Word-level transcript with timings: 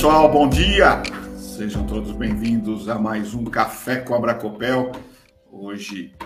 pessoal, 0.00 0.32
bom 0.32 0.48
dia! 0.48 1.02
Sejam 1.36 1.86
todos 1.86 2.10
bem-vindos 2.12 2.88
a 2.88 2.98
mais 2.98 3.34
um 3.34 3.44
Café 3.44 3.96
com 3.96 4.14
a 4.14 4.18
Bracopel. 4.18 4.92
Hoje 5.52 6.16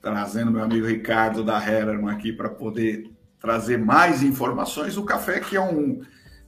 trazendo 0.00 0.50
meu 0.50 0.64
amigo 0.64 0.86
Ricardo 0.86 1.44
da 1.44 1.58
Hererman 1.62 2.10
aqui 2.10 2.32
para 2.32 2.48
poder 2.48 3.04
trazer 3.38 3.76
mais 3.76 4.22
informações. 4.22 4.96
O 4.96 5.04
café 5.04 5.40
que 5.40 5.56
é 5.56 5.60
um, 5.60 6.00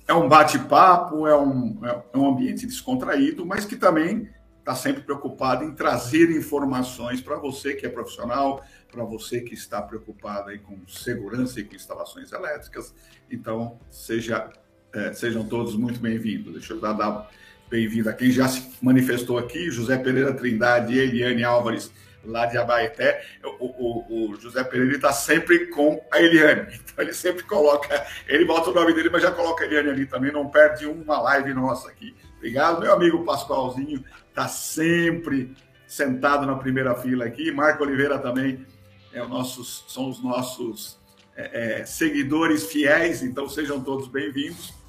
é 0.08 0.14
um 0.14 0.26
bate-papo, 0.26 1.26
é 1.26 1.38
um, 1.38 1.80
é 1.84 2.16
um 2.16 2.26
ambiente 2.26 2.66
descontraído, 2.66 3.44
mas 3.44 3.66
que 3.66 3.76
também 3.76 4.30
está 4.60 4.74
sempre 4.74 5.02
preocupado 5.02 5.62
em 5.64 5.74
trazer 5.74 6.30
informações 6.30 7.20
para 7.20 7.36
você 7.36 7.74
que 7.74 7.84
é 7.84 7.90
profissional, 7.90 8.64
para 8.90 9.04
você 9.04 9.42
que 9.42 9.52
está 9.52 9.82
preocupado 9.82 10.48
aí 10.48 10.58
com 10.58 10.78
segurança 10.88 11.60
e 11.60 11.64
com 11.64 11.74
instalações 11.74 12.32
elétricas. 12.32 12.94
Então, 13.30 13.78
seja, 13.90 14.50
é, 14.92 15.12
sejam 15.12 15.44
todos 15.44 15.76
muito 15.76 16.00
bem-vindos. 16.00 16.52
Deixa 16.52 16.72
eu 16.72 16.80
dar, 16.80 17.30
bem-vindo 17.68 18.08
a 18.08 18.12
quem 18.12 18.30
já 18.30 18.48
se 18.48 18.72
manifestou 18.82 19.38
aqui, 19.38 19.70
José 19.70 19.96
Pereira 19.96 20.34
Trindade 20.34 20.94
e 20.94 20.98
Eliane 20.98 21.44
Álvares, 21.44 21.92
lá 22.24 22.46
de 22.46 22.58
Abaeté. 22.58 23.24
O, 23.60 23.66
o, 23.66 24.30
o 24.30 24.40
José 24.40 24.64
Pereira 24.64 24.96
está 24.96 25.12
sempre 25.12 25.66
com 25.66 26.00
a 26.12 26.20
Eliane, 26.20 26.74
então 26.82 27.04
ele 27.04 27.12
sempre 27.12 27.44
coloca, 27.44 28.06
ele 28.26 28.44
bota 28.44 28.70
o 28.70 28.74
nome 28.74 28.92
dele, 28.92 29.10
mas 29.10 29.22
já 29.22 29.30
coloca 29.30 29.62
a 29.62 29.66
Eliane 29.66 29.90
ali 29.90 30.06
também, 30.06 30.32
não 30.32 30.48
perde 30.48 30.86
uma 30.86 31.20
live 31.20 31.54
nossa 31.54 31.88
aqui. 31.88 32.14
Obrigado, 32.36 32.80
meu 32.80 32.92
amigo 32.92 33.24
Pascoalzinho, 33.24 34.04
está 34.28 34.48
sempre 34.48 35.54
sentado 35.86 36.46
na 36.46 36.56
primeira 36.56 36.94
fila 36.96 37.24
aqui. 37.24 37.52
Marco 37.52 37.84
Oliveira 37.84 38.18
também 38.18 38.66
é 39.12 39.22
o 39.22 39.28
nossos, 39.28 39.84
são 39.88 40.08
os 40.08 40.22
nossos 40.22 40.98
é, 41.36 41.80
é, 41.80 41.84
seguidores 41.84 42.66
fiéis, 42.66 43.22
então 43.22 43.48
sejam 43.48 43.80
todos 43.80 44.08
bem-vindos. 44.08 44.79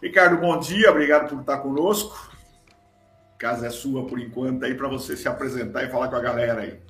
Ricardo, 0.00 0.36
bom 0.40 0.58
dia, 0.60 0.90
obrigado 0.90 1.28
por 1.28 1.40
estar 1.40 1.58
conosco. 1.58 2.30
casa 3.36 3.66
é 3.66 3.70
sua 3.70 4.06
por 4.06 4.20
enquanto 4.20 4.64
aí 4.64 4.74
para 4.74 4.86
você 4.86 5.16
se 5.16 5.26
apresentar 5.28 5.82
e 5.82 5.90
falar 5.90 6.08
com 6.08 6.14
a 6.14 6.20
galera 6.20 6.60
aí. 6.60 6.80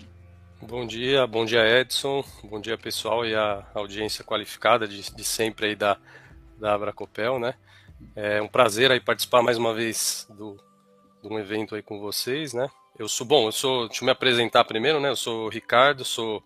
Bom 0.60 0.86
dia, 0.86 1.26
bom 1.26 1.44
dia 1.44 1.66
Edson, 1.66 2.22
bom 2.44 2.60
dia 2.60 2.76
pessoal 2.76 3.24
e 3.24 3.34
a 3.34 3.64
audiência 3.74 4.24
qualificada 4.24 4.86
de, 4.86 5.14
de 5.14 5.24
sempre 5.24 5.68
aí 5.68 5.76
da, 5.76 5.96
da 6.58 6.74
Abracopel, 6.74 7.38
né? 7.38 7.54
É 8.14 8.42
um 8.42 8.48
prazer 8.48 8.90
aí 8.90 9.00
participar 9.00 9.42
mais 9.42 9.56
uma 9.56 9.72
vez 9.72 10.26
do, 10.28 10.58
de 11.22 11.28
um 11.32 11.38
evento 11.38 11.74
aí 11.74 11.82
com 11.82 11.98
vocês, 12.00 12.52
né? 12.52 12.68
Eu 12.98 13.08
sou, 13.08 13.26
bom, 13.26 13.46
eu 13.46 13.52
sou, 13.52 13.86
deixa 13.86 14.02
eu 14.02 14.06
me 14.06 14.12
apresentar 14.12 14.64
primeiro, 14.64 15.00
né? 15.00 15.08
Eu 15.08 15.16
sou 15.16 15.46
o 15.46 15.48
Ricardo, 15.48 16.04
sou, 16.04 16.42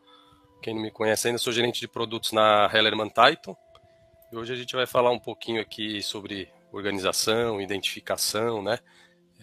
quem 0.62 0.74
não 0.74 0.82
me 0.82 0.91
conhece 0.91 1.26
ainda, 1.26 1.38
sou 1.38 1.52
gerente 1.52 1.80
de 1.80 1.88
produtos 1.88 2.30
na 2.30 2.70
Hellerman 2.72 3.08
Titan. 3.08 3.56
Hoje 4.33 4.55
a 4.55 4.56
gente 4.56 4.75
vai 4.75 4.86
falar 4.86 5.11
um 5.11 5.19
pouquinho 5.19 5.61
aqui 5.61 6.02
sobre 6.02 6.48
organização, 6.72 7.61
identificação, 7.61 8.62
né? 8.62 8.78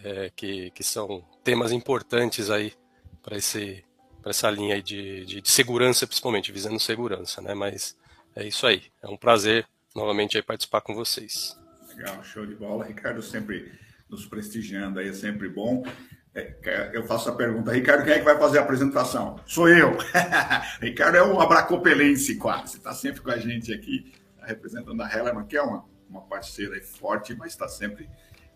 É, 0.04 0.32
que, 0.36 0.72
que 0.72 0.84
são 0.84 1.23
temas 1.44 1.72
importantes 1.72 2.50
aí 2.50 2.73
para 3.22 3.38
esse 3.38 3.84
para 4.20 4.32
essa 4.32 4.50
linha 4.50 4.76
aí 4.76 4.82
de, 4.82 5.26
de, 5.26 5.42
de, 5.42 5.50
segurança, 5.50 6.08
principalmente 6.08 6.52
visando 6.52 6.80
segurança, 6.80 7.40
né? 7.40 7.54
Mas 7.54 7.95
é 8.36 8.48
isso 8.48 8.66
aí. 8.66 8.84
É 9.02 9.08
um 9.08 9.16
prazer 9.16 9.66
novamente 9.95 10.36
aí 10.38 10.44
participar 10.44 10.82
com 10.82 10.95
vocês. 10.95 11.56
Legal, 11.95 12.23
show 12.23 12.45
de 12.45 12.56
bola, 12.56 12.84
Ricardo 12.84 13.22
sempre 13.22 13.72
nos 14.10 14.26
prestigiando 14.26 15.00
aí 15.00 15.10
é 15.10 15.14
sempre 15.14 15.48
bom. 15.50 15.86
É, 16.34 16.92
eu 16.94 17.06
faço 17.06 17.30
a 17.30 17.36
pergunta, 17.36 17.72
Ricardo, 17.72 18.04
quem 18.04 18.14
é 18.14 18.20
que 18.20 18.26
vai 18.26 18.38
fazer 18.40 18.58
a 18.58 18.64
apresentação? 18.64 19.40
Sou 19.45 19.70
eu. 19.70 19.95
Ricardo 20.82 21.16
é 21.16 21.23
um 21.23 21.39
abracopelense 21.39 22.38
quase, 22.38 22.77
está 22.77 22.94
sempre 22.94 23.21
com 23.21 23.30
a 23.30 23.38
gente 23.38 23.71
aqui 23.71 24.19
representando 24.44 25.02
a 25.02 25.11
Hellerman, 25.11 25.45
que 25.45 25.58
é 25.58 25.61
uma, 25.61 25.86
uma 26.10 26.22
parceira 26.22 26.80
forte, 26.82 27.36
mas 27.36 27.52
está 27.52 27.67
sempre 27.67 28.10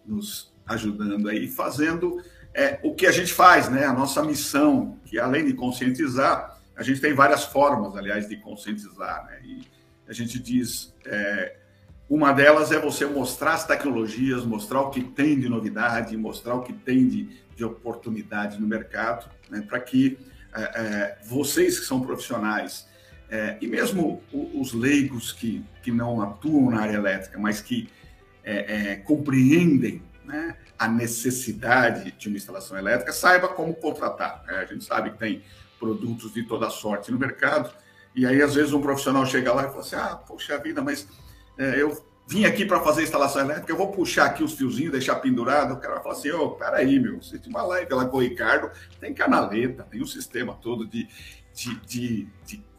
nos 0.05 0.53
ajudando 0.65 1.29
aí, 1.29 1.47
fazendo 1.47 2.21
é, 2.53 2.79
o 2.83 2.93
que 2.93 3.05
a 3.05 3.11
gente 3.11 3.33
faz, 3.33 3.69
né? 3.69 3.85
A 3.85 3.93
nossa 3.93 4.23
missão, 4.23 4.99
que 5.05 5.19
além 5.19 5.45
de 5.45 5.53
conscientizar, 5.53 6.59
a 6.75 6.83
gente 6.83 7.01
tem 7.01 7.13
várias 7.13 7.43
formas, 7.45 7.95
aliás, 7.95 8.27
de 8.27 8.37
conscientizar, 8.37 9.25
né? 9.25 9.39
E 9.43 9.61
a 10.07 10.13
gente 10.13 10.39
diz, 10.39 10.93
é, 11.05 11.57
uma 12.09 12.31
delas 12.31 12.71
é 12.71 12.79
você 12.79 13.05
mostrar 13.05 13.53
as 13.53 13.65
tecnologias, 13.65 14.45
mostrar 14.45 14.81
o 14.81 14.89
que 14.89 15.01
tem 15.01 15.39
de 15.39 15.49
novidade, 15.49 16.15
mostrar 16.15 16.55
o 16.55 16.61
que 16.61 16.73
tem 16.73 17.07
de, 17.07 17.29
de 17.55 17.63
oportunidade 17.63 18.59
no 18.59 18.67
mercado, 18.67 19.29
né? 19.49 19.61
Para 19.61 19.79
que 19.79 20.17
é, 20.53 20.61
é, 20.61 21.17
vocês 21.25 21.79
que 21.79 21.85
são 21.85 22.01
profissionais 22.01 22.87
é, 23.33 23.57
e 23.59 23.65
mesmo 23.65 24.21
os 24.53 24.73
leigos 24.73 25.31
que, 25.31 25.65
que 25.81 25.91
não 25.91 26.21
atuam 26.21 26.69
na 26.69 26.81
área 26.81 26.97
elétrica, 26.97 27.39
mas 27.39 27.59
que 27.61 27.89
é, 28.43 28.91
é, 28.91 28.95
compreendem 28.97 30.03
né, 30.23 30.55
a 30.77 30.87
necessidade 30.87 32.11
de 32.11 32.27
uma 32.27 32.37
instalação 32.37 32.77
elétrica, 32.77 33.11
saiba 33.11 33.47
como 33.47 33.73
contratar. 33.73 34.43
Né? 34.45 34.57
A 34.57 34.65
gente 34.65 34.83
sabe 34.83 35.09
que 35.09 35.17
tem 35.17 35.41
produtos 35.79 36.31
de 36.31 36.43
toda 36.43 36.69
sorte 36.69 37.11
no 37.11 37.17
mercado, 37.17 37.73
e 38.13 38.23
aí 38.23 38.39
às 38.39 38.53
vezes 38.53 38.71
um 38.71 38.79
profissional 38.79 39.25
chega 39.25 39.51
lá 39.51 39.63
e 39.63 39.69
fala 39.69 39.79
assim: 39.79 39.95
ah, 39.95 40.15
poxa 40.15 40.55
vida, 40.59 40.83
mas 40.83 41.07
é, 41.57 41.81
eu 41.81 42.05
vim 42.27 42.45
aqui 42.45 42.67
para 42.67 42.81
fazer 42.81 43.01
instalação 43.01 43.41
elétrica, 43.41 43.71
eu 43.71 43.77
vou 43.77 43.91
puxar 43.91 44.25
aqui 44.25 44.43
os 44.43 44.53
fiozinhos, 44.53 44.91
deixar 44.91 45.15
pendurado. 45.15 45.73
O 45.73 45.77
cara 45.77 45.95
vai 45.95 46.03
falar 46.03 46.15
assim: 46.15 46.29
oh, 46.29 46.51
peraí, 46.51 46.99
meu, 46.99 47.19
você 47.19 47.39
tem 47.39 47.49
uma 47.49 47.63
live 47.63 47.91
lá 47.95 48.05
com 48.05 48.17
o 48.17 48.21
Ricardo, 48.21 48.69
tem 48.99 49.11
canaleta, 49.11 49.81
tem 49.89 50.03
um 50.03 50.05
sistema 50.05 50.53
todo 50.53 50.85
de, 50.85 51.07
de, 51.51 51.75
de, 51.87 52.27
de 52.45 52.72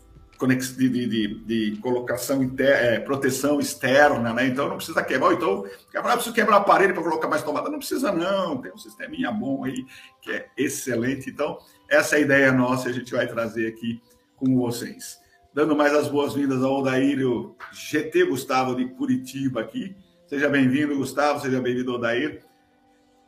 de, 0.46 0.88
de, 0.88 1.44
de, 1.44 1.76
colocação 1.80 2.42
inter, 2.42 2.68
é, 2.68 3.00
proteção 3.00 3.60
externa, 3.60 4.32
né? 4.32 4.46
Então 4.46 4.68
não 4.68 4.76
precisa 4.76 5.02
quebrar. 5.02 5.32
Então, 5.32 5.64
quebrar, 5.90 6.12
ah, 6.12 6.16
preciso 6.16 6.34
quebrar 6.34 6.56
a 6.56 6.60
parede 6.60 6.92
para 6.92 7.02
colocar 7.02 7.28
mais 7.28 7.42
tomada. 7.42 7.70
Não 7.70 7.78
precisa, 7.78 8.12
não. 8.12 8.60
Tem 8.60 8.72
um 8.72 8.78
sisteminha 8.78 9.30
bom 9.30 9.64
aí 9.64 9.84
que 10.20 10.30
é 10.30 10.48
excelente. 10.56 11.30
Então, 11.30 11.58
essa 11.88 12.16
é 12.16 12.18
a 12.18 12.22
ideia 12.22 12.52
nossa, 12.52 12.88
a 12.88 12.92
gente 12.92 13.12
vai 13.12 13.26
trazer 13.26 13.68
aqui 13.68 14.00
com 14.36 14.56
vocês. 14.56 15.18
Dando 15.52 15.76
mais 15.76 15.94
as 15.94 16.08
boas-vindas 16.08 16.62
ao 16.62 16.80
Odaírio 16.80 17.54
GT 17.72 18.24
Gustavo 18.24 18.74
de 18.74 18.86
Curitiba 18.86 19.60
aqui. 19.60 19.96
Seja 20.26 20.48
bem-vindo, 20.48 20.96
Gustavo, 20.96 21.40
seja 21.40 21.60
bem-vindo, 21.60 21.94
Odair. 21.94 22.44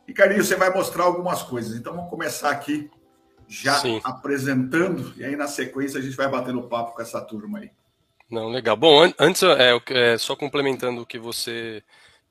E, 0.07 0.13
Carinho, 0.13 0.43
você 0.43 0.55
vai 0.55 0.73
mostrar 0.73 1.03
algumas 1.03 1.43
coisas. 1.43 1.77
Então, 1.77 1.93
vamos 1.93 2.09
começar 2.09 2.49
aqui 2.49 2.89
já 3.47 3.75
Sim. 3.75 4.01
apresentando, 4.03 5.13
e 5.17 5.23
aí 5.23 5.35
na 5.35 5.47
sequência 5.47 5.99
a 5.99 6.03
gente 6.03 6.15
vai 6.15 6.27
batendo 6.27 6.61
papo 6.63 6.93
com 6.93 7.01
essa 7.01 7.21
turma 7.21 7.59
aí. 7.59 7.71
Não, 8.29 8.49
legal. 8.49 8.75
Bom, 8.75 9.03
an 9.03 9.13
antes, 9.17 9.41
é, 9.43 9.79
é, 9.87 10.17
só 10.17 10.35
complementando 10.35 11.01
o 11.01 11.05
que 11.05 11.17
você 11.17 11.81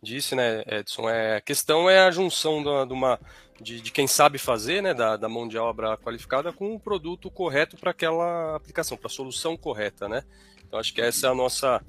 disse, 0.03 0.35
né, 0.35 0.63
Edson, 0.67 1.09
é, 1.09 1.37
a 1.37 1.41
questão 1.41 1.89
é 1.89 2.01
a 2.01 2.11
junção 2.11 2.63
de, 2.63 2.93
uma, 2.93 3.19
de, 3.61 3.81
de 3.81 3.91
quem 3.91 4.07
sabe 4.07 4.39
fazer, 4.39 4.83
né, 4.83 4.93
da, 4.93 5.17
da 5.17 5.29
mão 5.29 5.49
de 5.49 5.57
obra 5.57 5.97
qualificada 5.97 6.53
com 6.53 6.75
o 6.75 6.81
produto 6.81 7.31
correto 7.31 7.77
para 7.77 7.93
aquela 7.93 8.55
aplicação, 8.55 8.97
para 8.97 9.07
a 9.07 9.11
solução 9.11 9.57
correta, 9.57 10.09
né? 10.09 10.23
Então 10.67 10.79
acho 10.79 10.93
que 10.93 11.01
essa 11.01 11.27
é 11.27 11.31
a 11.31 11.35
nossa 11.35 11.83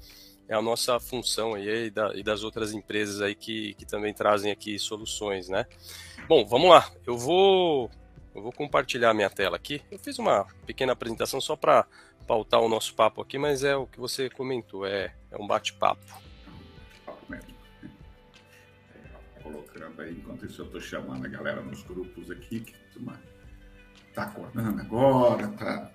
é 0.48 0.54
a 0.54 0.62
nossa 0.62 0.98
função 0.98 1.54
aí 1.54 1.86
e, 1.86 1.90
da, 1.90 2.14
e 2.14 2.22
das 2.22 2.42
outras 2.42 2.72
empresas 2.72 3.20
aí 3.20 3.34
que, 3.34 3.74
que 3.74 3.84
também 3.84 4.14
trazem 4.14 4.50
aqui 4.50 4.78
soluções, 4.78 5.48
né? 5.48 5.66
Bom, 6.26 6.46
vamos 6.46 6.70
lá. 6.70 6.90
Eu 7.06 7.18
vou 7.18 7.90
eu 8.34 8.42
vou 8.42 8.52
compartilhar 8.52 9.14
minha 9.14 9.30
tela 9.30 9.56
aqui. 9.56 9.82
Eu 9.90 9.98
fiz 9.98 10.18
uma 10.18 10.46
pequena 10.66 10.92
apresentação 10.92 11.40
só 11.40 11.56
para 11.56 11.86
pautar 12.26 12.60
o 12.60 12.68
nosso 12.68 12.94
papo 12.94 13.22
aqui, 13.22 13.38
mas 13.38 13.64
é 13.64 13.74
o 13.74 13.86
que 13.86 13.98
você 13.98 14.28
comentou, 14.28 14.86
é, 14.86 15.14
é 15.30 15.36
um 15.36 15.46
bate-papo. 15.46 16.04
Colocando 19.42 20.02
aí, 20.02 20.12
enquanto 20.12 20.44
isso 20.44 20.60
eu 20.60 20.66
estou 20.66 20.80
chamando 20.80 21.24
a 21.24 21.28
galera 21.28 21.62
nos 21.62 21.82
grupos 21.82 22.30
aqui, 22.30 22.60
que 22.60 22.74
turma 22.92 23.18
tá 24.14 24.24
acordando 24.24 24.80
agora, 24.80 25.48
tá, 25.48 25.90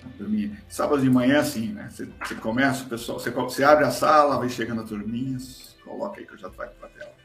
tá 0.00 0.08
dormindo. 0.18 0.56
Sábado 0.68 1.02
de 1.02 1.10
manhã 1.10 1.34
é 1.34 1.38
assim, 1.38 1.72
né? 1.72 1.88
Você, 1.90 2.34
começa, 2.36 2.84
o 2.84 2.88
pessoal, 2.88 3.20
você, 3.20 3.30
você 3.30 3.62
abre 3.62 3.84
a 3.84 3.90
sala, 3.90 4.38
vai 4.38 4.48
chegando 4.48 4.80
a 4.80 4.84
turminhas, 4.84 5.76
coloca 5.84 6.18
aí 6.18 6.26
que 6.26 6.32
eu 6.32 6.38
já 6.38 6.50
trago 6.50 6.74
para 6.74 6.88
a 6.88 6.90
tela. 6.90 7.19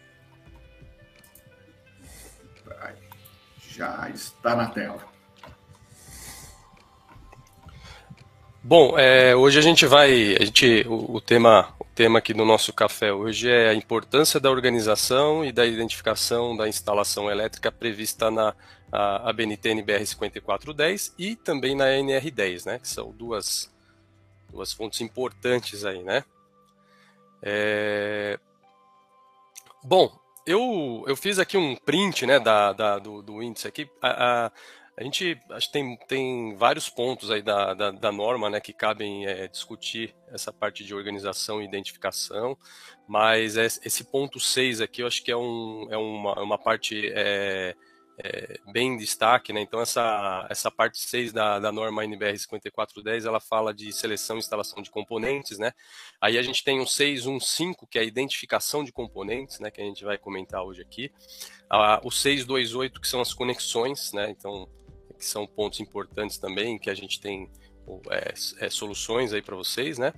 Já 3.76 4.10
está 4.10 4.56
na 4.56 4.68
tela. 4.68 5.04
Bom, 8.64 8.98
é, 8.98 9.36
hoje 9.36 9.60
a 9.60 9.62
gente 9.62 9.86
vai, 9.86 10.36
a 10.38 10.44
gente, 10.44 10.86
o, 10.88 11.18
o, 11.18 11.22
tema, 11.22 11.72
o 11.80 11.86
tema 11.94 12.18
aqui 12.18 12.34
do 12.34 12.44
nosso 12.44 12.74
café 12.74 13.14
hoje 13.14 13.48
é 13.48 13.70
a 13.70 13.76
importância 13.76 14.40
da 14.40 14.50
organização 14.50 15.46
e 15.46 15.52
da 15.52 15.66
identificação 15.66 16.58
da 16.58 16.68
instalação 16.68 17.30
elétrica 17.30 17.72
prevista 17.72 18.32
na 18.32 18.56
a, 18.92 19.30
NBR 19.30 20.06
5410 20.06 21.14
e 21.20 21.36
também 21.36 21.76
na 21.76 21.86
NR10, 21.86 22.66
né? 22.66 22.80
Que 22.80 22.88
são 22.88 23.12
duas, 23.12 23.72
duas 24.50 24.74
fontes 24.74 25.02
importantes 25.02 25.86
aí, 25.86 26.02
né? 26.02 26.24
É... 27.44 28.40
Bom, 29.84 30.18
eu, 30.46 31.04
eu 31.08 31.16
fiz 31.16 31.40
aqui 31.40 31.58
um 31.58 31.76
print 31.76 32.26
né, 32.26 32.40
da, 32.40 32.72
da 32.74 33.00
do, 33.00 33.22
do, 33.22 33.42
índice 33.42 33.68
aqui. 33.68 33.90
A, 34.02 34.46
a, 34.46 34.52
A 34.98 35.04
gente 35.04 35.38
acho 35.50 35.68
que 35.68 35.74
tem, 35.74 35.98
tem 36.08 36.56
vários 36.56 36.90
pontos 36.90 37.30
aí 37.30 37.42
da, 37.42 37.74
da, 37.74 37.92
da 37.92 38.12
norma 38.12 38.50
né, 38.50 38.62
que 38.62 38.72
cabem 38.72 39.26
é, 39.26 39.48
discutir 39.48 40.16
essa 40.30 40.54
parte 40.54 40.86
de 40.86 40.94
organização 40.96 41.62
e 41.62 41.66
identificação, 41.66 42.58
mas 43.08 43.58
esse 43.58 44.04
ponto 44.06 44.40
6 44.40 44.82
aqui 44.82 45.02
eu 45.02 45.08
acho 45.08 45.24
que 45.24 45.32
é, 45.32 45.38
um, 45.38 45.88
é 45.90 45.98
uma, 45.98 46.42
uma 46.42 46.58
parte 46.58 47.12
é, 47.14 47.76
é, 48.18 48.60
bem 48.72 48.94
em 48.94 48.98
destaque, 48.98 49.52
né? 49.52 49.62
Então 49.62 49.82
essa, 49.82 50.46
essa 50.50 50.72
parte 50.72 50.98
6 51.00 51.34
da, 51.34 51.60
da 51.60 51.72
norma 51.72 52.04
NBR 52.04 52.38
5410, 52.38 53.26
ela 53.26 53.40
fala 53.40 53.74
de 53.74 53.92
seleção 53.92 54.38
e 54.38 54.40
instalação 54.40 54.82
de 54.82 54.90
componentes, 54.90 55.58
né? 55.58 55.72
Aí 56.22 56.38
a 56.38 56.42
gente 56.42 56.64
tem 56.64 56.80
um 56.80 56.86
615, 56.86 57.76
que 57.90 57.98
é 57.98 58.02
a 58.02 58.06
identificação 58.06 58.84
de 58.84 58.92
componentes, 58.92 59.60
né? 59.60 59.70
Que 59.70 59.82
a 59.82 59.86
gente 59.86 60.04
vai 60.04 60.18
comentar 60.18 60.64
hoje 60.64 60.82
aqui. 60.82 61.12
Ah, 61.70 62.00
o 62.04 62.12
628, 62.12 63.02
que 63.02 63.08
são 63.08 63.22
as 63.22 63.34
conexões, 63.34 64.14
né? 64.14 64.30
Então, 64.30 64.70
que 65.18 65.26
são 65.26 65.46
pontos 65.46 65.80
importantes 65.80 66.38
também, 66.38 66.78
que 66.80 66.90
a 66.90 66.96
gente 66.96 67.20
tem 67.20 67.50
é, 68.10 68.34
é, 68.66 68.70
soluções 68.70 69.34
aí 69.34 69.42
para 69.42 69.56
vocês, 69.56 69.98
né? 69.98 70.14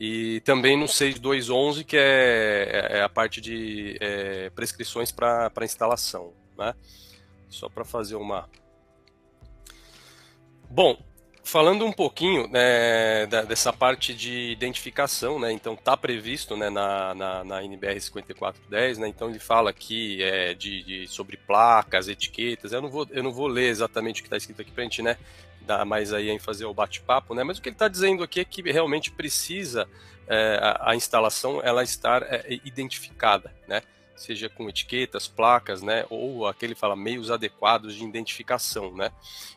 E 0.00 0.40
também 0.40 0.76
no 0.76 0.88
6211, 0.88 1.84
que 1.84 1.96
é, 1.96 2.88
é 2.90 3.02
a 3.02 3.08
parte 3.08 3.40
de 3.40 3.96
é, 4.00 4.50
prescrições 4.50 5.12
para 5.12 5.52
instalação, 5.62 6.32
né? 6.56 6.74
Só 7.52 7.68
para 7.68 7.84
fazer 7.84 8.16
uma. 8.16 8.48
Bom, 10.68 10.96
falando 11.44 11.84
um 11.84 11.92
pouquinho 11.92 12.48
né, 12.48 13.26
dessa 13.26 13.72
parte 13.72 14.14
de 14.14 14.50
identificação, 14.50 15.38
né, 15.38 15.52
então 15.52 15.74
está 15.74 15.96
previsto 15.96 16.56
né, 16.56 16.70
na, 16.70 17.14
na, 17.14 17.44
na, 17.44 17.64
NBR 17.64 18.00
5410, 18.00 18.98
né, 18.98 19.08
então 19.08 19.28
ele 19.28 19.38
fala 19.38 19.70
aqui 19.70 20.22
é, 20.22 20.54
de, 20.54 20.82
de, 20.82 21.06
sobre 21.08 21.36
placas, 21.36 22.08
etiquetas, 22.08 22.72
eu 22.72 22.80
não 22.80 22.88
vou, 22.88 23.06
eu 23.10 23.22
não 23.22 23.32
vou 23.32 23.48
ler 23.48 23.68
exatamente 23.68 24.20
o 24.20 24.22
que 24.22 24.28
está 24.28 24.36
escrito 24.36 24.62
aqui 24.62 24.70
para 24.70 24.82
a 24.82 24.84
gente 24.84 25.02
né, 25.02 25.18
dar 25.60 25.84
mais 25.84 26.12
aí 26.12 26.38
fazer 26.38 26.64
o 26.64 26.72
bate-papo, 26.72 27.34
né, 27.34 27.42
mas 27.42 27.58
o 27.58 27.62
que 27.62 27.68
ele 27.68 27.74
está 27.74 27.88
dizendo 27.88 28.22
aqui 28.22 28.40
é 28.40 28.44
que 28.44 28.62
realmente 28.62 29.10
precisa 29.10 29.88
é, 30.28 30.58
a, 30.62 30.90
a, 30.90 30.96
instalação 30.96 31.60
ela 31.62 31.82
estar 31.82 32.22
é, 32.22 32.46
identificada, 32.64 33.52
né, 33.66 33.82
seja 34.16 34.48
com 34.48 34.68
etiquetas, 34.68 35.26
placas, 35.26 35.82
né, 35.82 36.04
ou 36.10 36.46
aquele 36.46 36.74
fala 36.74 36.94
meios 36.94 37.30
adequados 37.30 37.94
de 37.94 38.04
identificação, 38.04 38.94
né. 38.94 39.10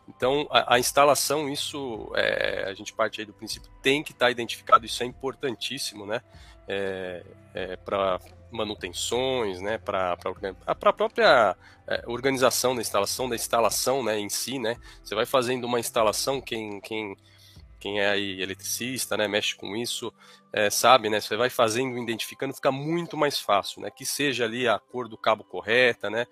Então 0.07 0.47
a, 0.49 0.75
a 0.75 0.79
instalação 0.79 1.49
isso 1.49 2.11
é, 2.15 2.65
a 2.67 2.73
gente 2.73 2.93
parte 2.93 3.21
aí 3.21 3.25
do 3.25 3.33
princípio 3.33 3.69
tem 3.81 4.03
que 4.03 4.11
estar 4.11 4.25
tá 4.25 4.31
identificado, 4.31 4.85
isso 4.85 5.03
é 5.03 5.05
importantíssimo, 5.05 6.05
né, 6.05 6.21
é, 6.67 7.23
é, 7.53 7.75
para 7.77 8.19
manutenções, 8.51 9.59
né, 9.61 9.77
para 9.77 10.17
a 10.65 10.75
própria 10.75 11.55
é, 11.87 12.03
organização 12.07 12.75
da 12.75 12.81
instalação, 12.81 13.29
da 13.29 13.35
instalação, 13.35 14.03
né, 14.03 14.17
em 14.17 14.29
si, 14.29 14.59
né, 14.59 14.77
você 15.03 15.15
vai 15.15 15.25
fazendo 15.25 15.65
uma 15.65 15.79
instalação 15.79 16.41
quem 16.41 16.79
quem 16.79 17.15
quem 17.79 17.99
é 17.99 18.09
aí 18.09 18.41
eletricista, 18.41 19.17
né, 19.17 19.27
mexe 19.27 19.55
com 19.55 19.75
isso, 19.75 20.13
é, 20.51 20.69
sabe, 20.69 21.09
né, 21.09 21.19
você 21.19 21.35
vai 21.35 21.49
fazendo, 21.49 21.97
identificando, 21.97 22.53
fica 22.53 22.71
muito 22.71 23.15
mais 23.17 23.39
fácil, 23.39 23.81
né, 23.81 23.89
que 23.91 24.05
seja 24.05 24.45
ali 24.45 24.67
a 24.67 24.79
cor 24.79 25.07
do 25.07 25.17
cabo 25.17 25.43
correta, 25.43 26.09
né, 26.09 26.25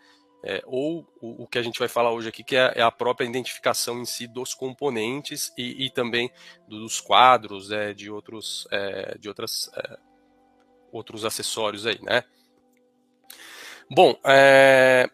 é, 0.46 0.62
ou 0.66 1.08
o, 1.22 1.44
o, 1.44 1.48
que 1.48 1.58
a 1.58 1.62
gente 1.62 1.80
vai 1.80 1.88
falar 1.88 2.12
hoje 2.12 2.28
aqui, 2.28 2.44
que 2.44 2.56
é, 2.56 2.74
é 2.76 2.82
a 2.82 2.92
própria 2.92 3.26
identificação 3.26 4.02
em 4.02 4.06
si 4.06 4.28
dos 4.28 4.54
componentes 4.54 5.54
e, 5.58 5.86
e 5.86 5.90
também 5.90 6.30
dos 6.68 7.00
quadros, 7.00 7.72
é, 7.72 7.94
de 7.94 8.12
outros, 8.12 8.68
é, 8.70 9.18
de 9.18 9.30
outras, 9.30 9.72
é, 9.74 9.98
outros 10.92 11.24
acessórios 11.24 11.86
aí, 11.86 11.98
né. 12.02 12.24
Bom, 13.90 14.20
é, 14.26 15.10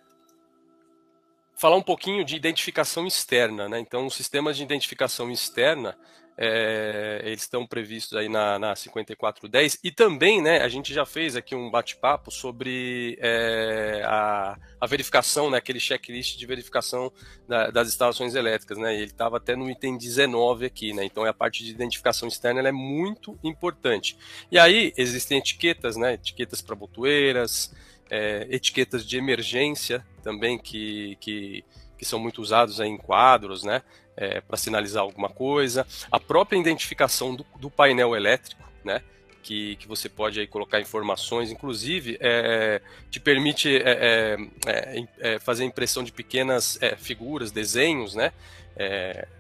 falar 1.60 1.76
um 1.76 1.84
pouquinho 1.84 2.24
de 2.24 2.38
identificação 2.38 3.06
externa, 3.06 3.68
né? 3.68 3.80
Então, 3.80 4.08
os 4.08 4.16
sistemas 4.16 4.56
de 4.56 4.64
identificação 4.64 5.30
externa, 5.30 5.98
é, 6.42 7.22
eles 7.26 7.42
estão 7.42 7.68
previstos 7.68 8.18
aí 8.18 8.30
na, 8.30 8.58
na 8.58 8.74
5410 8.74 9.78
e 9.84 9.92
também, 9.92 10.42
né, 10.42 10.62
a 10.62 10.70
gente 10.70 10.94
já 10.94 11.06
fez 11.06 11.36
aqui 11.36 11.54
um 11.54 11.70
bate-papo 11.70 12.32
sobre 12.32 13.18
é, 13.20 14.02
a, 14.06 14.58
a, 14.80 14.88
verificação, 14.88 15.50
né, 15.50 15.58
aquele 15.58 15.82
checklist 15.82 16.38
de 16.38 16.46
verificação 16.46 17.12
da, 17.46 17.70
das 17.70 17.90
instalações 17.90 18.36
elétricas, 18.36 18.78
né, 18.78 18.96
ele 18.96 19.04
estava 19.04 19.36
até 19.36 19.54
no 19.54 19.70
item 19.70 19.98
19 19.98 20.66
aqui, 20.66 20.94
né, 20.94 21.04
então 21.04 21.26
a 21.26 21.34
parte 21.34 21.62
de 21.62 21.72
identificação 21.72 22.30
externa 22.30 22.66
é 22.66 22.72
muito 22.72 23.38
importante. 23.44 24.18
E 24.50 24.58
aí 24.58 24.94
existem 24.96 25.40
etiquetas, 25.40 25.98
né, 25.98 26.14
etiquetas 26.14 26.62
para 26.62 26.74
botoeiras, 26.74 27.76
é, 28.10 28.48
etiquetas 28.50 29.06
de 29.06 29.18
emergência 29.18 30.06
também 30.24 30.58
que, 30.58 31.18
que, 31.20 31.66
que 31.98 32.06
são 32.06 32.18
muito 32.18 32.42
usados 32.42 32.80
em 32.80 32.98
quadros, 32.98 33.62
né, 33.62 33.82
é, 34.20 34.42
para 34.42 34.58
sinalizar 34.58 35.02
alguma 35.02 35.30
coisa, 35.30 35.88
a 36.12 36.20
própria 36.20 36.58
identificação 36.58 37.34
do, 37.34 37.46
do 37.58 37.72
painel 37.72 38.14
elétrico, 38.14 38.62
né, 38.84 39.02
que, 39.42 39.78
que, 39.78 39.88
você 39.88 40.10
pode 40.10 40.42
aí 40.42 40.46
colocar 40.46 40.82
informações, 40.82 41.50
inclusive 41.50 42.18
é, 42.20 42.82
te 43.10 43.20
permite 43.22 43.78
é, 43.78 43.82
é, 43.88 44.38
é, 44.68 45.08
é 45.36 45.40
fazer 45.40 45.64
impressão 45.64 46.04
de 46.04 46.12
pequenas 46.12 46.78
figuras, 46.98 47.50
desenhos, 47.50 48.14
né? 48.14 48.34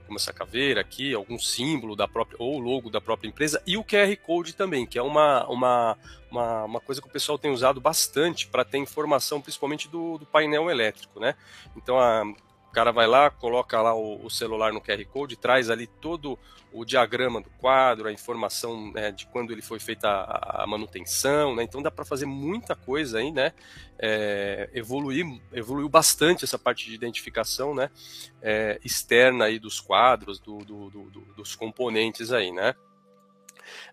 como 0.05 0.17
essa 0.17 0.33
caveira 0.33 0.81
aqui, 0.81 1.13
algum 1.13 1.39
símbolo 1.39 1.95
da 1.95 2.07
própria 2.07 2.35
ou 2.39 2.59
logo 2.59 2.89
da 2.89 2.99
própria 2.99 3.29
empresa 3.29 3.61
e 3.65 3.77
o 3.77 3.83
QR 3.85 4.13
Code 4.17 4.53
também, 4.53 4.85
que 4.85 4.97
é 4.97 5.01
uma, 5.01 5.47
uma, 5.47 5.97
uma, 6.29 6.63
uma 6.65 6.79
coisa 6.81 7.01
que 7.01 7.07
o 7.07 7.11
pessoal 7.11 7.37
tem 7.37 7.51
usado 7.51 7.79
bastante 7.79 8.47
para 8.47 8.65
ter 8.65 8.79
informação, 8.79 9.39
principalmente 9.39 9.87
do, 9.87 10.17
do, 10.17 10.25
painel 10.25 10.69
elétrico, 10.69 11.21
né? 11.21 11.35
Então 11.77 11.97
a, 11.97 12.23
o 12.69 12.71
cara 12.71 12.91
vai 12.91 13.07
lá, 13.07 13.31
coloca 13.31 13.81
lá 13.81 13.95
o, 13.95 14.23
o, 14.23 14.29
celular 14.29 14.71
no 14.71 14.79
QR 14.79 15.03
Code, 15.05 15.35
traz 15.35 15.71
ali 15.71 15.87
todo 15.87 16.37
o 16.71 16.85
diagrama 16.85 17.41
do 17.41 17.49
quadro, 17.49 18.07
a 18.07 18.11
informação 18.11 18.91
né, 18.91 19.11
de 19.11 19.25
quando 19.25 19.51
ele 19.51 19.61
foi 19.63 19.79
feita 19.79 20.07
a, 20.07 20.63
a 20.63 20.67
manutenção, 20.67 21.55
né? 21.55 21.63
Então 21.63 21.81
dá 21.81 21.89
para 21.89 22.05
fazer 22.05 22.27
muita 22.27 22.75
coisa 22.75 23.17
aí, 23.17 23.31
né? 23.31 23.53
É, 23.97 24.69
evoluir, 24.71 25.25
evoluiu 25.51 25.89
bastante 25.89 26.45
essa 26.45 26.59
parte 26.59 26.85
de 26.85 26.93
identificação, 26.93 27.73
né? 27.73 27.89
É, 28.39 28.79
externa 28.85 29.45
aí 29.45 29.57
dos 29.57 29.79
quadros, 29.79 30.39
do, 30.39 30.59
do, 30.59 30.89
do, 30.91 31.09
dos 31.35 31.55
componentes 31.55 32.31
aí, 32.31 32.51
né? 32.51 32.75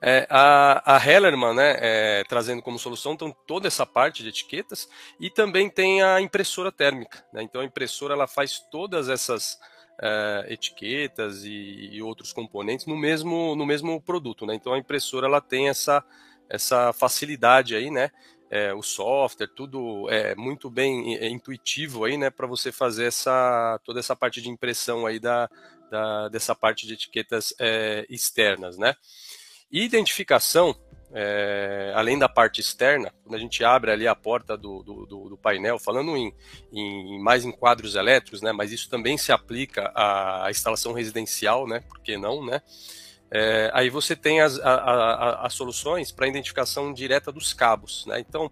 É, 0.00 0.26
a, 0.31 0.96
a 0.96 1.05
Hellerman, 1.05 1.55
né, 1.55 1.76
é, 1.78 2.25
trazendo 2.28 2.62
como 2.62 2.78
solução 2.78 3.12
então, 3.12 3.34
toda 3.46 3.67
essa 3.67 3.87
parte 3.87 4.23
de 4.23 4.28
etiquetas 4.28 4.88
e 5.19 5.31
também 5.31 5.70
tem 5.70 6.02
a 6.02 6.20
impressora 6.20 6.70
térmica. 6.70 7.24
Né? 7.32 7.43
Então 7.43 7.60
a 7.60 7.65
impressora 7.65 8.15
ela 8.15 8.27
faz 8.27 8.58
todas 8.70 9.08
essas 9.08 9.58
é, 10.01 10.46
etiquetas 10.51 11.44
e, 11.44 11.91
e, 11.93 12.03
outros 12.03 12.32
componentes 12.32 12.86
no 12.86 12.96
mesmo, 12.96 13.55
no 13.56 13.65
mesmo 13.65 14.01
produto. 14.01 14.46
Né? 14.46 14.55
Então 14.55 14.72
a 14.72 14.79
impressora 14.79 15.27
ela 15.27 15.41
tem 15.41 15.69
essa, 15.69 16.05
essa 16.48 16.93
facilidade 16.93 17.74
aí, 17.74 17.91
né? 17.91 18.10
É, 18.48 18.72
o 18.72 18.81
software, 18.81 19.48
tudo 19.48 20.08
é 20.08 20.36
muito 20.36 20.70
bem 20.70 21.17
é, 21.17 21.29
intuitivo 21.29 22.05
aí, 22.05 22.17
né, 22.17 22.31
para 22.31 22.46
você 22.46 22.70
fazer 22.70 23.06
essa 23.06 23.81
toda 23.84 23.98
essa 23.98 24.15
parte 24.15 24.41
de 24.41 24.48
impressão 24.48 25.05
aí 25.05 25.19
da, 25.19 25.51
da 25.91 26.29
dessa 26.29 26.55
parte 26.55 26.86
de 26.86 26.94
etiquetas 26.94 27.53
é, 27.58 28.06
externas, 28.08 28.79
né? 28.79 28.94
Identificação, 29.70 30.77
é, 31.13 31.93
além 31.94 32.19
da 32.19 32.29
parte 32.29 32.61
externa, 32.61 33.13
quando 33.23 33.35
a 33.35 33.39
gente 33.39 33.65
abre 33.65 33.91
ali 33.91 34.06
a 34.06 34.15
porta 34.15 34.56
do, 34.56 34.82
do, 34.82 35.06
do 35.06 35.37
painel, 35.37 35.79
falando 35.79 36.17
em, 36.17 36.32
em, 36.73 37.20
mais 37.20 37.44
em 37.44 37.53
quadros 37.53 37.94
elétricos, 37.94 38.43
né, 38.43 38.53
mas 38.53 38.73
isso 38.73 38.89
também 38.89 39.19
se 39.19 39.32
aplica 39.32 39.91
à 39.94 40.49
instalação 40.51 40.93
residencial, 40.93 41.67
né, 41.67 41.81
por 41.81 42.01
que 42.01 42.17
não, 42.17 42.44
né? 42.44 42.63
É, 43.31 43.70
aí 43.75 43.91
você 43.91 44.15
tem 44.15 44.41
as, 44.41 44.58
a, 44.61 44.73
a, 44.73 45.46
as 45.46 45.53
soluções 45.55 46.13
para 46.13 46.29
identificação 46.29 46.93
direta 46.93 47.32
dos 47.32 47.53
cabos, 47.53 48.06
né? 48.06 48.20
Então, 48.20 48.51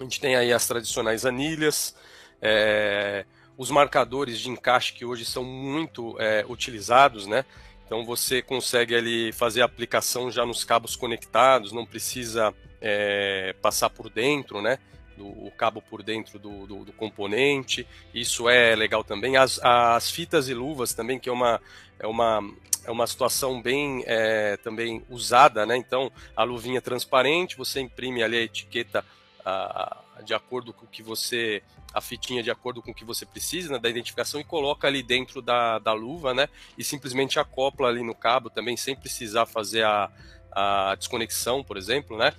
a 0.00 0.02
gente 0.02 0.20
tem 0.20 0.34
aí 0.34 0.52
as 0.52 0.66
tradicionais 0.66 1.24
anilhas, 1.24 1.94
é, 2.42 3.24
os 3.56 3.70
marcadores 3.70 4.40
de 4.40 4.50
encaixe 4.50 4.92
que 4.92 5.04
hoje 5.04 5.24
são 5.24 5.44
muito 5.44 6.20
é, 6.20 6.44
utilizados, 6.48 7.26
né? 7.26 7.44
Então 7.84 8.04
você 8.04 8.40
consegue 8.40 8.94
ali 8.94 9.32
fazer 9.32 9.62
a 9.62 9.66
aplicação 9.66 10.30
já 10.30 10.44
nos 10.44 10.64
cabos 10.64 10.96
conectados, 10.96 11.72
não 11.72 11.84
precisa 11.84 12.54
é, 12.80 13.54
passar 13.60 13.90
por 13.90 14.08
dentro, 14.08 14.62
né? 14.62 14.78
Do, 15.16 15.26
o 15.26 15.52
cabo 15.56 15.80
por 15.80 16.02
dentro 16.02 16.38
do, 16.38 16.66
do, 16.66 16.84
do, 16.86 16.92
componente, 16.92 17.86
isso 18.12 18.48
é 18.48 18.74
legal 18.74 19.04
também. 19.04 19.36
As, 19.36 19.60
as 19.62 20.10
fitas 20.10 20.48
e 20.48 20.54
luvas 20.54 20.92
também, 20.92 21.20
que 21.20 21.28
é 21.28 21.32
uma, 21.32 21.60
é 22.00 22.06
uma, 22.06 22.40
é 22.84 22.90
uma 22.90 23.06
situação 23.06 23.62
bem 23.62 24.02
é, 24.06 24.56
também 24.56 25.04
usada, 25.08 25.64
né? 25.64 25.76
Então 25.76 26.10
a 26.36 26.42
luvinha 26.42 26.80
transparente, 26.80 27.56
você 27.56 27.80
imprime 27.80 28.22
ali 28.22 28.36
a 28.36 28.42
etiqueta 28.42 29.04
a, 29.44 30.03
de 30.22 30.34
acordo 30.34 30.72
com 30.72 30.84
o 30.84 30.88
que 30.88 31.02
você 31.02 31.62
a 31.92 32.00
fitinha 32.00 32.42
de 32.42 32.50
acordo 32.50 32.82
com 32.82 32.90
o 32.90 32.94
que 32.94 33.04
você 33.04 33.24
precisa, 33.24 33.72
né, 33.72 33.78
da 33.78 33.88
identificação, 33.88 34.40
e 34.40 34.44
coloca 34.44 34.88
ali 34.88 35.00
dentro 35.00 35.40
da, 35.40 35.78
da 35.78 35.92
luva, 35.92 36.34
né? 36.34 36.48
E 36.76 36.82
simplesmente 36.82 37.38
acopla 37.38 37.88
ali 37.88 38.02
no 38.02 38.14
cabo 38.14 38.50
também, 38.50 38.76
sem 38.76 38.96
precisar 38.96 39.46
fazer 39.46 39.84
a, 39.84 40.10
a 40.50 40.96
desconexão, 40.96 41.62
por 41.62 41.76
exemplo, 41.76 42.16
né? 42.16 42.32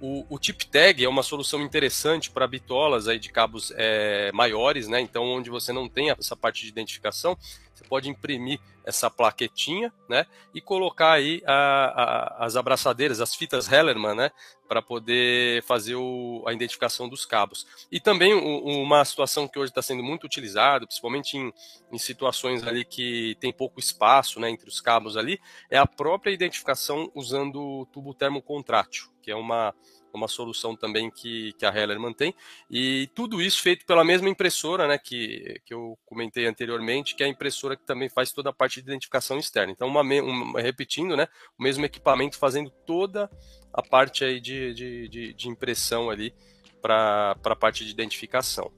O, 0.00 0.26
o 0.28 0.38
Tip 0.38 0.62
Tag 0.64 1.04
é 1.04 1.08
uma 1.08 1.22
solução 1.22 1.62
interessante 1.62 2.30
para 2.30 2.46
bitolas 2.48 3.06
aí 3.06 3.18
de 3.18 3.30
cabos 3.30 3.72
é, 3.76 4.32
maiores, 4.32 4.88
né? 4.88 5.00
Então, 5.00 5.24
onde 5.24 5.50
você 5.50 5.72
não 5.72 5.88
tem 5.88 6.10
essa 6.10 6.36
parte 6.36 6.62
de 6.62 6.68
identificação, 6.68 7.38
você 7.76 7.84
pode 7.84 8.08
imprimir 8.08 8.58
essa 8.84 9.10
plaquetinha, 9.10 9.92
né? 10.08 10.24
E 10.54 10.60
colocar 10.62 11.12
aí 11.12 11.42
a, 11.46 11.52
a, 11.52 12.46
as 12.46 12.56
abraçadeiras, 12.56 13.20
as 13.20 13.34
fitas 13.34 13.70
Hellerman, 13.70 14.14
né? 14.14 14.30
Para 14.66 14.80
poder 14.80 15.62
fazer 15.64 15.94
o, 15.94 16.42
a 16.46 16.54
identificação 16.54 17.06
dos 17.06 17.26
cabos. 17.26 17.66
E 17.92 18.00
também 18.00 18.32
uma 18.32 19.04
situação 19.04 19.46
que 19.46 19.58
hoje 19.58 19.70
está 19.70 19.82
sendo 19.82 20.02
muito 20.02 20.24
utilizada, 20.24 20.86
principalmente 20.86 21.36
em, 21.36 21.52
em, 21.92 21.98
situações 21.98 22.66
ali 22.66 22.84
que 22.84 23.36
tem 23.40 23.52
pouco 23.52 23.78
espaço, 23.78 24.40
né? 24.40 24.48
Entre 24.48 24.68
os 24.68 24.80
cabos 24.80 25.16
ali, 25.16 25.38
é 25.68 25.76
a 25.76 25.86
própria 25.86 26.30
identificação 26.30 27.10
usando 27.14 27.60
o 27.60 27.86
tubo 27.86 28.14
termocontrátil, 28.14 29.08
que 29.20 29.30
é 29.30 29.36
uma 29.36 29.74
uma 30.16 30.28
solução 30.28 30.74
também 30.74 31.10
que, 31.10 31.52
que 31.52 31.64
a 31.64 31.70
Heller 31.70 32.00
mantém. 32.00 32.34
E 32.70 33.08
tudo 33.14 33.40
isso 33.40 33.62
feito 33.62 33.86
pela 33.86 34.04
mesma 34.04 34.28
impressora, 34.28 34.88
né, 34.88 34.98
que, 34.98 35.60
que 35.64 35.72
eu 35.72 35.98
comentei 36.04 36.46
anteriormente, 36.46 37.14
que 37.14 37.22
é 37.22 37.26
a 37.26 37.28
impressora 37.28 37.76
que 37.76 37.84
também 37.84 38.08
faz 38.08 38.32
toda 38.32 38.50
a 38.50 38.52
parte 38.52 38.82
de 38.82 38.88
identificação 38.88 39.38
externa. 39.38 39.72
Então, 39.72 39.88
uma, 39.88 40.02
uma 40.02 40.60
repetindo, 40.60 41.16
né, 41.16 41.28
o 41.58 41.62
mesmo 41.62 41.84
equipamento 41.84 42.38
fazendo 42.38 42.70
toda 42.84 43.30
a 43.72 43.82
parte 43.82 44.24
aí 44.24 44.40
de, 44.40 44.74
de, 44.74 45.08
de, 45.08 45.34
de 45.34 45.48
impressão 45.48 46.10
ali 46.10 46.34
para 46.80 47.36
a 47.44 47.56
parte 47.56 47.84
de 47.84 47.90
identificação. 47.90 48.72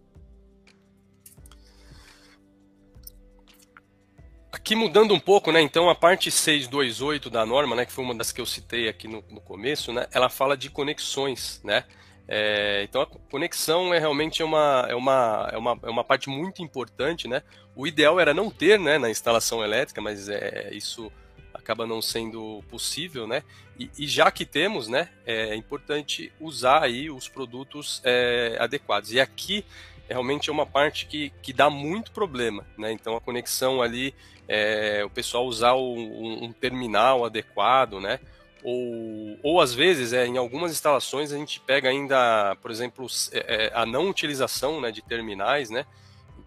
Aqui 4.68 4.76
mudando 4.76 5.14
um 5.14 5.18
pouco, 5.18 5.50
né? 5.50 5.62
Então 5.62 5.88
a 5.88 5.94
parte 5.94 6.30
628 6.30 7.30
da 7.30 7.46
norma, 7.46 7.74
né, 7.74 7.86
que 7.86 7.92
foi 7.92 8.04
uma 8.04 8.14
das 8.14 8.30
que 8.30 8.38
eu 8.38 8.44
citei 8.44 8.86
aqui 8.86 9.08
no, 9.08 9.24
no 9.30 9.40
começo, 9.40 9.94
né, 9.94 10.06
ela 10.12 10.28
fala 10.28 10.58
de 10.58 10.68
conexões, 10.68 11.58
né? 11.64 11.84
É, 12.28 12.82
então 12.82 13.00
a 13.00 13.06
conexão 13.06 13.94
é 13.94 13.98
realmente 13.98 14.42
uma, 14.42 14.84
é, 14.86 14.94
uma, 14.94 15.48
é, 15.50 15.56
uma, 15.56 15.78
é 15.84 15.88
uma 15.88 16.04
parte 16.04 16.28
muito 16.28 16.62
importante, 16.62 17.26
né? 17.26 17.42
O 17.74 17.86
ideal 17.86 18.20
era 18.20 18.34
não 18.34 18.50
ter, 18.50 18.78
né, 18.78 18.98
na 18.98 19.08
instalação 19.08 19.64
elétrica, 19.64 20.02
mas 20.02 20.28
é, 20.28 20.68
isso 20.74 21.10
acaba 21.54 21.86
não 21.86 22.02
sendo 22.02 22.62
possível, 22.68 23.26
né? 23.26 23.44
E, 23.78 23.90
e 23.98 24.06
já 24.06 24.30
que 24.30 24.44
temos, 24.44 24.86
né, 24.86 25.08
é 25.24 25.56
importante 25.56 26.30
usar 26.38 26.82
aí 26.82 27.10
os 27.10 27.26
produtos 27.26 28.02
é, 28.04 28.58
adequados. 28.60 29.12
E 29.12 29.18
aqui 29.18 29.64
realmente 30.08 30.50
é 30.50 30.52
uma 30.52 30.66
parte 30.66 31.06
que, 31.06 31.30
que 31.42 31.52
dá 31.52 31.68
muito 31.68 32.12
problema, 32.12 32.66
né? 32.76 32.92
Então 32.92 33.16
a 33.16 33.20
conexão 33.20 33.82
ali 33.82 34.14
é, 34.48 35.04
o 35.04 35.10
pessoal 35.10 35.46
usar 35.46 35.74
um, 35.74 36.44
um, 36.44 36.52
terminal 36.52 37.24
adequado, 37.24 38.00
né? 38.00 38.18
Ou, 38.64 39.38
ou 39.42 39.60
às 39.60 39.74
vezes, 39.74 40.12
é, 40.12 40.26
em 40.26 40.38
algumas 40.38 40.72
instalações, 40.72 41.32
a 41.32 41.36
gente 41.36 41.60
pega 41.60 41.88
ainda, 41.88 42.56
por 42.60 42.70
exemplo, 42.70 43.06
é, 43.32 43.66
é, 43.66 43.72
a 43.74 43.84
não 43.84 44.08
utilização 44.08 44.80
né, 44.80 44.90
de 44.90 45.02
terminais, 45.02 45.70
né? 45.70 45.86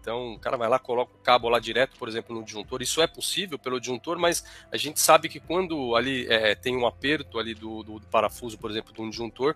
Então, 0.02 0.32
o 0.32 0.38
cara 0.38 0.56
vai 0.56 0.68
lá, 0.68 0.80
coloca 0.80 1.12
o 1.14 1.22
cabo 1.22 1.48
lá 1.48 1.60
direto, 1.60 1.96
por 1.96 2.08
exemplo, 2.08 2.34
no 2.34 2.44
disjuntor. 2.44 2.82
Isso 2.82 3.00
é 3.00 3.06
possível 3.06 3.56
pelo 3.56 3.78
disjuntor, 3.78 4.18
mas 4.18 4.44
a 4.72 4.76
gente 4.76 4.98
sabe 4.98 5.28
que 5.28 5.38
quando 5.38 5.94
ali 5.94 6.26
é, 6.28 6.56
tem 6.56 6.76
um 6.76 6.88
aperto 6.88 7.38
ali 7.38 7.54
do, 7.54 7.84
do, 7.84 8.00
do, 8.00 8.06
parafuso, 8.08 8.58
por 8.58 8.68
exemplo, 8.68 8.92
de 8.92 9.00
um 9.00 9.08
disjuntor, 9.08 9.54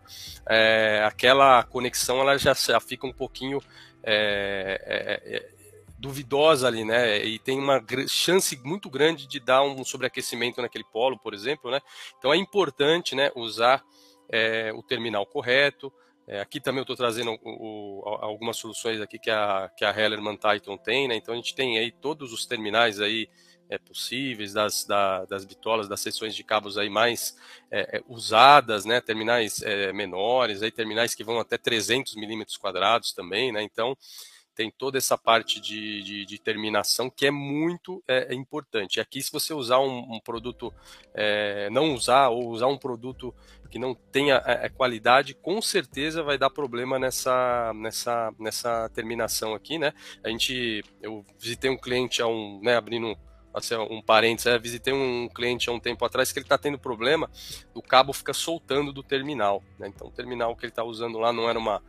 é, 0.49 1.03
aquela 1.05 1.65
conexão 1.65 2.21
ela 2.21 2.39
já, 2.39 2.55
já 2.55 2.79
fica 2.79 3.05
um 3.09 3.13
pouquinho 3.13 3.61
é, 4.07 4.81
é, 4.87 5.37
é 5.37 5.57
duvidosa 5.99 6.69
ali, 6.69 6.85
né? 6.85 7.25
E 7.25 7.39
tem 7.39 7.59
uma 7.59 7.83
chance 8.07 8.57
muito 8.65 8.89
grande 8.89 9.27
de 9.27 9.41
dar 9.41 9.63
um 9.63 9.85
sobreaquecimento 9.85 10.63
naquele 10.63 10.85
polo, 10.85 11.19
por 11.19 11.35
exemplo, 11.35 11.71
né? 11.71 11.81
Então 12.19 12.33
é 12.33 12.37
importante, 12.37 13.15
né, 13.15 13.31
usar 13.35 13.85
é, 14.29 14.73
o 14.73 14.83
terminal 14.83 15.27
correto. 15.27 15.93
É, 16.29 16.41
aqui 16.41 16.61
também 16.61 16.79
eu 16.79 16.83
estou 16.83 16.97
trazendo 16.97 17.33
o, 17.43 18.01
o, 18.03 18.09
algumas 18.09 18.57
soluções 18.57 19.01
aqui 19.01 19.19
que 19.19 19.31
a, 19.31 19.71
que 19.77 19.85
a 19.85 19.91
Hellerman 19.91 20.37
Titan 20.37 20.77
tem, 20.77 21.09
né? 21.09 21.17
Então 21.17 21.35
a 21.35 21.37
gente 21.37 21.55
tem 21.55 21.79
aí 21.79 21.91
todos 21.91 22.33
os 22.33 22.47
terminais 22.47 23.01
aí 23.01 23.29
é, 23.69 23.79
possíveis 23.79 24.53
das, 24.53 24.85
da, 24.85 25.25
das 25.25 25.45
bitolas, 25.45 25.89
das 25.89 26.01
seções 26.01 26.35
de 26.35 26.45
cabos 26.45 26.79
aí 26.79 26.89
mais 26.89 27.37
é, 27.71 27.99
é 27.99 28.03
usadas, 28.09 28.85
né? 28.85 29.01
Terminais 29.01 29.63
é, 29.63 29.93
menores, 29.93 30.63
aí 30.63 30.71
terminais 30.71 31.15
que 31.15 31.25
vão 31.25 31.39
até 31.39 31.59
300 31.59 32.15
milímetros 32.17 32.57
quadrados 32.57 33.13
também, 33.13 33.53
né? 33.53 33.63
Então 33.63 33.97
tem 34.57 34.71
toda 34.71 34.97
essa 34.97 35.19
parte 35.19 35.61
de, 35.61 36.03
de, 36.03 36.25
de 36.25 36.39
terminação 36.39 37.11
que 37.11 37.27
é 37.27 37.31
muito 37.31 38.03
é, 38.09 38.33
é 38.33 38.35
importante. 38.35 38.99
Aqui, 38.99 39.23
se 39.23 39.31
você 39.31 39.53
usar 39.53 39.79
um, 39.81 40.15
um 40.15 40.19
produto, 40.19 40.73
é, 41.13 41.69
não 41.71 41.93
usar 41.95 42.31
ou 42.31 42.49
usar 42.49 42.67
um 42.67 42.79
produto 42.79 43.35
que 43.71 43.79
não 43.79 43.95
tenha 43.95 44.43
é, 44.47 44.67
é, 44.67 44.69
qualidade, 44.71 45.35
com 45.35 45.61
certeza 45.61 46.23
vai 46.23 46.39
dar 46.39 46.49
problema 46.49 46.99
nessa, 46.99 47.73
nessa, 47.75 48.33
nessa 48.39 48.89
terminação 48.95 49.55
aqui, 49.55 49.79
né? 49.79 49.93
A 50.25 50.31
gente, 50.31 50.83
eu 51.03 51.25
visitei 51.39 51.69
um 51.69 51.77
cliente 51.77 52.23
há 52.23 52.27
um, 52.27 52.59
né, 52.63 52.77
abrindo 52.77 53.15
assim, 53.57 53.75
um 53.75 54.03
parênteses, 54.03 54.47
é, 54.47 54.59
visitei 54.59 54.93
um 54.93 55.29
cliente 55.29 55.71
há 55.71 55.73
um 55.73 55.81
tempo 55.81 56.05
atrás 56.05 56.31
que 56.31 56.39
ele 56.39 56.45
está 56.45 56.59
tendo 56.59 56.79
problema, 56.79 57.31
o 57.75 57.81
cabo 57.81 58.13
fica 58.13 58.35
soltando 58.35 58.93
do 58.93 59.03
terminal, 59.03 59.63
né? 59.79 59.89
Então 59.89 60.09
o 60.09 60.11
terminal 60.11 60.55
que 60.55 60.67
ele 60.67 60.73
está 60.73 60.85
usando 60.85 61.19
lá 61.19 61.33
não 61.33 61.49
era 61.49 61.59
uma 61.59 61.83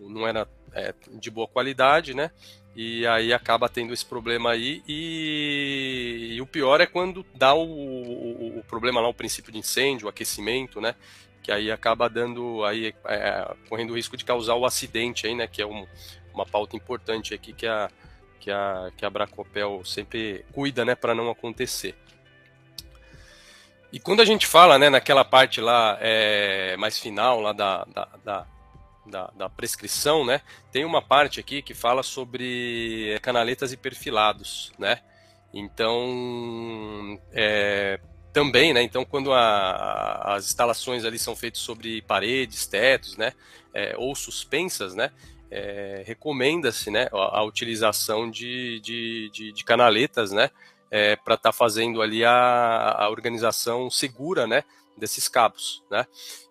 não 0.00 0.26
era 0.26 0.48
é, 0.72 0.94
de 1.12 1.30
boa 1.30 1.46
qualidade, 1.46 2.14
né? 2.14 2.30
E 2.74 3.06
aí 3.06 3.30
acaba 3.34 3.68
tendo 3.68 3.92
esse 3.92 4.06
problema 4.06 4.52
aí. 4.52 4.82
E, 4.88 6.30
e 6.32 6.40
o 6.40 6.46
pior 6.46 6.80
é 6.80 6.86
quando 6.86 7.26
dá 7.34 7.52
o, 7.52 7.62
o, 7.62 8.58
o, 8.60 8.64
problema 8.64 8.98
lá, 8.98 9.08
o 9.08 9.14
princípio 9.14 9.52
de 9.52 9.58
incêndio, 9.58 10.06
o 10.06 10.08
aquecimento, 10.08 10.80
né? 10.80 10.94
Que 11.42 11.52
aí 11.52 11.70
acaba 11.70 12.08
dando, 12.08 12.64
aí 12.64 12.94
é, 13.04 13.54
correndo 13.68 13.90
o 13.90 13.96
risco 13.96 14.16
de 14.16 14.24
causar 14.24 14.54
o 14.54 14.64
acidente 14.64 15.26
aí, 15.26 15.34
né? 15.34 15.46
Que 15.46 15.60
é 15.60 15.66
um, 15.66 15.86
uma 16.32 16.46
pauta 16.46 16.74
importante 16.74 17.34
aqui 17.34 17.52
que 17.52 17.66
a, 17.66 17.90
que 18.42 18.50
a, 18.50 18.90
que 18.96 19.06
a 19.06 19.10
Bracopel 19.10 19.84
sempre 19.84 20.44
cuida, 20.52 20.84
né? 20.84 20.96
Para 20.96 21.14
não 21.14 21.30
acontecer. 21.30 21.94
E 23.92 24.00
quando 24.00 24.20
a 24.20 24.24
gente 24.24 24.46
fala, 24.46 24.78
né, 24.78 24.90
naquela 24.90 25.24
parte 25.24 25.60
lá 25.60 25.96
é, 26.00 26.76
mais 26.76 26.98
final 26.98 27.40
lá 27.40 27.52
da, 27.52 27.84
da, 27.84 28.08
da 28.24 28.46
da, 29.04 29.32
da, 29.36 29.50
prescrição, 29.50 30.24
né, 30.24 30.40
tem 30.70 30.84
uma 30.84 31.02
parte 31.02 31.40
aqui 31.40 31.60
que 31.60 31.74
fala 31.74 32.04
sobre 32.04 33.18
canaletas 33.20 33.72
e 33.72 33.76
perfilados, 33.76 34.72
né? 34.78 35.00
Então, 35.52 37.20
é, 37.32 37.98
também, 38.32 38.72
né? 38.72 38.80
Então, 38.80 39.04
quando 39.04 39.32
a, 39.32 40.36
as 40.36 40.46
instalações 40.46 41.04
ali 41.04 41.18
são 41.18 41.34
feitas 41.34 41.60
sobre 41.60 42.00
paredes, 42.02 42.64
tetos, 42.64 43.16
né, 43.16 43.32
é, 43.74 43.96
ou 43.98 44.14
suspensas, 44.14 44.94
né, 44.94 45.10
é, 45.52 46.02
recomenda-se, 46.06 46.90
né, 46.90 47.08
a, 47.12 47.44
utilização 47.44 48.30
de, 48.30 48.80
de, 48.80 49.30
de, 49.30 49.52
de, 49.52 49.64
canaletas, 49.64 50.32
né, 50.32 50.50
é, 50.90 51.14
para 51.14 51.34
estar 51.34 51.50
tá 51.50 51.52
fazendo 51.52 52.00
ali 52.00 52.24
a, 52.24 52.96
a 52.98 53.10
organização 53.10 53.90
segura, 53.90 54.46
né, 54.46 54.64
desses 54.96 55.28
cabos, 55.28 55.84
né. 55.90 56.06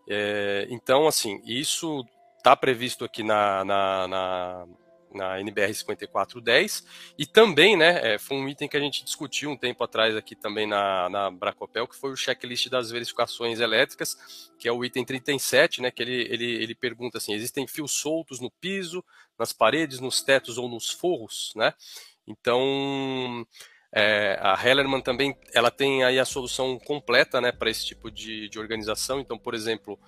É, 0.07 0.67
então, 0.69 1.07
assim, 1.07 1.41
isso 1.45 2.05
está 2.37 2.55
previsto 2.55 3.03
aqui 3.03 3.23
na, 3.23 3.65
na, 3.65 4.07
na, 4.07 4.65
na 5.13 5.39
NBR 5.39 5.73
5410 5.73 6.85
e 7.17 7.25
também, 7.25 7.77
né, 7.77 8.13
é, 8.13 8.17
foi 8.17 8.37
um 8.37 8.47
item 8.47 8.67
que 8.67 8.77
a 8.77 8.79
gente 8.79 9.03
discutiu 9.03 9.49
um 9.49 9.57
tempo 9.57 9.83
atrás 9.83 10.15
aqui 10.15 10.35
também 10.35 10.67
na, 10.67 11.09
na 11.09 11.31
Bracopel, 11.31 11.87
que 11.87 11.95
foi 11.95 12.11
o 12.11 12.15
checklist 12.15 12.69
das 12.69 12.91
verificações 12.91 13.59
elétricas, 13.59 14.51
que 14.57 14.67
é 14.67 14.71
o 14.71 14.83
item 14.83 15.05
37, 15.05 15.81
né, 15.81 15.91
que 15.91 16.01
ele, 16.01 16.27
ele, 16.29 16.63
ele 16.63 16.75
pergunta 16.75 17.17
assim, 17.17 17.33
existem 17.33 17.67
fios 17.67 17.91
soltos 17.91 18.39
no 18.39 18.49
piso, 18.49 19.03
nas 19.37 19.53
paredes, 19.53 19.99
nos 19.99 20.21
tetos 20.21 20.57
ou 20.57 20.69
nos 20.69 20.89
forros, 20.89 21.53
né, 21.55 21.73
então 22.27 23.45
é, 23.93 24.39
a 24.41 24.57
Hellerman 24.65 25.01
também 25.01 25.35
ela 25.53 25.69
tem 25.69 26.03
aí 26.03 26.17
a 26.17 26.23
solução 26.23 26.79
completa 26.79 27.41
né, 27.41 27.51
para 27.51 27.69
esse 27.69 27.85
tipo 27.85 28.09
de, 28.09 28.47
de 28.47 28.57
organização. 28.57 29.19
Então, 29.19 29.37
por 29.37 29.53
exemplo, 29.53 29.99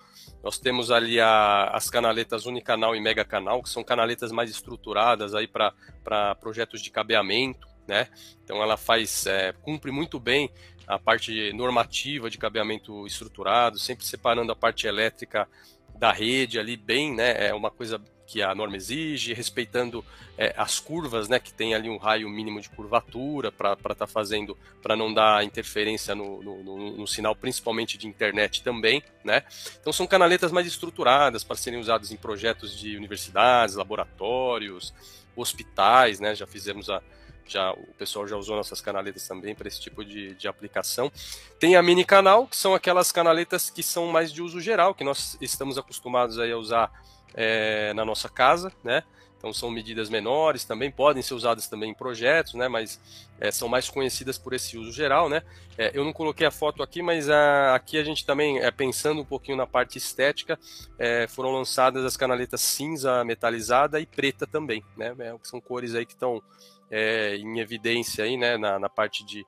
nós 0.42 0.58
temos 0.58 0.90
ali 0.90 1.20
a, 1.20 1.64
as 1.66 1.90
canaletas 1.90 2.46
unicanal 2.46 2.96
e 2.96 3.00
mega 3.00 3.24
canal, 3.24 3.62
que 3.62 3.68
são 3.68 3.84
canaletas 3.84 4.32
mais 4.32 4.50
estruturadas 4.50 5.34
aí 5.34 5.46
para 5.46 6.34
projetos 6.36 6.80
de 6.80 6.90
cabeamento. 6.90 7.68
Né? 7.86 8.08
Então 8.42 8.62
ela 8.62 8.78
faz, 8.78 9.26
é, 9.26 9.52
cumpre 9.52 9.90
muito 9.90 10.18
bem 10.18 10.50
a 10.86 10.98
parte 10.98 11.52
normativa 11.52 12.30
de 12.30 12.38
cabeamento 12.38 13.06
estruturado, 13.06 13.78
sempre 13.78 14.06
separando 14.06 14.50
a 14.52 14.56
parte 14.56 14.86
elétrica 14.86 15.46
da 15.94 16.10
rede 16.10 16.58
ali 16.58 16.76
bem, 16.76 17.14
né? 17.14 17.46
É 17.48 17.54
uma 17.54 17.70
coisa 17.70 18.02
que 18.26 18.42
a 18.42 18.54
norma 18.54 18.76
exige, 18.76 19.34
respeitando 19.34 20.04
é, 20.36 20.54
as 20.56 20.80
curvas, 20.80 21.28
né, 21.28 21.38
que 21.38 21.52
tem 21.52 21.74
ali 21.74 21.88
um 21.88 21.96
raio 21.96 22.28
mínimo 22.28 22.60
de 22.60 22.68
curvatura 22.68 23.52
para 23.52 23.72
estar 23.74 23.94
tá 23.94 24.06
fazendo, 24.06 24.56
para 24.82 24.96
não 24.96 25.12
dar 25.12 25.44
interferência 25.44 26.14
no, 26.14 26.42
no, 26.42 26.62
no, 26.62 26.96
no, 26.96 27.06
sinal, 27.06 27.36
principalmente 27.36 27.96
de 27.98 28.06
internet 28.06 28.62
também, 28.62 29.02
né. 29.22 29.42
Então 29.80 29.92
são 29.92 30.06
canaletas 30.06 30.50
mais 30.52 30.66
estruturadas 30.66 31.44
para 31.44 31.56
serem 31.56 31.78
usadas 31.78 32.10
em 32.10 32.16
projetos 32.16 32.76
de 32.78 32.96
universidades, 32.96 33.74
laboratórios, 33.74 34.92
hospitais, 35.36 36.18
né, 36.18 36.34
já 36.34 36.46
fizemos 36.46 36.88
a, 36.88 37.02
já 37.46 37.72
o 37.72 37.94
pessoal 37.98 38.26
já 38.26 38.36
usou 38.36 38.56
nossas 38.56 38.80
canaletas 38.80 39.28
também 39.28 39.54
para 39.54 39.68
esse 39.68 39.80
tipo 39.80 40.04
de, 40.04 40.34
de 40.34 40.48
aplicação. 40.48 41.12
Tem 41.58 41.76
a 41.76 41.82
mini 41.82 42.04
canal, 42.04 42.46
que 42.46 42.56
são 42.56 42.74
aquelas 42.74 43.12
canaletas 43.12 43.68
que 43.68 43.82
são 43.82 44.06
mais 44.06 44.32
de 44.32 44.42
uso 44.42 44.60
geral, 44.60 44.94
que 44.94 45.04
nós 45.04 45.36
estamos 45.40 45.76
acostumados 45.76 46.38
aí 46.38 46.50
a 46.50 46.56
usar 46.56 46.90
é, 47.34 47.92
na 47.94 48.04
nossa 48.04 48.28
casa, 48.28 48.72
né? 48.82 49.02
Então 49.44 49.52
são 49.52 49.70
medidas 49.70 50.08
menores, 50.08 50.64
também 50.64 50.90
podem 50.90 51.22
ser 51.22 51.34
usadas 51.34 51.68
também 51.68 51.90
em 51.90 51.94
projetos, 51.94 52.54
né? 52.54 52.66
Mas 52.66 52.98
é, 53.38 53.50
são 53.50 53.68
mais 53.68 53.90
conhecidas 53.90 54.38
por 54.38 54.54
esse 54.54 54.78
uso 54.78 54.90
geral, 54.90 55.28
né? 55.28 55.42
É, 55.76 55.90
eu 55.92 56.02
não 56.02 56.14
coloquei 56.14 56.46
a 56.46 56.50
foto 56.50 56.82
aqui, 56.82 57.02
mas 57.02 57.28
a, 57.28 57.74
aqui 57.74 57.98
a 57.98 58.04
gente 58.04 58.24
também, 58.24 58.60
é, 58.60 58.70
pensando 58.70 59.20
um 59.20 59.24
pouquinho 59.24 59.58
na 59.58 59.66
parte 59.66 59.98
estética, 59.98 60.58
é, 60.98 61.26
foram 61.26 61.50
lançadas 61.50 62.06
as 62.06 62.16
canaletas 62.16 62.62
cinza 62.62 63.22
metalizada 63.22 64.00
e 64.00 64.06
preta 64.06 64.46
também, 64.46 64.82
né? 64.96 65.14
É, 65.18 65.36
são 65.42 65.60
cores 65.60 65.94
aí 65.94 66.06
que 66.06 66.14
estão 66.14 66.42
é, 66.90 67.36
em 67.36 67.58
evidência 67.58 68.24
aí, 68.24 68.38
né? 68.38 68.56
Na, 68.56 68.78
na 68.78 68.88
parte 68.88 69.26
de, 69.26 69.44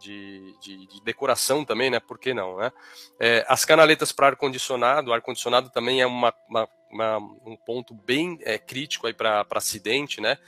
de, 0.00 0.52
de, 0.60 0.86
de, 0.88 1.04
decoração 1.04 1.64
também, 1.64 1.90
né? 1.90 2.00
Por 2.00 2.18
que 2.18 2.34
não, 2.34 2.56
né? 2.56 2.72
As 3.46 3.64
canaletas 3.64 4.10
para 4.10 4.26
ar-condicionado, 4.26 5.12
ar-condicionado 5.12 5.70
também 5.70 6.00
é 6.00 6.06
uma, 6.08 6.34
uma, 6.48 6.68
uma, 6.90 7.18
um 7.18 7.56
ponto 7.56 7.94
bem 7.94 8.38
é, 8.42 8.58
crítico 8.58 9.06
aí 9.06 9.14
para 9.14 9.46
acidente, 9.50 10.20
né? 10.20 10.38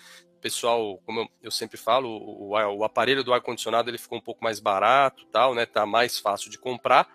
Pessoal, 0.40 0.98
como 1.04 1.30
eu, 1.42 1.50
sempre 1.50 1.76
falo, 1.76 2.08
o, 2.08 2.50
o 2.50 2.84
aparelho 2.84 3.22
do 3.22 3.32
ar-condicionado 3.32 3.90
ele 3.90 3.98
ficou 3.98 4.16
um 4.18 4.22
pouco 4.22 4.42
mais 4.42 4.58
barato, 4.58 5.26
tal, 5.26 5.54
né? 5.54 5.66
Tá 5.66 5.84
mais 5.84 6.18
fácil 6.18 6.50
de 6.50 6.58
comprar. 6.58 7.08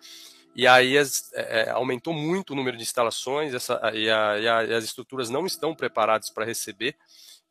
E 0.55 0.67
aí 0.67 0.97
as, 0.97 1.33
é, 1.33 1.63
é 1.63 1.69
aumentou 1.71 2.13
muito 2.13 2.51
o 2.51 2.55
número 2.55 2.77
de 2.77 2.83
instalações 2.83 3.53
essa, 3.53 3.79
e, 3.93 4.09
a, 4.09 4.39
e, 4.39 4.47
a, 4.47 4.63
e 4.63 4.73
as 4.73 4.83
estruturas 4.83 5.29
não 5.29 5.45
estão 5.45 5.75
preparadas 5.75 6.29
para 6.29 6.45
receber 6.45 6.95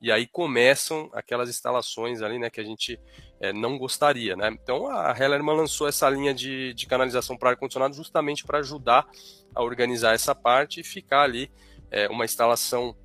e 0.04 0.12
aí 0.12 0.26
começam 0.26 1.08
aquelas 1.14 1.48
instalações 1.48 2.20
ali, 2.20 2.38
né, 2.38 2.50
que 2.50 2.60
a 2.60 2.64
gente 2.64 3.00
é, 3.44 3.52
não 3.52 3.76
gostaria, 3.76 4.34
né? 4.34 4.48
Então 4.62 4.86
a 4.88 5.14
Hellerman 5.18 5.56
lançou 5.56 5.86
essa 5.86 6.08
linha 6.08 6.32
de, 6.32 6.72
de 6.72 6.86
canalização 6.86 7.36
para 7.36 7.50
ar-condicionado 7.50 7.94
justamente 7.94 8.44
para 8.44 8.58
ajudar 8.58 9.06
a 9.54 9.62
organizar 9.62 10.14
essa 10.14 10.34
parte 10.34 10.80
e 10.80 10.84
ficar 10.84 11.22
ali 11.22 11.50
é, 11.90 12.08
uma 12.08 12.24
instalação 12.24 12.96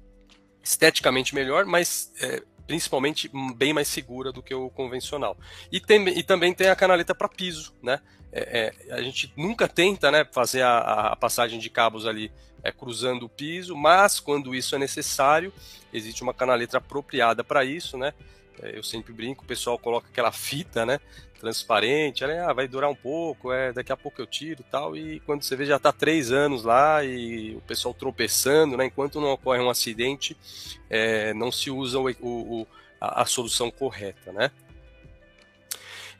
esteticamente 0.63 1.35
melhor, 1.35 1.65
mas 1.65 2.13
é, 2.21 2.41
principalmente 2.65 3.29
bem 3.55 3.73
mais 3.73 3.87
segura 3.87 4.31
do 4.31 4.41
que 4.41 4.53
o 4.53 4.69
convencional. 4.69 5.37
E, 5.71 5.81
tem, 5.81 6.07
e 6.07 6.23
também 6.23 6.53
tem 6.53 6.69
a 6.69 6.75
canaleta 6.75 7.13
para 7.13 7.27
piso, 7.27 7.75
né? 7.81 7.99
É, 8.31 8.73
é, 8.87 8.93
a 8.93 9.01
gente 9.01 9.33
nunca 9.35 9.67
tenta 9.67 10.11
né, 10.11 10.23
fazer 10.31 10.61
a, 10.61 11.11
a 11.11 11.15
passagem 11.15 11.59
de 11.59 11.69
cabos 11.69 12.05
ali 12.05 12.31
é, 12.63 12.71
cruzando 12.71 13.25
o 13.25 13.29
piso, 13.29 13.75
mas 13.75 14.19
quando 14.19 14.53
isso 14.53 14.75
é 14.75 14.79
necessário, 14.79 15.51
existe 15.91 16.21
uma 16.21 16.33
canaleta 16.33 16.77
apropriada 16.77 17.43
para 17.43 17.65
isso, 17.65 17.97
né? 17.97 18.13
É, 18.61 18.77
eu 18.77 18.83
sempre 18.83 19.13
brinco, 19.13 19.43
o 19.43 19.47
pessoal 19.47 19.77
coloca 19.77 20.07
aquela 20.09 20.31
fita, 20.31 20.85
né? 20.85 20.99
Transparente, 21.39 22.23
ela 22.23 22.49
ah, 22.49 22.53
vai 22.53 22.67
durar 22.67 22.89
um 22.89 22.95
pouco, 22.95 23.53
é, 23.53 23.71
daqui 23.71 23.91
a 23.93 23.97
pouco 23.97 24.21
eu 24.21 24.27
tiro 24.27 24.61
tal, 24.69 24.97
e 24.97 25.21
quando 25.21 25.41
você 25.41 25.55
vê 25.55 25.65
já 25.65 25.77
está 25.77 25.91
três 25.93 26.33
anos 26.33 26.63
lá 26.63 27.03
e 27.03 27.55
o 27.55 27.61
pessoal 27.61 27.93
tropeçando, 27.93 28.75
né? 28.75 28.85
Enquanto 28.85 29.21
não 29.21 29.29
ocorre 29.29 29.61
um 29.61 29.69
acidente, 29.69 30.35
é, 30.89 31.33
não 31.33 31.51
se 31.51 31.71
usa 31.71 31.97
o, 31.97 32.09
o, 32.21 32.67
a, 32.99 33.21
a 33.21 33.25
solução 33.25 33.71
correta, 33.71 34.33
né? 34.33 34.51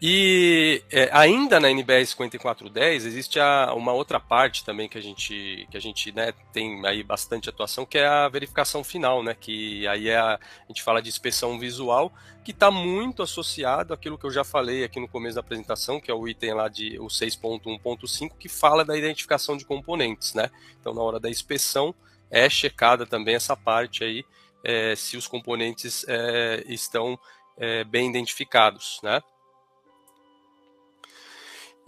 E 0.01 0.81
é, 0.89 1.09
ainda 1.11 1.59
na 1.59 1.69
NBR 1.69 2.05
5410 2.05 3.05
existe 3.05 3.37
a, 3.37 3.73
uma 3.73 3.91
outra 3.91 4.17
parte 4.17 4.63
também 4.63 4.87
que 4.87 4.97
a 4.97 5.01
gente, 5.01 5.67
que 5.69 5.75
a 5.75 5.79
gente 5.79 6.13
né, 6.13 6.33
tem 6.53 6.85
aí 6.85 7.03
bastante 7.03 7.49
atuação, 7.49 7.85
que 7.85 7.97
é 7.97 8.07
a 8.07 8.29
verificação 8.29 8.81
final, 8.81 9.21
né? 9.21 9.35
Que 9.37 9.85
aí 9.89 10.07
é 10.07 10.15
a, 10.15 10.35
a 10.35 10.67
gente 10.69 10.81
fala 10.83 11.01
de 11.01 11.09
inspeção 11.09 11.59
visual, 11.59 12.13
que 12.45 12.51
está 12.51 12.71
muito 12.71 13.21
associado 13.21 13.93
àquilo 13.93 14.17
que 14.17 14.25
eu 14.25 14.31
já 14.31 14.45
falei 14.45 14.85
aqui 14.85 15.01
no 15.01 15.07
começo 15.07 15.35
da 15.35 15.41
apresentação, 15.41 15.99
que 15.99 16.09
é 16.09 16.13
o 16.13 16.25
item 16.29 16.53
lá 16.53 16.69
de 16.69 16.97
o 16.97 17.07
6.1.5, 17.07 18.31
que 18.39 18.47
fala 18.47 18.85
da 18.85 18.97
identificação 18.97 19.57
de 19.57 19.65
componentes, 19.65 20.33
né? 20.33 20.49
Então 20.79 20.93
na 20.93 21.01
hora 21.01 21.19
da 21.19 21.29
inspeção 21.29 21.93
é 22.31 22.49
checada 22.49 23.05
também 23.05 23.35
essa 23.35 23.55
parte 23.57 24.05
aí, 24.05 24.23
é, 24.63 24.95
se 24.95 25.17
os 25.17 25.27
componentes 25.27 26.05
é, 26.07 26.63
estão 26.69 27.19
é, 27.57 27.83
bem 27.83 28.09
identificados, 28.09 29.01
né? 29.03 29.21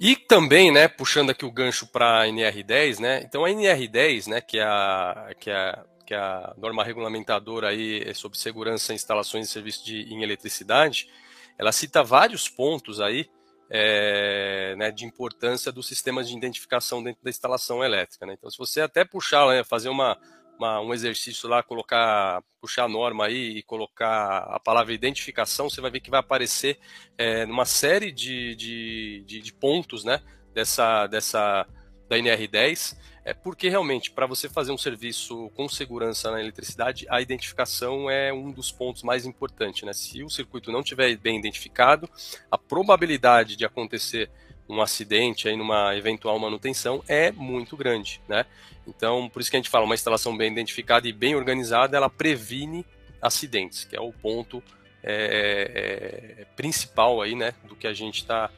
E 0.04 0.16
também, 0.16 0.72
né, 0.72 0.88
puxando 0.88 1.30
aqui 1.30 1.46
o 1.46 1.52
gancho 1.52 1.86
para 1.86 2.22
a 2.22 2.26
NR10, 2.26 3.00
né? 3.00 3.22
Então 3.24 3.46
a 3.46 3.50
NR10, 3.50 4.26
né, 4.28 4.42
que 4.42 4.58
é 4.58 4.64
a, 4.64 5.30
que 5.40 5.52
é, 5.52 5.80
que 6.08 6.16
é 6.16 6.18
a 6.18 6.56
norma 6.58 6.84
regulamentadora 6.84 7.68
aí 7.68 8.12
sobre 8.16 8.36
segurança 8.40 8.94
em 8.94 8.96
instalações 8.96 9.48
e 9.48 9.52
serviços 9.52 9.86
de, 9.86 10.12
em 10.12 10.24
eletricidade, 10.24 11.08
ela 11.56 11.72
cita 11.72 12.04
vários 12.04 12.50
pontos 12.50 13.00
aí 13.00 13.30
é, 13.70 14.74
né, 14.76 14.90
de 14.90 15.06
importância 15.06 15.72
dos 15.72 15.88
sistemas 15.88 16.28
de 16.28 16.36
identificação 16.36 17.04
dentro 17.04 17.24
da 17.24 17.30
instalação 17.30 17.84
elétrica. 17.84 18.26
Né? 18.26 18.34
Então, 18.34 18.50
se 18.50 18.58
você 18.58 18.82
até 18.82 19.06
puxar, 19.06 19.48
né, 19.50 19.64
fazer 19.64 19.90
uma, 19.90 20.18
uma, 20.62 20.80
um 20.80 20.94
exercício 20.94 21.50
lá, 21.50 21.64
colocar, 21.64 22.44
puxar 22.62 22.84
a 22.84 22.88
norma 22.88 23.26
aí 23.26 23.58
e 23.58 23.64
colocar 23.64 24.38
a 24.38 24.60
palavra 24.60 24.94
identificação, 24.94 25.70
você 25.70 25.82
vai 25.82 25.90
ver 25.90 26.00
que 26.00 26.12
vai 26.12 26.20
aparecer 26.20 26.78
é, 27.18 27.48
numa 27.48 27.66
série 27.66 28.12
de, 28.12 28.56
de, 28.56 29.24
de, 29.26 29.42
de, 29.42 29.54
pontos, 29.54 30.04
né, 30.04 30.22
dessa, 30.54 31.08
dessa, 31.08 31.68
da 32.08 32.16
NR10, 32.16 32.96
é 33.26 33.34
porque 33.34 33.70
realmente, 33.70 34.12
para 34.12 34.28
você 34.28 34.48
fazer 34.48 34.72
um 34.72 34.78
serviço 34.78 35.50
com 35.56 35.68
segurança 35.68 36.30
na 36.30 36.40
eletricidade, 36.40 37.08
a 37.10 37.22
identificação 37.22 38.10
é 38.10 38.32
um 38.32 38.52
dos 38.52 38.72
pontos 38.72 39.02
mais 39.02 39.26
importantes, 39.26 39.82
né, 39.84 39.94
se 39.94 40.24
o 40.24 40.30
circuito 40.30 40.72
não 40.72 40.82
estiver 40.82 41.16
bem 41.18 41.40
identificado, 41.40 42.08
a 42.52 42.58
probabilidade 42.58 43.56
de 43.56 43.66
acontecer 43.66 44.30
um 44.72 44.82
acidente 44.82 45.50
aí 45.50 45.56
numa 45.58 45.96
eventual 45.98 46.40
manutenção 46.40 47.04
é 47.08 47.30
muito 47.32 47.76
grande, 47.76 48.22
né? 48.28 48.46
Então, 48.88 49.30
por 49.30 49.42
isso 49.42 49.52
que 49.52 49.58
a 49.58 49.60
gente 49.60 49.70
fala, 49.70 49.84
uma 49.84 49.94
instalação 49.94 50.36
bem 50.36 50.50
identificada 50.52 51.08
e 51.08 51.12
bem 51.12 51.36
organizada, 51.36 51.98
ela 51.98 52.10
previne 52.10 52.86
acidentes, 53.22 53.84
que 53.84 53.96
é 53.96 54.02
o 54.02 54.14
ponto 54.14 54.64
é, 55.04 56.38
é, 56.40 56.46
principal 56.56 57.22
aí, 57.22 57.36
né, 57.36 57.54
do 57.66 57.76
que 57.76 57.86
a 57.86 57.94
gente 57.94 58.22
está 58.22 58.50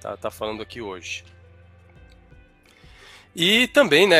tá, 0.00 0.16
tá 0.16 0.30
falando 0.30 0.62
aqui 0.62 0.80
hoje. 0.80 1.22
E 3.36 3.68
também, 3.68 4.08
né, 4.08 4.16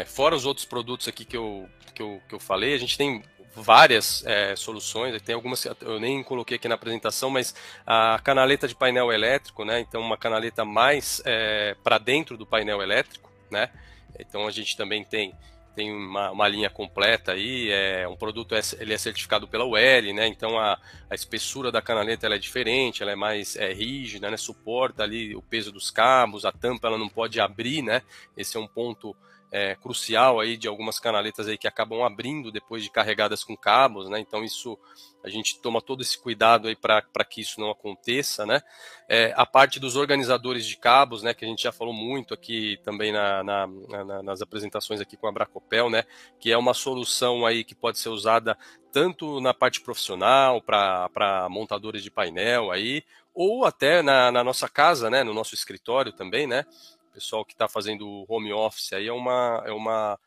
é, 0.00 0.04
fora 0.06 0.34
os 0.34 0.46
outros 0.46 0.64
produtos 0.64 1.08
aqui 1.08 1.24
que 1.24 1.36
eu, 1.36 1.68
que 1.92 2.00
eu, 2.00 2.22
que 2.28 2.34
eu 2.34 2.40
falei, 2.40 2.72
a 2.72 2.78
gente 2.78 2.96
tem 2.96 3.22
várias 3.54 4.24
é, 4.26 4.56
soluções, 4.56 5.20
tem 5.22 5.34
algumas 5.34 5.64
eu 5.64 6.00
nem 6.00 6.22
coloquei 6.22 6.56
aqui 6.56 6.68
na 6.68 6.74
apresentação, 6.74 7.30
mas 7.30 7.54
a 7.86 8.20
canaleta 8.22 8.66
de 8.66 8.74
painel 8.74 9.12
elétrico, 9.12 9.64
né? 9.64 9.80
Então 9.80 10.00
uma 10.00 10.16
canaleta 10.16 10.64
mais 10.64 11.22
é, 11.24 11.76
para 11.82 11.98
dentro 11.98 12.36
do 12.36 12.46
painel 12.46 12.82
elétrico, 12.82 13.30
né? 13.50 13.70
Então 14.18 14.46
a 14.46 14.50
gente 14.50 14.76
também 14.76 15.04
tem 15.04 15.34
tem 15.74 15.90
uma, 15.90 16.30
uma, 16.30 16.46
linha 16.48 16.68
completa 16.68 17.32
aí, 17.32 17.70
é 17.70 18.06
um 18.06 18.14
produto 18.14 18.54
é, 18.54 18.60
ele 18.78 18.92
é 18.92 18.98
certificado 18.98 19.48
pela 19.48 19.64
UL, 19.64 20.14
né? 20.14 20.26
Então 20.26 20.58
a, 20.58 20.78
a 21.08 21.14
espessura 21.14 21.72
da 21.72 21.80
canaleta 21.80 22.26
ela 22.26 22.34
é 22.34 22.38
diferente, 22.38 23.02
ela 23.02 23.12
é 23.12 23.16
mais 23.16 23.56
é, 23.56 23.72
rígida, 23.72 24.30
né? 24.30 24.36
Suporta 24.36 25.02
ali 25.02 25.34
o 25.34 25.40
peso 25.40 25.72
dos 25.72 25.90
cabos, 25.90 26.44
a 26.44 26.52
tampa 26.52 26.88
ela 26.88 26.98
não 26.98 27.08
pode 27.08 27.40
abrir, 27.40 27.82
né? 27.82 28.02
Esse 28.36 28.56
é 28.56 28.60
um 28.60 28.66
ponto 28.66 29.16
é, 29.52 29.76
crucial 29.76 30.40
aí 30.40 30.56
de 30.56 30.66
algumas 30.66 30.98
canaletas 30.98 31.46
aí 31.46 31.58
que 31.58 31.68
acabam 31.68 32.02
abrindo 32.02 32.50
depois 32.50 32.82
de 32.82 32.90
carregadas 32.90 33.44
com 33.44 33.54
cabos, 33.54 34.08
né? 34.08 34.18
Então 34.18 34.42
isso 34.42 34.78
a 35.22 35.28
gente 35.28 35.60
toma 35.60 35.82
todo 35.82 36.00
esse 36.00 36.18
cuidado 36.18 36.68
aí 36.68 36.74
para 36.74 37.24
que 37.28 37.42
isso 37.42 37.60
não 37.60 37.70
aconteça, 37.70 38.46
né? 38.46 38.62
É, 39.06 39.34
a 39.36 39.44
parte 39.44 39.78
dos 39.78 39.94
organizadores 39.94 40.64
de 40.64 40.78
cabos, 40.78 41.22
né? 41.22 41.34
Que 41.34 41.44
a 41.44 41.48
gente 41.48 41.64
já 41.64 41.70
falou 41.70 41.92
muito 41.92 42.32
aqui 42.32 42.80
também 42.82 43.12
na, 43.12 43.44
na, 43.44 43.66
na, 43.66 44.22
nas 44.22 44.40
apresentações 44.40 45.02
aqui 45.02 45.18
com 45.18 45.26
a 45.26 45.32
Bracopel, 45.32 45.90
né? 45.90 46.04
Que 46.40 46.50
é 46.50 46.56
uma 46.56 46.72
solução 46.72 47.44
aí 47.44 47.62
que 47.62 47.74
pode 47.74 47.98
ser 47.98 48.08
usada 48.08 48.56
tanto 48.90 49.38
na 49.38 49.52
parte 49.52 49.82
profissional 49.82 50.62
para 50.62 51.46
montadores 51.50 52.02
de 52.02 52.10
painel 52.10 52.70
aí, 52.70 53.04
ou 53.34 53.66
até 53.66 54.02
na, 54.02 54.32
na 54.32 54.42
nossa 54.42 54.66
casa, 54.66 55.10
né? 55.10 55.22
No 55.22 55.34
nosso 55.34 55.54
escritório 55.54 56.12
também, 56.12 56.46
né? 56.46 56.64
Pessoal 57.12 57.44
que 57.44 57.52
está 57.52 57.68
fazendo 57.68 58.24
home 58.28 58.52
office 58.52 58.92
aí 58.92 59.06
é 59.06 59.12
uma, 59.12 59.62
é 59.66 59.72
uma 59.72 60.18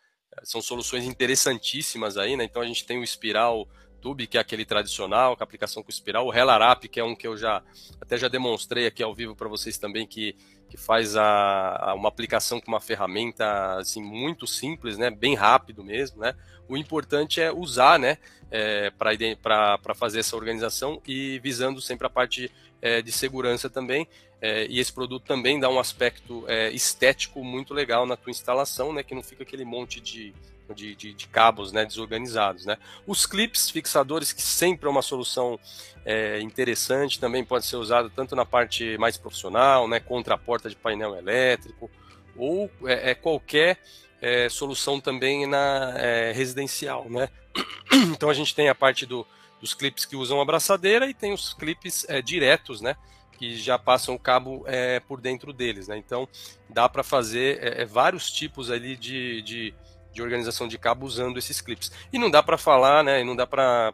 são 0.43 0.62
soluções 0.62 1.06
interessantíssimas 1.06 2.17
aí, 2.17 2.36
né? 2.36 2.43
Então 2.43 2.62
a 2.62 2.65
gente 2.65 2.86
tem 2.86 3.00
o 3.00 3.04
Espiral 3.04 3.67
Tube, 4.02 4.28
que 4.28 4.38
é 4.38 4.41
aquele 4.41 4.65
tradicional, 4.65 5.36
com 5.36 5.43
aplicação 5.43 5.82
com 5.82 5.89
espiral, 5.89 6.28
o 6.28 6.30
Relarap, 6.30 6.88
que 6.88 7.00
é 7.00 7.04
um 7.04 7.15
que 7.15 7.26
eu 7.26 7.36
já 7.36 7.63
até 8.00 8.17
já 8.17 8.28
demonstrei 8.28 8.86
aqui 8.86 9.02
ao 9.02 9.15
vivo 9.15 9.36
para 9.36 9.50
vocês 9.50 9.80
também, 9.80 10.06
que, 10.06 10.36
que 10.69 10.78
faz 10.78 11.15
a, 11.15 11.91
a, 11.91 11.93
uma 11.93 12.10
aplicação 12.10 12.60
com 12.60 12.67
uma 12.67 12.82
ferramenta 12.82 13.78
assim 13.78 14.01
muito 14.01 14.47
simples, 14.47 14.97
né? 14.97 15.10
Bem 15.10 15.36
rápido 15.36 15.84
mesmo, 15.84 16.21
né? 16.21 16.36
O 16.67 16.75
importante 16.75 17.39
é 17.39 17.51
usar, 17.51 17.99
né? 17.99 18.17
É, 18.51 18.91
para 18.91 19.95
fazer 19.95 20.19
essa 20.19 20.36
organização 20.36 21.01
e 21.08 21.39
visando 21.39 21.82
sempre 21.82 22.08
a 22.08 22.10
parte 22.10 22.51
é, 22.82 23.01
de 23.01 23.12
segurança 23.12 23.69
também. 23.69 24.08
É, 24.41 24.67
e 24.67 24.80
esse 24.80 24.93
produto 24.93 25.23
também 25.23 25.60
dá 25.60 25.69
um 25.69 25.80
aspecto 25.80 26.43
é, 26.47 26.69
estético 26.71 27.43
muito 27.43 27.73
legal 27.73 28.06
na 28.06 28.15
tua 28.15 28.32
instalação, 28.32 28.93
né? 28.93 29.04
Que 29.04 29.15
não 29.15 29.23
fica 29.23 29.43
aquele 29.43 29.65
monte 29.65 29.99
de, 29.99 30.34
de, 30.73 30.95
de, 30.95 31.13
de, 31.13 31.28
cabos 31.28 31.71
né, 31.71 31.86
desorganizados. 31.86 32.65
Né? 32.65 32.78
Os 33.06 33.25
clips 33.25 33.69
fixadores, 33.69 34.32
que 34.32 34.41
sempre 34.41 34.88
é 34.88 34.89
uma 34.89 35.01
solução 35.01 35.60
é, 36.06 36.39
interessante, 36.39 37.19
também 37.19 37.43
pode 37.43 37.65
ser 37.65 37.75
usado 37.75 38.10
tanto 38.10 38.36
na 38.36 38.45
parte 38.45 38.97
mais 38.97 39.17
profissional, 39.17 39.88
né, 39.88 39.99
contra 39.99 40.36
a 40.36 40.38
porta 40.38 40.69
de 40.69 40.75
painel 40.75 41.15
elétrico, 41.15 41.89
ou 42.36 42.69
é, 42.86 43.12
é 43.12 43.15
qualquer 43.15 43.80
é, 44.21 44.49
solução 44.49 44.99
também 44.99 45.45
na 45.45 45.93
é, 45.97 46.32
residencial. 46.32 47.10
Né? 47.10 47.30
Então 48.12 48.30
a 48.30 48.34
gente 48.34 48.54
tem 48.54 48.67
a 48.67 48.75
parte 48.75 49.06
do, 49.06 49.25
dos 49.62 49.73
clips 49.73 50.06
que 50.06 50.15
usam 50.15 50.41
abraçadeira 50.41 51.08
e 51.08 51.13
tem 51.13 51.34
os 51.34 51.54
clips 51.54 52.06
é, 52.10 52.21
diretos, 52.21 52.82
né? 52.82 52.95
que 53.38 53.56
já 53.56 53.78
passam 53.78 54.15
o 54.15 54.19
cabo 54.19 54.63
é, 54.65 54.99
por 55.01 55.19
dentro 55.19 55.51
deles, 55.51 55.89
né? 55.89 55.97
Então 55.97 56.25
dá 56.69 56.88
para 56.88 57.04
fazer 57.04 57.86
vários 57.86 58.32
tipos 58.32 58.71
ali 58.71 58.95
de, 58.95 59.41
de, 59.41 59.73
de, 60.15 60.21
organização 60.21 60.67
de 60.67 60.78
cabo 60.80 61.06
usando 61.06 61.38
esses 61.38 61.60
clips. 61.60 61.91
E 62.12 62.17
não 62.17 62.32
dá 62.32 62.41
para 62.41 62.58
falar, 62.58 63.04
né? 63.04 63.21
E 63.21 63.23
não 63.23 63.36
dá 63.36 63.45
para 63.45 63.91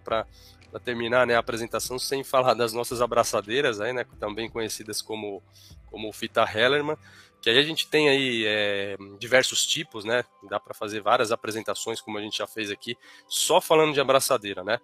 terminar 0.85 1.25
né, 1.25 1.35
a 1.35 1.39
apresentação 1.39 1.99
sem 1.99 2.23
falar 2.23 2.53
das 2.53 2.71
nossas 2.71 3.01
abraçadeiras, 3.01 3.81
aí, 3.81 3.91
né? 3.91 4.05
Também 4.19 4.49
conhecidas 4.49 5.01
como 5.01 5.41
como 5.89 6.13
fita 6.13 6.49
Hellerman, 6.49 6.95
que 7.41 7.49
aí 7.49 7.57
a 7.57 7.63
gente 7.63 7.89
tem 7.89 8.07
aí 8.07 8.45
é, 8.47 8.95
diversos 9.19 9.65
tipos, 9.65 10.05
né? 10.05 10.23
Dá 10.49 10.57
para 10.57 10.73
fazer 10.73 11.01
várias 11.01 11.33
apresentações, 11.33 11.99
como 11.99 12.17
a 12.17 12.21
gente 12.21 12.37
já 12.37 12.47
fez 12.47 12.71
aqui, 12.71 12.95
só 13.27 13.59
falando 13.59 13.93
de 13.93 13.99
abraçadeira, 13.99 14.63
né? 14.63 14.79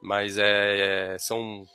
Mas 0.00 0.38
é, 0.38 1.14
é 1.14 1.18
são 1.18 1.66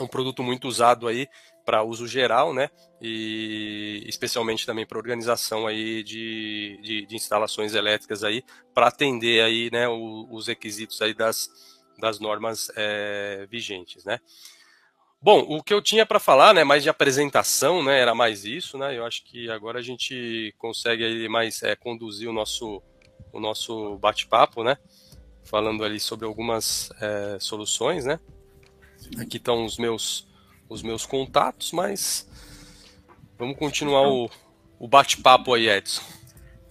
um 0.00 0.06
produto 0.08 0.42
muito 0.42 0.66
usado 0.66 1.06
aí 1.06 1.28
para 1.70 1.84
uso 1.84 2.04
geral, 2.04 2.52
né? 2.52 2.68
E 3.00 4.02
especialmente 4.08 4.66
também 4.66 4.84
para 4.84 4.98
organização 4.98 5.68
aí 5.68 6.02
de, 6.02 6.80
de, 6.82 7.06
de, 7.06 7.14
instalações 7.14 7.74
elétricas 7.74 8.24
aí, 8.24 8.42
para 8.74 8.88
atender 8.88 9.40
aí, 9.40 9.70
né, 9.70 9.86
o, 9.86 10.26
os 10.32 10.48
requisitos 10.48 11.00
aí 11.00 11.14
das, 11.14 11.48
das 11.96 12.18
normas 12.18 12.72
é, 12.74 13.46
vigentes, 13.48 14.04
né? 14.04 14.18
Bom, 15.22 15.46
o 15.48 15.62
que 15.62 15.72
eu 15.72 15.80
tinha 15.80 16.04
para 16.04 16.18
falar, 16.18 16.52
né, 16.52 16.64
mais 16.64 16.82
de 16.82 16.88
apresentação, 16.88 17.84
né, 17.84 18.00
era 18.00 18.16
mais 18.16 18.44
isso, 18.44 18.76
né? 18.76 18.98
Eu 18.98 19.06
acho 19.06 19.22
que 19.22 19.48
agora 19.48 19.78
a 19.78 19.82
gente 19.82 20.52
consegue 20.58 21.04
aí 21.04 21.28
mais 21.28 21.62
é, 21.62 21.76
conduzir 21.76 22.28
o 22.28 22.32
nosso 22.32 22.82
o 23.32 23.38
nosso 23.38 23.96
bate-papo, 23.98 24.64
né? 24.64 24.76
Falando 25.44 25.84
ali 25.84 26.00
sobre 26.00 26.26
algumas 26.26 26.90
é, 27.00 27.38
soluções, 27.38 28.04
né? 28.04 28.18
Aqui 29.20 29.36
estão 29.36 29.64
os 29.64 29.78
meus 29.78 30.28
os 30.70 30.82
meus 30.82 31.04
contatos, 31.04 31.72
mas 31.72 32.26
vamos 33.36 33.56
continuar 33.58 34.08
o, 34.08 34.30
o 34.78 34.86
bate-papo 34.86 35.52
aí, 35.52 35.68
Edson. 35.68 36.02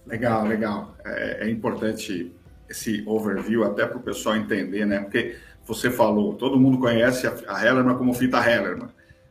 Legal, 0.06 0.46
legal. 0.46 0.96
É, 1.04 1.46
é 1.46 1.50
importante 1.50 2.32
esse 2.68 3.04
overview 3.06 3.62
até 3.62 3.86
para 3.86 3.98
o 3.98 4.02
pessoal 4.02 4.36
entender, 4.36 4.86
né? 4.86 5.00
Porque 5.00 5.36
você 5.66 5.90
falou, 5.90 6.34
todo 6.34 6.58
mundo 6.58 6.78
conhece 6.78 7.26
a, 7.26 7.34
a 7.46 7.64
Hellerman 7.64 7.98
como 7.98 8.14
fita 8.14 8.38
Hellerman, 8.38 8.88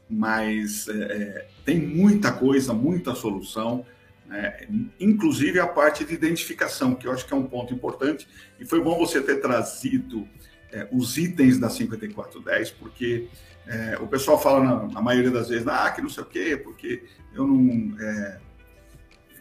mas 0.07 0.87
é, 0.87 0.93
é, 0.93 1.47
tem 1.65 1.79
muita 1.79 2.31
coisa, 2.31 2.71
muita 2.71 3.15
solução, 3.15 3.83
né? 4.27 4.67
inclusive 4.99 5.59
a 5.59 5.67
parte 5.67 6.05
de 6.05 6.13
identificação, 6.13 6.93
que 6.93 7.07
eu 7.07 7.11
acho 7.11 7.25
que 7.25 7.33
é 7.33 7.37
um 7.37 7.47
ponto 7.47 7.73
importante, 7.73 8.27
e 8.59 8.65
foi 8.65 8.81
bom 8.81 8.97
você 8.97 9.19
ter 9.19 9.41
trazido 9.41 10.27
é, 10.71 10.87
os 10.91 11.17
itens 11.17 11.59
da 11.59 11.69
5410, 11.69 12.71
porque 12.71 13.27
é, 13.67 13.97
o 13.99 14.07
pessoal 14.07 14.41
fala 14.41 14.63
na, 14.63 14.87
na, 14.87 15.01
maioria 15.01 15.31
das 15.31 15.49
vezes, 15.49 15.67
ah, 15.67 15.91
que 15.91 16.01
não 16.01 16.09
sei 16.09 16.23
o 16.23 16.25
quê, 16.25 16.57
porque 16.57 17.03
eu 17.33 17.45
não, 17.45 17.95
é, 17.99 18.39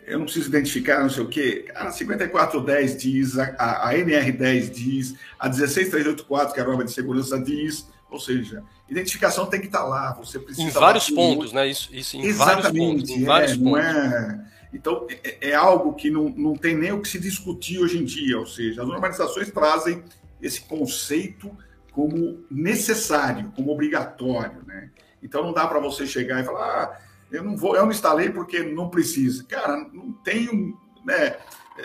eu 0.07 0.19
não 0.19 0.25
preciso 0.25 0.49
identificar 0.49 1.03
não 1.03 1.11
sei 1.11 1.23
o 1.23 1.29
quê. 1.29 1.67
A 1.75 1.91
5410 1.91 2.97
diz, 2.97 3.39
a, 3.39 3.89
a 3.89 3.95
NR10 3.95 4.71
diz, 4.71 5.15
a 5.39 5.49
16384, 5.49 6.55
que 6.55 6.61
é 6.61 6.63
a 6.63 6.67
norma 6.67 6.85
de 6.85 6.93
segurança, 6.93 7.41
diz, 7.41 7.87
ou 8.11 8.19
seja, 8.19 8.63
identificação 8.89 9.47
tem 9.47 9.61
que 9.61 9.67
estar 9.67 9.85
lá, 9.85 10.13
você 10.15 10.39
precisa... 10.39 10.67
Em 10.67 10.71
vários 10.71 11.11
pontos, 11.11 11.37
muito... 11.37 11.55
né? 11.55 11.69
Isso, 11.69 11.95
isso 11.95 12.17
em 12.17 12.25
Exatamente, 12.25 12.73
vários 12.73 12.79
pontos. 12.79 13.11
Em 13.11 13.23
é, 13.23 13.27
vários 13.27 13.59
não 13.59 13.73
pontos. 13.73 13.87
É... 13.87 14.59
Então, 14.73 15.07
é, 15.25 15.51
é, 15.51 15.55
algo 15.55 15.95
que 15.95 16.11
não, 16.11 16.29
não 16.29 16.55
tem 16.55 16.77
nem 16.77 16.93
o 16.93 17.01
que 17.01 17.09
se 17.09 17.19
discutir 17.19 17.79
hoje 17.79 17.99
em 17.99 18.05
dia, 18.05 18.39
ou 18.39 18.47
seja, 18.47 18.83
as 18.83 18.89
normalizações 18.89 19.51
trazem 19.51 20.03
esse 20.41 20.61
conceito 20.63 21.57
como 21.93 22.45
necessário, 22.51 23.53
como 23.57 23.73
obrigatório, 23.73 24.63
né? 24.67 24.91
Então 25.23 25.43
não 25.43 25.53
dá 25.53 25.67
para 25.67 25.81
você 25.81 26.07
chegar 26.07 26.41
e 26.41 26.45
falar, 26.45 26.85
ah, 26.85 26.99
eu 27.31 27.43
não 27.43 27.57
vou, 27.57 27.75
eu 27.75 27.83
não 27.83 27.91
instalei 27.91 28.31
porque 28.31 28.63
não 28.63 28.89
precisa. 28.89 29.45
Cara, 29.45 29.77
não 29.93 30.13
tenho, 30.13 30.79
né? 31.05 31.37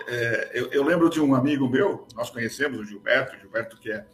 É, 0.07 0.51
eu, 0.53 0.71
eu, 0.71 0.83
lembro 0.83 1.09
de 1.09 1.19
um 1.19 1.35
amigo 1.35 1.69
meu, 1.69 2.07
nós 2.15 2.29
conhecemos 2.29 2.79
o 2.79 2.85
Gilberto, 2.85 3.37
Gilberto 3.39 3.77
que 3.77 3.91
é 3.91 4.05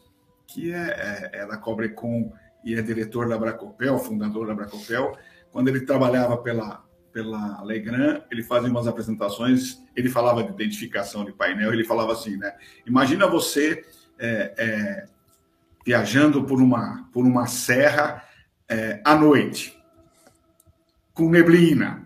que 0.47 0.73
é, 0.73 1.29
é, 1.33 1.41
é 1.41 1.45
da 1.45 1.57
Cobrecon 1.57 2.33
e 2.65 2.73
é 2.73 2.81
diretor 2.81 3.29
da 3.29 3.37
Bracopel, 3.37 3.99
fundador 3.99 4.47
da 4.47 4.55
Bracopel. 4.55 5.15
Quando 5.51 5.67
ele 5.67 5.81
trabalhava 5.81 6.37
pela 6.37 6.83
pela 7.11 7.61
Legrand, 7.63 8.21
ele 8.31 8.43
fazia 8.43 8.69
umas 8.69 8.87
apresentações, 8.87 9.81
ele 9.95 10.09
falava 10.09 10.43
de 10.43 10.51
identificação 10.51 11.25
de 11.25 11.33
painel, 11.33 11.73
ele 11.73 11.83
falava 11.83 12.13
assim, 12.13 12.37
né? 12.37 12.53
Imagina 12.85 13.27
você 13.27 13.83
é, 14.19 14.53
é, 14.57 15.05
viajando 15.85 16.43
por 16.43 16.61
uma, 16.61 17.09
por 17.11 17.25
uma 17.25 17.47
serra 17.47 18.23
é, 18.67 19.01
à 19.03 19.15
noite, 19.15 19.77
com 21.13 21.29
neblina, 21.29 22.05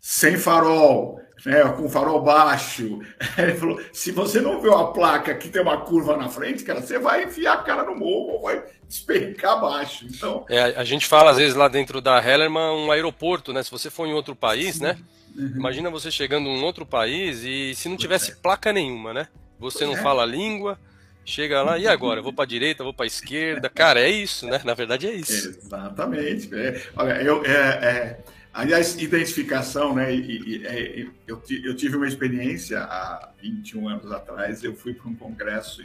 sem 0.00 0.36
farol, 0.36 1.20
né, 1.46 1.62
com 1.76 1.88
farol 1.88 2.22
baixo. 2.22 3.00
Ele 3.38 3.54
falou: 3.54 3.80
se 3.92 4.12
você 4.12 4.40
não 4.40 4.60
vê 4.60 4.68
uma 4.68 4.92
placa 4.92 5.34
que 5.34 5.48
tem 5.48 5.62
uma 5.62 5.80
curva 5.82 6.16
na 6.16 6.28
frente, 6.28 6.64
cara, 6.64 6.80
você 6.82 6.98
vai 6.98 7.24
enfiar 7.24 7.54
a 7.54 7.62
cara 7.62 7.84
no 7.84 7.96
morro 7.96 8.42
vai 8.42 8.62
despencar 8.86 9.52
abaixo. 9.52 10.06
Então, 10.06 10.44
é, 10.48 10.60
a 10.60 10.84
gente 10.84 11.06
fala 11.06 11.30
às 11.30 11.38
vezes 11.38 11.54
lá 11.54 11.68
dentro 11.68 12.00
da 12.00 12.22
Hellerman 12.22 12.84
um 12.84 12.92
aeroporto, 12.92 13.52
né? 13.52 13.62
Se 13.62 13.70
você 13.70 13.90
for 13.90 14.06
em 14.06 14.12
outro 14.12 14.36
país, 14.36 14.76
sim. 14.76 14.82
né? 14.82 14.98
Uhum. 15.34 15.54
Imagina 15.56 15.90
você 15.90 16.10
chegando 16.10 16.48
em 16.48 16.58
um 16.58 16.64
outro 16.64 16.86
país 16.86 17.42
e 17.42 17.74
se 17.74 17.88
não 17.88 17.96
tivesse 17.96 18.32
é. 18.32 18.34
placa 18.36 18.72
nenhuma, 18.72 19.12
né? 19.12 19.28
Você 19.58 19.84
não 19.84 19.94
é. 19.94 20.02
fala 20.02 20.22
a 20.22 20.26
língua, 20.26 20.78
Chega 21.24 21.62
lá, 21.62 21.78
e 21.78 21.86
agora? 21.86 22.20
Vou 22.20 22.32
para 22.32 22.44
direita, 22.44 22.84
vou 22.84 22.92
para 22.92 23.06
esquerda. 23.06 23.70
Cara, 23.70 24.00
é 24.00 24.10
isso, 24.10 24.46
né? 24.46 24.60
Na 24.64 24.74
verdade 24.74 25.06
é 25.06 25.12
isso. 25.12 25.48
Exatamente. 25.48 26.54
É, 26.54 26.82
olha, 26.94 27.22
eu, 27.22 27.44
é, 27.44 27.50
é, 27.50 28.24
aliás, 28.52 29.00
identificação, 29.00 29.94
né? 29.94 30.14
E, 30.14 30.58
e, 30.58 30.66
é, 30.66 31.06
eu, 31.26 31.42
eu 31.64 31.74
tive 31.74 31.96
uma 31.96 32.06
experiência 32.06 32.80
há 32.80 33.30
21 33.40 33.88
anos 33.88 34.12
atrás. 34.12 34.62
Eu 34.62 34.74
fui 34.74 34.92
para 34.92 35.08
um 35.08 35.14
congresso 35.14 35.82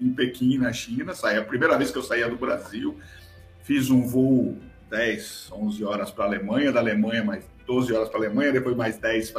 em 0.00 0.12
Pequim, 0.12 0.58
na 0.58 0.72
China. 0.72 1.14
Saí, 1.14 1.38
a 1.38 1.44
primeira 1.44 1.78
vez 1.78 1.90
que 1.90 1.98
eu 1.98 2.02
saía 2.02 2.28
do 2.28 2.36
Brasil. 2.36 2.98
Fiz 3.62 3.90
um 3.90 4.06
voo 4.06 4.58
10, 4.90 5.52
11 5.52 5.84
horas 5.84 6.10
para 6.10 6.24
a 6.24 6.26
Alemanha, 6.26 6.70
da 6.70 6.80
Alemanha 6.80 7.24
mais 7.24 7.44
12 7.66 7.92
horas 7.94 8.08
para 8.10 8.18
a 8.18 8.24
Alemanha, 8.24 8.52
depois 8.52 8.76
mais 8.76 8.98
10 8.98 9.30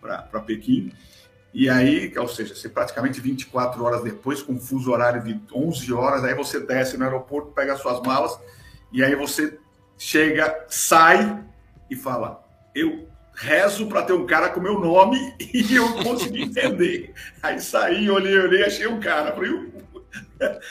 para 0.00 0.40
Pequim. 0.46 0.92
E 1.52 1.68
aí, 1.68 2.12
ou 2.16 2.28
seja, 2.28 2.54
você 2.54 2.68
praticamente 2.68 3.20
24 3.20 3.82
horas 3.82 4.02
depois, 4.02 4.42
com 4.42 4.58
fuso 4.58 4.90
horário 4.90 5.22
de 5.22 5.40
11 5.52 5.92
horas, 5.92 6.24
aí 6.24 6.34
você 6.34 6.60
desce 6.60 6.96
no 6.96 7.04
aeroporto, 7.04 7.52
pega 7.52 7.72
as 7.72 7.80
suas 7.80 8.00
malas, 8.02 8.38
e 8.92 9.02
aí 9.02 9.14
você 9.14 9.58
chega, 9.96 10.66
sai 10.68 11.42
e 11.90 11.96
fala: 11.96 12.44
Eu 12.74 13.08
rezo 13.34 13.86
para 13.86 14.02
ter 14.02 14.12
um 14.12 14.26
cara 14.26 14.50
com 14.50 14.60
meu 14.60 14.78
nome 14.78 15.34
e 15.40 15.74
eu 15.74 16.02
consegui 16.02 16.42
entender. 16.42 17.14
aí 17.42 17.60
saí, 17.60 18.10
olhei, 18.10 18.38
olhei, 18.38 18.64
achei 18.64 18.86
um 18.86 19.00
cara. 19.00 19.32
Falei, 19.32 19.72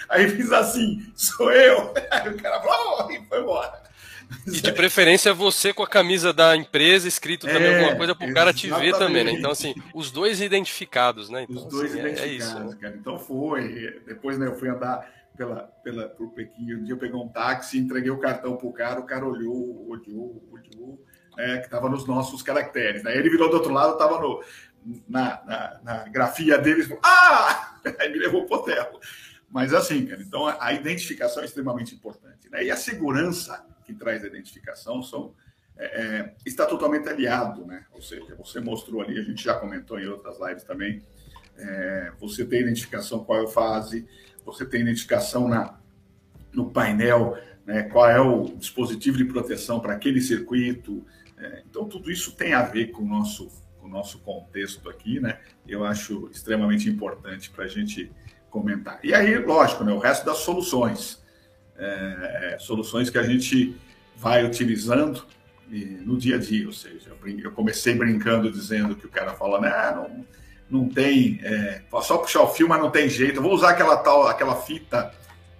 aí 0.09 0.29
fiz 0.29 0.51
assim: 0.51 1.11
Sou 1.15 1.51
eu. 1.51 1.93
Aí 2.11 2.29
o 2.29 2.37
cara 2.37 2.61
falou: 2.61 3.07
oh, 3.07 3.11
e 3.11 3.25
foi 3.25 3.41
embora. 3.41 3.86
E 4.47 4.61
de 4.61 4.71
preferência 4.71 5.33
você 5.33 5.73
com 5.73 5.83
a 5.83 5.87
camisa 5.87 6.33
da 6.33 6.55
empresa, 6.55 7.07
escrito 7.07 7.47
também 7.47 7.63
é, 7.63 7.79
alguma 7.79 7.95
coisa 7.97 8.15
para 8.15 8.29
o 8.29 8.33
cara 8.33 8.53
te 8.53 8.69
ver 8.69 8.97
também, 8.97 9.23
né? 9.23 9.31
Então, 9.31 9.51
assim, 9.51 9.73
os 9.93 10.11
dois 10.11 10.41
identificados, 10.41 11.29
né? 11.29 11.43
Então, 11.43 11.55
os 11.55 11.65
dois 11.65 11.91
assim, 11.91 11.99
identificados, 11.99 12.23
é, 12.23 12.33
é 12.33 12.37
isso, 12.37 12.59
né? 12.59 12.77
cara. 12.79 12.95
Então 12.95 13.19
foi. 13.19 14.01
Depois, 14.05 14.37
né, 14.37 14.47
eu 14.47 14.55
fui 14.55 14.69
andar 14.69 15.09
pela, 15.37 15.63
pela, 15.83 16.09
por 16.09 16.31
Pequim. 16.31 16.73
Um 16.73 16.83
dia 16.83 16.93
eu 16.93 16.97
peguei 16.97 17.15
um 17.15 17.27
táxi, 17.27 17.77
entreguei 17.77 18.09
o 18.09 18.19
cartão 18.19 18.57
pro 18.57 18.73
cara, 18.73 18.99
o 18.99 19.05
cara 19.05 19.25
olhou, 19.25 19.87
olhou, 19.87 20.43
olhou, 20.51 21.05
é, 21.37 21.59
que 21.59 21.65
estava 21.65 21.87
nos 21.87 22.05
nossos 22.05 22.41
caracteres. 22.41 23.03
Né? 23.03 23.15
Ele 23.15 23.29
virou 23.29 23.49
do 23.49 23.57
outro 23.57 23.71
lado, 23.71 23.93
estava 23.93 24.19
no, 24.19 24.43
na, 25.07 25.41
na, 25.45 25.79
na, 25.83 26.09
grafia 26.09 26.57
deles. 26.57 26.89
Ah! 27.03 27.77
Aí 27.99 28.11
me 28.11 28.17
levou 28.17 28.45
pro 28.45 28.57
hotel. 28.57 28.99
Mas 29.49 29.73
assim, 29.73 30.05
cara, 30.05 30.21
então 30.21 30.47
a 30.47 30.73
identificação 30.73 31.41
é 31.41 31.45
extremamente 31.45 31.95
importante. 31.95 32.49
Né? 32.49 32.65
E 32.65 32.71
a 32.71 32.75
segurança 32.75 33.65
que 33.87 33.93
traz 33.93 34.23
a 34.23 34.27
identificação 34.27 35.01
são 35.01 35.33
é, 35.79 35.85
é, 35.85 36.35
está 36.45 36.65
totalmente 36.65 37.07
aliado, 37.07 37.65
né? 37.65 37.85
Ou 37.93 38.01
seja, 38.01 38.35
você 38.35 38.59
mostrou 38.59 39.01
ali, 39.01 39.17
a 39.17 39.23
gente 39.23 39.43
já 39.43 39.53
comentou 39.53 39.97
em 39.99 40.07
outras 40.07 40.37
lives 40.39 40.63
também, 40.63 41.03
é, 41.55 42.11
você 42.19 42.43
tem 42.43 42.61
identificação 42.61 43.23
qual 43.23 43.41
é 43.41 43.43
a 43.45 43.47
fase, 43.47 44.07
você 44.43 44.65
tem 44.65 44.81
identificação 44.81 45.47
na, 45.47 45.79
no 46.51 46.71
painel, 46.71 47.37
né, 47.65 47.83
qual 47.83 48.09
é 48.09 48.19
o 48.19 48.45
dispositivo 48.55 49.17
de 49.17 49.25
proteção 49.25 49.79
para 49.79 49.93
aquele 49.93 50.19
circuito. 50.19 51.05
É, 51.37 51.63
então, 51.69 51.87
tudo 51.87 52.11
isso 52.11 52.35
tem 52.35 52.53
a 52.53 52.63
ver 52.63 52.87
com 52.87 53.03
o 53.03 53.07
nosso, 53.07 53.47
com 53.79 53.85
o 53.87 53.89
nosso 53.89 54.19
contexto 54.19 54.89
aqui, 54.89 55.19
né? 55.19 55.39
Eu 55.67 55.83
acho 55.83 56.27
extremamente 56.31 56.89
importante 56.89 57.51
para 57.51 57.65
a 57.65 57.67
gente 57.67 58.11
comentar. 58.49 58.99
E 59.03 59.13
aí, 59.13 59.37
lógico, 59.37 59.83
né, 59.83 59.91
o 59.91 59.99
resto 59.99 60.25
das 60.25 60.37
soluções. 60.37 61.23
É, 61.77 62.53
é, 62.55 62.59
soluções 62.59 63.09
que 63.09 63.17
a 63.17 63.23
gente 63.23 63.75
vai 64.15 64.43
utilizando 64.43 65.25
no 65.69 66.17
dia 66.17 66.37
a 66.37 66.39
dia, 66.39 66.65
ou 66.65 66.71
seja, 66.71 67.11
eu 67.43 67.51
comecei 67.51 67.93
brincando 67.93 68.49
dizendo 68.49 68.95
que 68.95 69.05
o 69.05 69.09
cara 69.09 69.33
fala, 69.33 69.59
ah, 69.67 69.91
não, 69.91 70.25
não 70.69 70.89
tem, 70.89 71.39
é, 71.43 71.83
só 72.01 72.17
puxar 72.17 72.41
o 72.41 72.47
fio, 72.47 72.69
mas 72.69 72.81
não 72.81 72.89
tem 72.89 73.09
jeito, 73.09 73.37
eu 73.37 73.43
vou 73.43 73.53
usar 73.53 73.71
aquela 73.71 73.97
tal, 73.97 74.27
aquela 74.27 74.55
fita, 74.55 75.13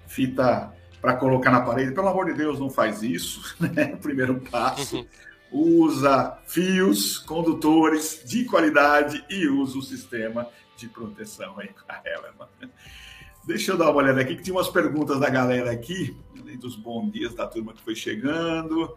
fita 0.08 0.74
para 1.02 1.16
colocar 1.16 1.52
na 1.52 1.62
parede, 1.62 1.94
pelo 1.94 2.08
amor 2.08 2.26
de 2.26 2.34
Deus, 2.34 2.60
não 2.60 2.70
faz 2.70 3.04
isso, 3.04 3.56
né? 3.60 3.96
Primeiro 4.02 4.40
passo. 4.42 4.98
Uhum. 4.98 5.08
Usa 5.50 6.40
fios 6.46 7.20
condutores 7.20 8.22
de 8.26 8.44
qualidade 8.46 9.24
e 9.30 9.48
usa 9.48 9.78
o 9.78 9.82
sistema 9.82 10.50
de 10.76 10.90
proteção 10.90 11.58
aí 11.58 11.70
com 11.70 11.90
a. 11.90 12.02
Deixa 13.48 13.72
eu 13.72 13.78
dar 13.78 13.90
uma 13.90 14.02
olhada 14.04 14.20
aqui, 14.20 14.36
que 14.36 14.44
tinha 14.44 14.54
umas 14.54 14.68
perguntas 14.68 15.22
da 15.22 15.30
galera 15.30 15.72
aqui, 15.72 16.18
além 16.38 16.58
dos 16.58 16.76
bons 16.76 17.10
dias 17.10 17.34
da 17.34 17.48
turma 17.48 17.72
que 17.72 17.82
foi 17.82 17.96
chegando. 17.96 18.94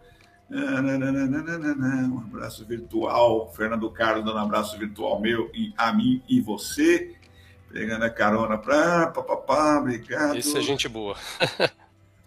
Um 2.11 2.19
abraço 2.19 2.65
virtual, 2.65 3.49
Fernando 3.53 3.89
Carlos 3.89 4.25
dando 4.25 4.35
um 4.35 4.41
abraço 4.41 4.77
virtual 4.77 5.21
meu 5.21 5.49
e 5.53 5.73
a 5.77 5.93
mim 5.93 6.21
e 6.27 6.41
você. 6.41 7.15
Pegando 7.71 8.03
a 8.03 8.09
carona 8.09 8.57
para 8.57 9.07
papapá, 9.07 9.79
obrigado. 9.79 10.37
Isso 10.37 10.57
é 10.57 10.61
gente 10.61 10.89
boa. 10.89 11.15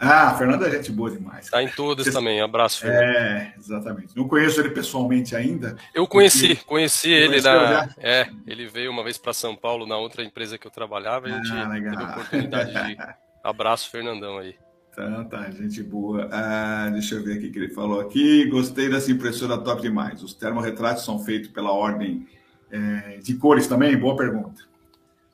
Ah, 0.05 0.35
Fernando 0.37 0.67
é 0.67 0.71
gente 0.71 0.93
boa 0.93 1.11
demais. 1.11 1.49
Tá 1.49 1.62
em 1.62 1.69
todas 1.69 2.07
Você... 2.07 2.12
também, 2.12 2.40
abraço. 2.40 2.81
Fernando. 2.81 3.03
É, 3.03 3.55
exatamente. 3.59 4.17
Não 4.17 4.29
conheço 4.29 4.61
ele 4.61 4.71
pessoalmente 4.71 5.35
ainda. 5.35 5.77
Eu 5.95 6.07
conheci, 6.07 6.49
porque... 6.49 6.64
conheci 6.64 7.11
ele 7.11 7.40
na. 7.40 7.88
É, 7.99 8.29
ele 8.47 8.67
veio 8.67 8.90
uma 8.90 9.03
vez 9.03 9.19
para 9.19 9.33
São 9.33 9.57
Paulo 9.57 9.87
na 9.87 9.97
outra 9.97 10.23
empresa 10.23 10.59
que 10.59 10.67
eu 10.67 10.71
trabalhava. 10.71 11.27
A 11.27 11.31
gente 11.31 11.53
ah, 11.53 11.69
legal. 11.69 11.97
teve 11.97 12.05
a 12.05 12.11
oportunidade 12.11 12.73
de. 12.73 12.97
Abraço, 13.43 13.90
Fernandão 13.90 14.38
aí. 14.38 14.57
Então, 14.90 15.25
tá, 15.25 15.51
gente 15.51 15.83
boa. 15.83 16.29
Ah, 16.31 16.88
deixa 16.93 17.17
eu 17.17 17.25
ver 17.25 17.38
aqui 17.38 17.49
o 17.49 17.53
que 17.53 17.59
ele 17.59 17.75
falou 17.75 18.01
aqui. 18.01 18.47
Gostei 18.47 18.88
dessa 18.88 19.11
impressora 19.11 19.59
top 19.59 19.83
demais. 19.83 20.23
Os 20.23 20.35
termorretratos 20.35 21.05
são 21.05 21.19
feitos 21.19 21.51
pela 21.51 21.73
ordem 21.73 22.27
é, 22.71 23.19
de 23.19 23.35
cores 23.35 23.67
também? 23.67 23.97
Boa 23.97 24.17
pergunta. 24.17 24.62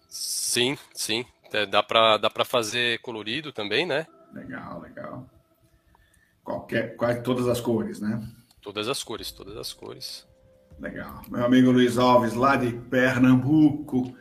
Sim, 0.09 0.77
sim. 0.95 1.25
É, 1.53 1.67
dá 1.67 1.83
para 1.83 2.17
dá 2.17 2.31
fazer 2.45 3.01
colorido 3.01 3.53
também, 3.53 3.87
né? 3.87 4.07
Legal, 4.33 4.81
legal. 4.81 5.27
Qualquer, 6.45 6.97
quase 6.97 7.23
todas 7.23 7.49
as 7.49 7.61
cores, 7.61 8.01
né? 8.01 8.23
Todas 8.61 8.89
as 8.89 9.03
cores, 9.03 9.31
todas 9.31 9.57
as 9.57 9.73
cores. 9.73 10.27
Legal. 10.79 11.23
Meu 11.29 11.45
amigo 11.45 11.71
Luiz 11.71 11.99
Alves, 11.99 12.35
lá 12.35 12.57
de 12.57 12.73
Pernambuco. 12.73 14.15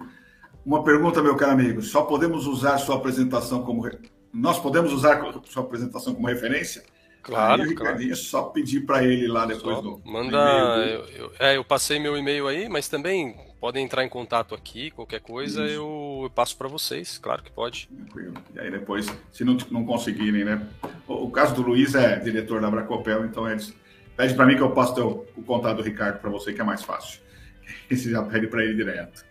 Uma 0.66 0.84
pergunta, 0.84 1.22
meu 1.22 1.36
caro 1.36 1.54
amigo. 1.54 1.82
Só 1.82 2.04
podemos 2.04 2.46
usar 2.46 2.78
sua 2.78 2.98
apresentação 2.98 3.64
como. 3.64 3.90
Nós 4.34 4.60
podemos 4.60 4.92
usar 4.92 5.22
sua 5.46 5.64
apresentação 5.64 6.14
como 6.14 6.28
referência? 6.28 6.84
Claro, 7.22 7.64
aí, 7.64 7.76
claro. 7.76 8.16
só 8.16 8.44
pedir 8.44 8.82
para 8.82 9.04
ele 9.04 9.28
lá 9.28 9.46
depois 9.46 9.76
só 9.76 9.82
do. 9.82 10.02
Manda. 10.06 10.38
Eu, 10.86 11.06
eu, 11.06 11.32
é, 11.40 11.58
eu 11.58 11.64
passei 11.64 12.00
meu 12.00 12.18
e-mail 12.18 12.48
aí, 12.48 12.70
mas 12.70 12.88
também 12.88 13.36
podem 13.60 13.84
entrar 13.84 14.04
em 14.04 14.10
contato 14.10 14.56
aqui, 14.56 14.90
qualquer 14.92 15.20
coisa 15.20 15.62
eu, 15.64 16.22
eu 16.24 16.30
passo 16.30 16.58
para 16.58 16.68
vocês, 16.68 17.18
claro 17.18 17.44
que 17.44 17.52
pode. 17.52 17.88
Tranquilo. 17.88 18.34
E 18.56 18.60
aí 18.60 18.72
depois, 18.72 19.12
se 19.32 19.44
não, 19.44 19.58
não 19.70 19.86
conseguirem, 19.86 20.46
né? 20.46 20.66
O, 21.08 21.26
o 21.26 21.32
caso 21.32 21.54
do 21.56 21.62
Luiz 21.62 21.94
é 21.96 22.18
diretor 22.18 22.62
da 22.62 22.70
Bracopel, 22.70 23.26
então 23.26 23.50
eles 23.50 23.74
pede 24.16 24.34
para 24.34 24.46
mim 24.46 24.56
que 24.56 24.62
eu 24.62 24.72
passo 24.72 24.96
teu, 24.96 25.28
o 25.36 25.44
contato 25.44 25.78
do 25.78 25.84
Ricardo 25.84 26.20
para 26.20 26.30
você, 26.30 26.54
que 26.54 26.62
é 26.62 26.64
mais 26.64 26.84
fácil. 26.84 27.20
Esse 27.90 28.10
já 28.10 28.24
pede 28.24 28.48
para 28.48 28.64
ele 28.64 28.76
direto. 28.76 29.26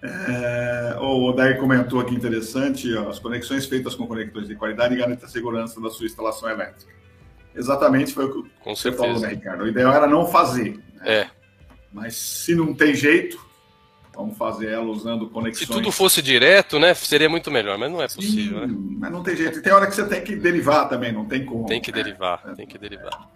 É, 0.00 0.96
o 1.00 1.24
Odair 1.24 1.58
comentou 1.58 1.98
aqui 1.98 2.14
interessante, 2.14 2.94
ó, 2.94 3.08
as 3.08 3.18
conexões 3.18 3.66
feitas 3.66 3.96
com 3.96 4.06
conectores 4.06 4.46
de 4.46 4.54
qualidade 4.54 4.94
garantem 4.94 5.24
a 5.24 5.28
segurança 5.28 5.80
da 5.80 5.90
sua 5.90 6.06
instalação 6.06 6.48
elétrica. 6.48 6.92
Exatamente 7.54 8.14
foi 8.14 8.26
o 8.26 8.44
que 8.44 8.50
com 8.60 8.76
você 8.76 8.82
certeza. 8.82 9.02
falou, 9.02 9.20
né, 9.20 9.28
Ricardo? 9.28 9.64
O 9.64 9.68
ideal 9.68 9.92
era 9.92 10.06
não 10.06 10.26
fazer. 10.26 10.76
Né? 10.94 11.00
É. 11.04 11.30
Mas 11.92 12.14
se 12.14 12.54
não 12.54 12.72
tem 12.72 12.94
jeito, 12.94 13.47
Vamos 14.18 14.36
fazer 14.36 14.70
ela 14.70 14.86
usando 14.86 15.30
conexões. 15.30 15.68
Se 15.68 15.72
tudo 15.72 15.92
fosse 15.92 16.20
direto, 16.20 16.80
né, 16.80 16.92
seria 16.92 17.28
muito 17.28 17.52
melhor, 17.52 17.78
mas 17.78 17.88
não 17.88 18.02
é 18.02 18.08
possível. 18.08 18.66
Sim, 18.66 18.66
né? 18.66 18.96
Mas 18.98 19.12
não 19.12 19.22
tem 19.22 19.36
jeito. 19.36 19.60
E 19.60 19.62
tem 19.62 19.72
hora 19.72 19.86
que 19.86 19.94
você 19.94 20.04
tem 20.08 20.24
que 20.24 20.34
derivar 20.34 20.88
também, 20.88 21.12
não 21.12 21.24
tem 21.24 21.46
como. 21.46 21.66
Tem 21.66 21.80
que 21.80 21.92
né? 21.92 22.02
derivar, 22.02 22.42
é. 22.44 22.52
tem 22.52 22.66
que 22.66 22.76
derivar. 22.76 23.30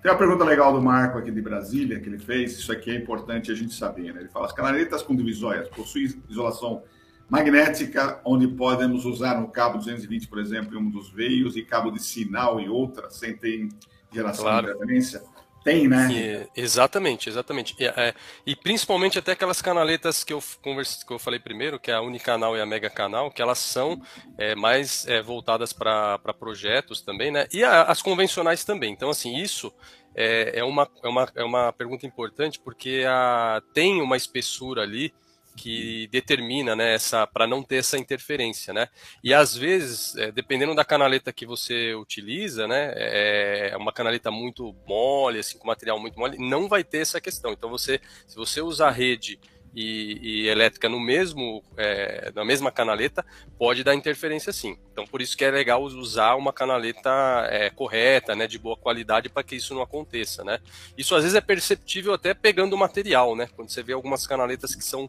Tem 0.00 0.12
uma 0.12 0.16
pergunta 0.16 0.44
legal 0.44 0.72
do 0.72 0.80
Marco 0.80 1.18
aqui 1.18 1.32
de 1.32 1.42
Brasília 1.42 1.98
que 1.98 2.08
ele 2.08 2.20
fez. 2.20 2.52
Isso 2.52 2.70
aqui 2.70 2.92
é 2.92 2.94
importante 2.94 3.50
a 3.50 3.54
gente 3.56 3.74
saber. 3.74 4.14
Né? 4.14 4.20
Ele 4.20 4.28
fala: 4.28 4.46
as 4.46 4.52
canaletas 4.52 5.02
com 5.02 5.16
divisórias 5.16 5.68
possuem 5.70 6.14
isolação 6.30 6.84
magnética, 7.28 8.20
onde 8.24 8.46
podemos 8.46 9.04
usar 9.04 9.40
um 9.40 9.48
cabo 9.48 9.78
220, 9.78 10.28
por 10.28 10.38
exemplo, 10.38 10.78
em 10.78 10.82
um 10.82 10.88
dos 10.88 11.10
veios, 11.10 11.56
e 11.56 11.62
cabo 11.62 11.90
de 11.90 12.00
sinal 12.00 12.60
em 12.60 12.68
outra, 12.68 13.10
sem 13.10 13.36
ter 13.36 13.68
geração 14.12 14.44
claro. 14.44 14.66
de 14.66 14.72
interferência. 14.72 15.20
Tem, 15.64 15.88
né? 15.88 16.46
exatamente, 16.56 17.28
exatamente. 17.28 17.74
E, 17.78 17.84
é, 17.86 18.14
e, 18.46 18.56
principalmente 18.56 19.18
até 19.18 19.32
aquelas 19.32 19.62
canaletas 19.62 20.24
que 20.24 20.32
eu, 20.32 20.42
converse, 20.60 21.04
que 21.04 21.12
eu 21.12 21.18
falei 21.18 21.38
primeiro, 21.38 21.78
que 21.78 21.90
é 21.90 21.94
a 21.94 22.00
Unicanal 22.00 22.56
e 22.56 22.60
a 22.60 22.66
Mega 22.66 22.90
Canal, 22.90 23.30
que 23.30 23.40
elas 23.40 23.58
são 23.58 24.00
é, 24.36 24.54
mais 24.54 25.06
é, 25.06 25.22
voltadas 25.22 25.72
para 25.72 26.18
projetos 26.38 27.00
também, 27.00 27.30
né? 27.30 27.46
E 27.52 27.62
a, 27.62 27.82
as 27.84 28.02
convencionais 28.02 28.64
também. 28.64 28.92
Então, 28.92 29.10
assim, 29.10 29.36
isso 29.36 29.72
é, 30.14 30.58
é, 30.58 30.64
uma, 30.64 30.88
é, 31.02 31.08
uma, 31.08 31.28
é 31.36 31.44
uma 31.44 31.72
pergunta 31.72 32.06
importante, 32.06 32.58
porque 32.58 33.04
a, 33.08 33.62
tem 33.72 34.00
uma 34.00 34.16
espessura 34.16 34.82
ali 34.82 35.12
que 35.56 36.08
determina 36.08 36.74
né, 36.74 36.94
essa 36.94 37.26
para 37.26 37.46
não 37.46 37.62
ter 37.62 37.76
essa 37.76 37.98
interferência, 37.98 38.72
né? 38.72 38.88
E 39.22 39.32
às 39.32 39.56
vezes, 39.56 40.16
é, 40.16 40.32
dependendo 40.32 40.74
da 40.74 40.84
canaleta 40.84 41.32
que 41.32 41.46
você 41.46 41.94
utiliza, 41.94 42.66
né, 42.66 42.92
é 42.94 43.76
uma 43.76 43.92
canaleta 43.92 44.30
muito 44.30 44.74
mole, 44.86 45.38
assim, 45.38 45.58
com 45.58 45.66
material 45.66 45.98
muito 45.98 46.18
mole, 46.18 46.38
não 46.38 46.68
vai 46.68 46.82
ter 46.82 46.98
essa 46.98 47.20
questão. 47.20 47.52
Então 47.52 47.70
você, 47.70 48.00
se 48.26 48.36
você 48.36 48.60
usar 48.60 48.90
rede 48.90 49.38
e, 49.74 50.18
e 50.22 50.48
elétrica 50.48 50.88
no 50.88 51.00
mesmo, 51.00 51.62
é, 51.76 52.30
na 52.34 52.44
mesma 52.44 52.70
canaleta, 52.70 53.24
pode 53.58 53.82
dar 53.82 53.94
interferência 53.94 54.52
sim. 54.52 54.76
Então 54.92 55.06
por 55.06 55.22
isso 55.22 55.36
que 55.36 55.44
é 55.44 55.50
legal 55.50 55.82
usar 55.82 56.34
uma 56.34 56.52
canaleta 56.52 57.10
é, 57.50 57.70
correta, 57.70 58.34
né, 58.34 58.46
de 58.46 58.58
boa 58.58 58.76
qualidade 58.76 59.28
para 59.28 59.42
que 59.42 59.56
isso 59.56 59.74
não 59.74 59.82
aconteça, 59.82 60.44
né? 60.44 60.58
Isso 60.96 61.14
às 61.14 61.22
vezes 61.22 61.36
é 61.36 61.40
perceptível 61.40 62.12
até 62.12 62.34
pegando 62.34 62.74
o 62.74 62.78
material, 62.78 63.34
né? 63.34 63.48
Quando 63.54 63.70
você 63.70 63.82
vê 63.82 63.92
algumas 63.92 64.26
canaletas 64.26 64.74
que 64.74 64.84
são 64.84 65.08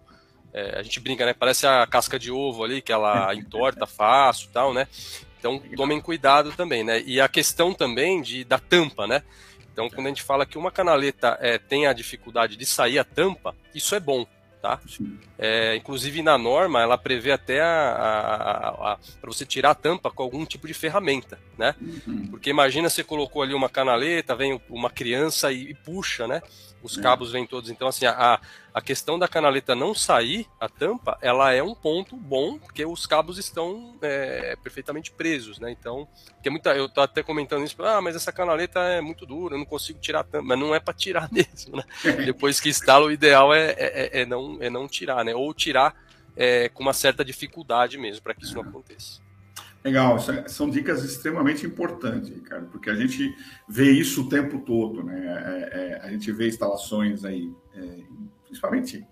é, 0.53 0.79
a 0.79 0.83
gente 0.83 0.99
brinca, 0.99 1.25
né? 1.25 1.33
Parece 1.33 1.65
a 1.65 1.85
casca 1.87 2.19
de 2.19 2.31
ovo 2.31 2.63
ali, 2.63 2.81
que 2.81 2.91
ela 2.91 3.33
entorta 3.35 3.85
fácil 3.85 4.47
e 4.49 4.53
tal, 4.53 4.73
né? 4.73 4.87
Então 5.39 5.59
tomem 5.75 5.99
cuidado 5.99 6.53
também, 6.53 6.83
né? 6.83 7.01
E 7.05 7.19
a 7.19 7.27
questão 7.27 7.73
também 7.73 8.21
de, 8.21 8.43
da 8.43 8.59
tampa, 8.59 9.07
né? 9.07 9.23
Então, 9.73 9.89
quando 9.89 10.05
a 10.05 10.09
gente 10.09 10.21
fala 10.21 10.45
que 10.45 10.57
uma 10.57 10.71
canaleta 10.71 11.35
é, 11.41 11.57
tem 11.57 11.87
a 11.87 11.93
dificuldade 11.93 12.55
de 12.55 12.65
sair 12.65 12.99
a 12.99 13.03
tampa, 13.03 13.55
isso 13.73 13.95
é 13.95 13.99
bom, 13.99 14.23
tá? 14.61 14.79
É, 15.37 15.75
inclusive 15.75 16.21
na 16.21 16.37
norma 16.37 16.79
ela 16.79 16.97
prevê 16.97 17.31
até 17.31 17.59
para 17.59 18.97
você 19.23 19.45
tirar 19.45 19.71
a 19.71 19.75
tampa 19.75 20.11
com 20.11 20.21
algum 20.21 20.45
tipo 20.45 20.67
de 20.67 20.75
ferramenta, 20.75 21.39
né? 21.57 21.75
Uhum. 21.81 22.27
Porque 22.27 22.51
imagina 22.51 22.87
você 22.87 23.03
colocou 23.03 23.41
ali 23.41 23.55
uma 23.55 23.67
canaleta, 23.67 24.35
vem 24.35 24.61
uma 24.69 24.91
criança 24.91 25.51
e, 25.51 25.71
e 25.71 25.73
puxa, 25.73 26.27
né? 26.27 26.41
Os 26.83 26.97
cabos 26.97 27.31
vêm 27.31 27.47
todos. 27.47 27.69
Então, 27.69 27.87
assim, 27.87 28.05
a, 28.05 28.39
a 28.73 28.81
questão 28.81 29.17
da 29.17 29.27
canaleta 29.27 29.73
não 29.73 29.95
sair, 29.95 30.45
a 30.59 30.67
tampa, 30.67 31.17
ela 31.21 31.53
é 31.53 31.63
um 31.63 31.73
ponto 31.73 32.17
bom, 32.17 32.59
porque 32.59 32.85
os 32.85 33.07
cabos 33.07 33.37
estão 33.37 33.97
é, 34.01 34.55
perfeitamente 34.61 35.09
presos, 35.11 35.59
né? 35.59 35.71
Então, 35.71 36.07
porque 36.35 36.49
muita, 36.49 36.75
eu 36.75 36.89
tô 36.89 36.99
até 36.99 37.23
comentando 37.23 37.63
isso, 37.63 37.81
ah, 37.81 38.01
mas 38.01 38.17
essa 38.17 38.33
canaleta 38.33 38.79
é 38.81 38.99
muito 38.99 39.25
dura, 39.25 39.55
eu 39.55 39.59
não 39.59 39.65
consigo 39.65 39.99
tirar 39.99 40.19
a 40.19 40.23
tampa, 40.23 40.45
mas 40.45 40.59
não 40.59 40.75
é 40.75 40.79
para 40.79 40.93
tirar 40.93 41.29
mesmo, 41.31 41.77
né? 41.77 41.83
Depois 42.25 42.59
que 42.59 42.69
instala, 42.69 43.05
o 43.05 43.11
ideal 43.11 43.53
é, 43.53 43.71
é, 43.71 43.75
é, 43.77 44.21
é, 44.21 44.25
não, 44.25 44.57
é 44.59 44.69
não 44.69 44.87
tirar, 44.87 45.23
né? 45.23 45.33
Ou 45.33 45.53
tirar 45.53 45.95
é, 46.35 46.67
com 46.67 46.83
uma 46.83 46.93
certa 46.93 47.23
dificuldade 47.23 47.97
mesmo, 47.97 48.21
para 48.21 48.33
que 48.33 48.43
isso 48.43 48.55
não 48.55 48.63
aconteça. 48.63 49.22
Legal, 49.83 50.17
é, 50.17 50.47
são 50.47 50.69
dicas 50.69 51.03
extremamente 51.03 51.65
importantes, 51.65 52.29
Ricardo, 52.29 52.67
porque 52.67 52.89
a 52.89 52.95
gente 52.95 53.35
vê 53.67 53.91
isso 53.91 54.21
o 54.21 54.29
tempo 54.29 54.59
todo, 54.59 55.03
né? 55.03 55.69
É, 55.73 55.79
é, 55.79 56.01
a 56.01 56.09
gente 56.09 56.31
vê 56.31 56.47
instalações 56.47 57.25
aí, 57.25 57.51
é, 57.75 57.99
principalmente 58.45 59.05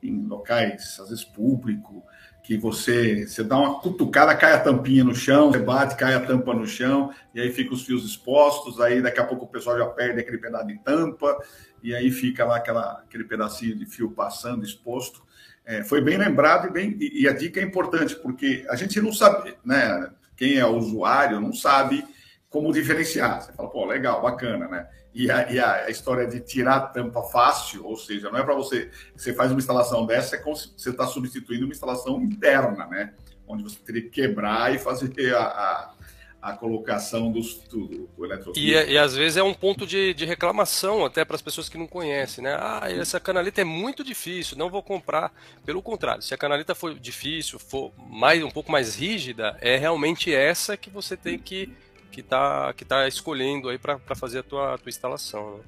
em 0.00 0.24
locais, 0.26 0.98
às 1.00 1.08
vezes 1.08 1.24
público, 1.24 2.04
que 2.42 2.56
você, 2.56 3.26
você 3.26 3.42
dá 3.42 3.56
uma 3.56 3.80
cutucada, 3.80 4.34
cai 4.36 4.52
a 4.52 4.60
tampinha 4.60 5.04
no 5.04 5.14
chão, 5.14 5.52
você 5.52 5.58
bate, 5.58 5.96
cai 5.96 6.14
a 6.14 6.20
tampa 6.20 6.52
no 6.52 6.66
chão, 6.66 7.12
e 7.34 7.40
aí 7.40 7.52
fica 7.52 7.72
os 7.72 7.84
fios 7.84 8.04
expostos, 8.04 8.80
aí 8.80 9.00
daqui 9.00 9.20
a 9.20 9.24
pouco 9.24 9.44
o 9.44 9.48
pessoal 9.48 9.78
já 9.78 9.86
perde 9.86 10.20
aquele 10.20 10.38
pedaço 10.38 10.66
de 10.66 10.78
tampa, 10.80 11.36
e 11.82 11.94
aí 11.94 12.10
fica 12.10 12.44
lá 12.44 12.56
aquela, 12.56 13.00
aquele 13.04 13.24
pedacinho 13.24 13.76
de 13.76 13.86
fio 13.86 14.10
passando, 14.10 14.64
exposto. 14.64 15.22
É, 15.64 15.84
foi 15.84 16.00
bem 16.00 16.16
lembrado 16.16 16.68
e, 16.68 16.70
bem, 16.70 16.96
e, 17.00 17.28
a 17.28 17.32
dica 17.32 17.60
é 17.60 17.62
importante, 17.62 18.16
porque 18.16 18.64
a 18.68 18.74
gente 18.74 19.00
não 19.00 19.12
sabe, 19.12 19.54
né? 19.64 20.10
Quem 20.36 20.58
é 20.58 20.66
usuário 20.66 21.40
não 21.40 21.52
sabe 21.52 22.04
como 22.50 22.72
diferenciar. 22.72 23.40
Você 23.40 23.52
fala, 23.52 23.70
pô, 23.70 23.84
legal, 23.86 24.20
bacana, 24.20 24.66
né? 24.66 24.88
E 25.14 25.30
a, 25.30 25.52
e 25.52 25.60
a, 25.60 25.90
história 25.90 26.26
de 26.26 26.40
tirar 26.40 26.76
a 26.76 26.80
tampa 26.80 27.22
fácil, 27.22 27.84
ou 27.84 27.96
seja, 27.96 28.30
não 28.30 28.38
é 28.38 28.42
para 28.42 28.54
você. 28.54 28.90
Você 29.14 29.32
faz 29.34 29.50
uma 29.52 29.60
instalação 29.60 30.04
dessa, 30.04 30.36
é 30.36 30.38
como 30.38 30.56
se 30.56 30.72
você 30.76 30.90
está 30.90 31.06
substituindo 31.06 31.64
uma 31.64 31.72
instalação 31.72 32.20
interna, 32.22 32.86
né? 32.86 33.12
Onde 33.46 33.62
você 33.62 33.78
teria 33.78 34.02
que 34.02 34.08
quebrar 34.08 34.74
e 34.74 34.78
fazer 34.78 35.34
a, 35.34 35.42
a 35.42 35.94
a 36.42 36.52
colocação 36.54 37.30
dos, 37.30 37.54
do, 37.68 37.86
do 37.86 38.52
e, 38.56 38.72
e, 38.72 38.98
às 38.98 39.14
vezes 39.14 39.36
é 39.36 39.44
um 39.44 39.54
ponto 39.54 39.86
de, 39.86 40.12
de 40.12 40.24
reclamação 40.24 41.04
até 41.04 41.24
para 41.24 41.36
as 41.36 41.42
pessoas 41.42 41.68
que 41.68 41.78
não 41.78 41.86
conhecem, 41.86 42.42
né? 42.42 42.56
Ah, 42.58 42.82
essa 42.90 43.20
canaleta 43.20 43.60
é 43.60 43.64
muito 43.64 44.02
difícil, 44.02 44.58
não 44.58 44.68
vou 44.68 44.82
comprar. 44.82 45.32
Pelo 45.64 45.80
contrário, 45.80 46.20
se 46.20 46.34
a 46.34 46.36
canaleta 46.36 46.74
for 46.74 46.98
difícil, 46.98 47.60
for 47.60 47.92
mais 47.96 48.42
um 48.42 48.50
pouco 48.50 48.72
mais 48.72 48.96
rígida, 48.96 49.56
é 49.60 49.76
realmente 49.76 50.34
essa 50.34 50.76
que 50.76 50.90
você 50.90 51.16
tem 51.16 51.38
que 51.38 51.72
que 52.10 52.22
tá 52.22 52.74
que 52.76 52.84
tá 52.84 53.06
escolhendo 53.06 53.68
aí 53.68 53.78
para 53.78 53.98
fazer 54.16 54.40
a 54.40 54.42
tua, 54.42 54.74
a 54.74 54.78
tua 54.78 54.90
instalação. 54.90 55.60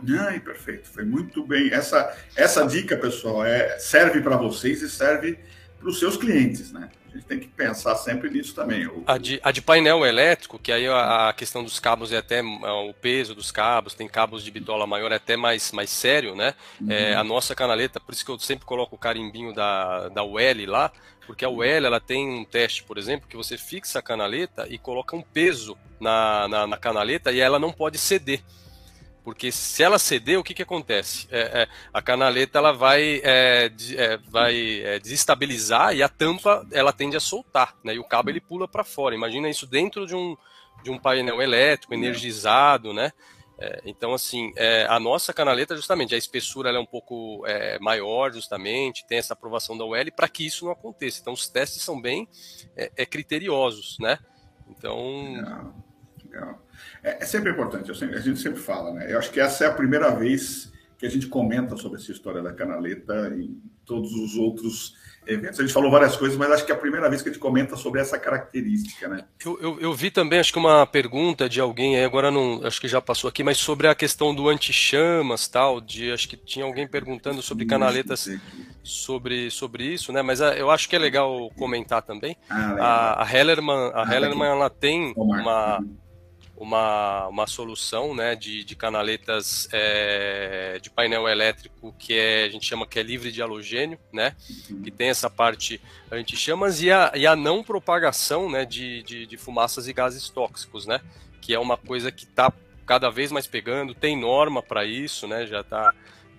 Né? 0.00 0.16
Ai, 0.28 0.38
perfeito, 0.38 0.88
foi 0.88 1.04
muito 1.04 1.44
bem. 1.44 1.72
Essa 1.72 2.16
essa 2.36 2.64
dica, 2.64 2.96
pessoal, 2.96 3.44
é 3.44 3.80
serve 3.80 4.20
para 4.20 4.36
vocês 4.36 4.80
e 4.80 4.88
serve 4.88 5.40
para 5.76 5.88
os 5.88 5.98
seus 5.98 6.16
clientes, 6.16 6.70
né? 6.70 6.88
A 7.14 7.16
gente 7.16 7.26
tem 7.26 7.38
que 7.38 7.46
pensar 7.46 7.94
sempre 7.94 8.28
nisso 8.28 8.52
também. 8.54 8.86
O... 8.88 9.04
A, 9.06 9.16
de, 9.16 9.38
a 9.42 9.52
de 9.52 9.62
painel 9.62 10.04
elétrico, 10.04 10.58
que 10.58 10.72
aí 10.72 10.84
a, 10.88 11.28
a, 11.28 11.32
questão 11.32 11.62
dos 11.62 11.78
cabos 11.78 12.12
é 12.12 12.16
até 12.16 12.40
é, 12.40 12.42
o 12.42 12.92
peso 12.92 13.36
dos 13.36 13.52
cabos, 13.52 13.94
tem 13.94 14.08
cabos 14.08 14.42
de 14.42 14.50
bitola 14.50 14.84
maior, 14.84 15.12
é 15.12 15.14
até 15.14 15.36
mais, 15.36 15.70
mais 15.70 15.90
sério, 15.90 16.34
né? 16.34 16.54
Uhum. 16.80 16.90
É, 16.90 17.14
a 17.14 17.22
nossa 17.22 17.54
canaleta, 17.54 18.00
por 18.00 18.12
isso 18.12 18.24
que 18.24 18.32
eu 18.32 18.38
sempre 18.40 18.66
coloco 18.66 18.96
o 18.96 18.98
carimbinho 18.98 19.54
da, 19.54 20.08
da 20.08 20.24
UL 20.24 20.66
lá, 20.66 20.90
porque 21.24 21.44
a 21.44 21.48
UL 21.48 21.62
ela 21.62 22.00
tem 22.00 22.28
um 22.28 22.44
teste, 22.44 22.82
por 22.82 22.98
exemplo, 22.98 23.28
que 23.28 23.36
você 23.36 23.56
fixa 23.56 24.00
a 24.00 24.02
canaleta 24.02 24.66
e 24.68 24.76
coloca 24.76 25.14
um 25.14 25.22
peso 25.22 25.78
na, 26.00 26.48
na, 26.48 26.66
na 26.66 26.76
canaleta 26.76 27.30
e 27.30 27.38
ela 27.38 27.60
não 27.60 27.72
pode 27.72 27.96
ceder. 27.96 28.42
Porque 29.24 29.50
se 29.50 29.82
ela 29.82 29.98
ceder, 29.98 30.38
o 30.38 30.44
que, 30.44 30.52
que 30.52 30.62
acontece? 30.62 31.26
É, 31.30 31.62
é, 31.62 31.68
a 31.94 32.02
canaleta 32.02 32.58
ela 32.58 32.72
vai, 32.72 33.22
é, 33.24 33.72
é 33.96 34.16
vai 34.18 34.82
é, 34.82 34.98
desestabilizar 34.98 35.96
e 35.96 36.02
a 36.02 36.10
tampa 36.10 36.64
ela 36.70 36.92
tende 36.92 37.16
a 37.16 37.20
soltar, 37.20 37.74
né? 37.82 37.94
E 37.94 37.98
o 37.98 38.04
cabo 38.04 38.28
ele 38.28 38.40
pula 38.40 38.68
para 38.68 38.84
fora. 38.84 39.14
Imagina 39.14 39.48
isso 39.48 39.66
dentro 39.66 40.06
de 40.06 40.14
um, 40.14 40.36
de 40.82 40.90
um 40.90 40.98
painel 40.98 41.40
elétrico 41.40 41.94
energizado, 41.94 42.92
né? 42.92 43.12
É, 43.58 43.80
então, 43.86 44.12
assim, 44.12 44.52
a 44.88 45.00
nossa 45.00 45.32
canaleta, 45.32 45.74
justamente, 45.74 46.14
a 46.14 46.18
espessura 46.18 46.70
é 46.70 46.78
um 46.78 46.84
pouco 46.84 47.44
maior, 47.80 48.32
justamente, 48.32 49.06
tem 49.06 49.16
essa 49.16 49.32
aprovação 49.32 49.78
da 49.78 49.84
UL 49.84 50.12
para 50.14 50.28
que 50.28 50.44
isso 50.44 50.66
não 50.66 50.72
aconteça. 50.72 51.20
Então, 51.20 51.32
os 51.32 51.48
testes 51.48 51.82
são 51.82 51.98
bem 51.98 52.28
criteriosos, 53.10 53.96
né? 54.00 54.18
Então. 54.68 55.34
Legal. 55.34 55.74
Legal. 56.24 56.63
É, 57.02 57.22
é 57.22 57.26
sempre 57.26 57.50
importante, 57.50 57.96
sempre, 57.96 58.16
a 58.16 58.20
gente 58.20 58.40
sempre 58.40 58.60
fala, 58.60 58.92
né? 58.92 59.12
Eu 59.12 59.18
acho 59.18 59.30
que 59.30 59.40
essa 59.40 59.64
é 59.64 59.66
a 59.66 59.72
primeira 59.72 60.10
vez 60.10 60.72
que 60.98 61.06
a 61.06 61.10
gente 61.10 61.26
comenta 61.26 61.76
sobre 61.76 62.00
essa 62.00 62.10
história 62.12 62.42
da 62.42 62.52
canaleta 62.52 63.34
em 63.36 63.60
todos 63.84 64.12
os 64.14 64.36
outros 64.36 64.94
eventos. 65.26 65.58
A 65.58 65.62
gente 65.62 65.72
falou 65.72 65.90
várias 65.90 66.16
coisas, 66.16 66.36
mas 66.36 66.50
acho 66.50 66.64
que 66.64 66.72
é 66.72 66.74
a 66.74 66.78
primeira 66.78 67.08
vez 67.08 67.20
que 67.20 67.28
a 67.28 67.32
gente 67.32 67.40
comenta 67.40 67.76
sobre 67.76 68.00
essa 68.00 68.18
característica, 68.18 69.08
né? 69.08 69.24
Eu, 69.44 69.58
eu, 69.60 69.80
eu 69.80 69.92
vi 69.92 70.10
também, 70.10 70.38
acho 70.38 70.52
que 70.52 70.58
uma 70.58 70.86
pergunta 70.86 71.48
de 71.48 71.60
alguém, 71.60 72.02
agora 72.02 72.30
não, 72.30 72.64
acho 72.64 72.80
que 72.80 72.88
já 72.88 73.00
passou 73.00 73.28
aqui, 73.28 73.42
mas 73.42 73.58
sobre 73.58 73.86
a 73.86 73.94
questão 73.94 74.34
do 74.34 74.48
anti-chamas, 74.48 75.48
tal, 75.48 75.80
de 75.80 76.10
acho 76.12 76.28
que 76.28 76.36
tinha 76.36 76.64
alguém 76.64 76.86
perguntando 76.86 77.42
sobre 77.42 77.66
canaletas 77.66 78.28
sobre, 78.82 79.50
sobre 79.50 79.84
isso, 79.84 80.12
né? 80.12 80.22
Mas 80.22 80.40
a, 80.40 80.50
ah, 80.50 80.56
eu 80.56 80.70
acho 80.70 80.88
que 80.88 80.94
é 80.94 80.98
legal 80.98 81.50
comentar 81.56 82.02
também. 82.02 82.36
Ah, 82.48 82.76
a, 82.78 83.22
a 83.24 83.34
Hellerman, 83.34 83.90
a 83.94 84.02
ah, 84.02 84.14
Hellerman 84.14 84.48
ela 84.48 84.70
tem 84.70 85.12
uma 85.16 85.82
uma, 86.56 87.26
uma 87.26 87.46
solução 87.46 88.14
né, 88.14 88.36
de, 88.36 88.64
de 88.64 88.76
canaletas 88.76 89.68
é, 89.72 90.78
de 90.80 90.88
painel 90.88 91.28
elétrico 91.28 91.94
que 91.98 92.14
é, 92.14 92.44
a 92.44 92.48
gente 92.48 92.66
chama 92.66 92.86
que 92.86 92.98
é 92.98 93.02
livre 93.02 93.32
de 93.32 93.42
halogênio, 93.42 93.98
né, 94.12 94.36
que 94.82 94.90
tem 94.90 95.08
essa 95.08 95.28
parte 95.28 95.80
anti-chamas 96.10 96.80
e 96.80 96.90
a, 96.90 97.12
e 97.14 97.26
a 97.26 97.34
não 97.34 97.62
propagação 97.62 98.48
né, 98.48 98.64
de, 98.64 99.02
de, 99.02 99.26
de 99.26 99.36
fumaças 99.36 99.88
e 99.88 99.92
gases 99.92 100.28
tóxicos, 100.28 100.86
né, 100.86 101.00
que 101.40 101.52
é 101.52 101.58
uma 101.58 101.76
coisa 101.76 102.12
que 102.12 102.24
está 102.24 102.52
cada 102.86 103.10
vez 103.10 103.32
mais 103.32 103.46
pegando, 103.46 103.94
tem 103.94 104.16
norma 104.16 104.62
para 104.62 104.84
isso, 104.84 105.26
né, 105.26 105.46
já 105.46 105.60
está 105.60 105.92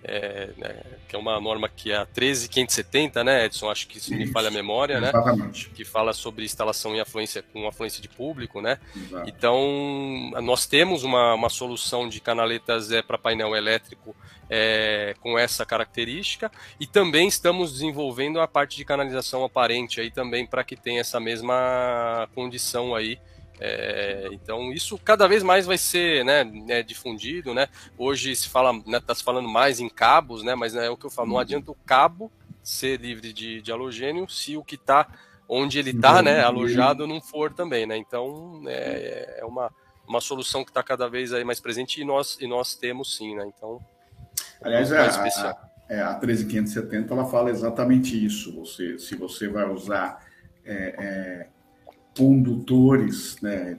é, 0.08 0.50
né, 0.56 0.82
que 1.08 1.16
é 1.16 1.18
uma 1.18 1.40
norma 1.40 1.68
que 1.68 1.90
é 1.90 1.96
a 1.96 2.06
13570, 2.06 3.24
né, 3.24 3.46
Edson? 3.46 3.68
Acho 3.68 3.88
que 3.88 3.98
se 3.98 4.14
me 4.14 4.28
falha 4.28 4.48
a 4.48 4.50
memória, 4.52 5.00
né? 5.00 5.08
Exatamente. 5.08 5.68
Que 5.70 5.84
fala 5.84 6.12
sobre 6.12 6.44
instalação 6.44 6.94
em 6.94 7.00
afluência 7.00 7.42
com 7.42 7.66
afluência 7.66 8.00
de 8.00 8.08
público, 8.08 8.60
né? 8.60 8.78
Exato. 8.94 9.28
Então, 9.28 10.30
nós 10.42 10.64
temos 10.66 11.02
uma, 11.02 11.34
uma 11.34 11.48
solução 11.48 12.08
de 12.08 12.20
canaletas 12.20 12.92
é, 12.92 13.02
para 13.02 13.18
painel 13.18 13.54
elétrico 13.56 14.14
é, 14.48 15.14
com 15.20 15.36
essa 15.36 15.66
característica 15.66 16.52
e 16.78 16.86
também 16.86 17.26
estamos 17.26 17.72
desenvolvendo 17.72 18.40
a 18.40 18.46
parte 18.46 18.76
de 18.76 18.84
canalização 18.84 19.44
aparente 19.44 20.00
aí 20.00 20.10
também 20.10 20.46
para 20.46 20.62
que 20.62 20.76
tenha 20.76 21.00
essa 21.00 21.18
mesma 21.18 22.28
condição 22.32 22.94
aí 22.94 23.18
é, 23.58 24.28
então 24.32 24.72
isso 24.72 24.98
cada 24.98 25.26
vez 25.26 25.42
mais 25.42 25.66
vai 25.66 25.78
ser 25.78 26.24
né, 26.24 26.44
né, 26.44 26.82
difundido, 26.82 27.54
né? 27.54 27.68
Hoje 27.96 28.34
se 28.36 28.48
fala, 28.48 28.76
está 28.76 28.90
né, 28.90 29.00
tá 29.00 29.14
se 29.14 29.24
falando 29.24 29.48
mais 29.48 29.80
em 29.80 29.88
cabos, 29.88 30.42
né? 30.42 30.54
Mas 30.54 30.74
é 30.74 30.90
o 30.90 30.96
que 30.96 31.06
eu 31.06 31.10
falo, 31.10 31.30
não 31.30 31.38
adianta 31.38 31.70
o 31.70 31.76
cabo 31.86 32.30
ser 32.62 33.00
livre 33.00 33.32
de, 33.32 33.62
de 33.62 33.72
halogênio 33.72 34.28
se 34.28 34.56
o 34.56 34.64
que 34.64 34.74
está 34.74 35.06
onde 35.48 35.78
ele 35.78 35.90
está, 35.90 36.20
né, 36.22 36.42
alojado 36.42 37.06
não 37.06 37.20
for 37.20 37.52
também, 37.52 37.86
né? 37.86 37.96
Então 37.96 38.62
é, 38.66 39.38
é 39.40 39.44
uma, 39.44 39.70
uma 40.06 40.20
solução 40.20 40.64
que 40.64 40.70
está 40.70 40.82
cada 40.82 41.08
vez 41.08 41.32
aí 41.32 41.44
mais 41.44 41.60
presente 41.60 42.00
e 42.00 42.04
nós 42.04 42.36
e 42.40 42.46
nós 42.46 42.74
temos 42.74 43.16
sim, 43.16 43.34
né? 43.34 43.50
Então 43.56 43.80
aliás 44.60 44.92
é, 44.92 45.06
especial. 45.06 45.58
A, 45.88 45.94
é, 45.94 46.02
a 46.02 46.14
13570 46.14 47.14
ela 47.14 47.24
fala 47.24 47.48
exatamente 47.48 48.22
isso. 48.22 48.54
Você 48.56 48.98
se 48.98 49.14
você 49.14 49.48
vai 49.48 49.66
usar 49.70 50.22
é, 50.64 50.94
é 50.98 51.55
condutores 52.16 53.40
né, 53.42 53.78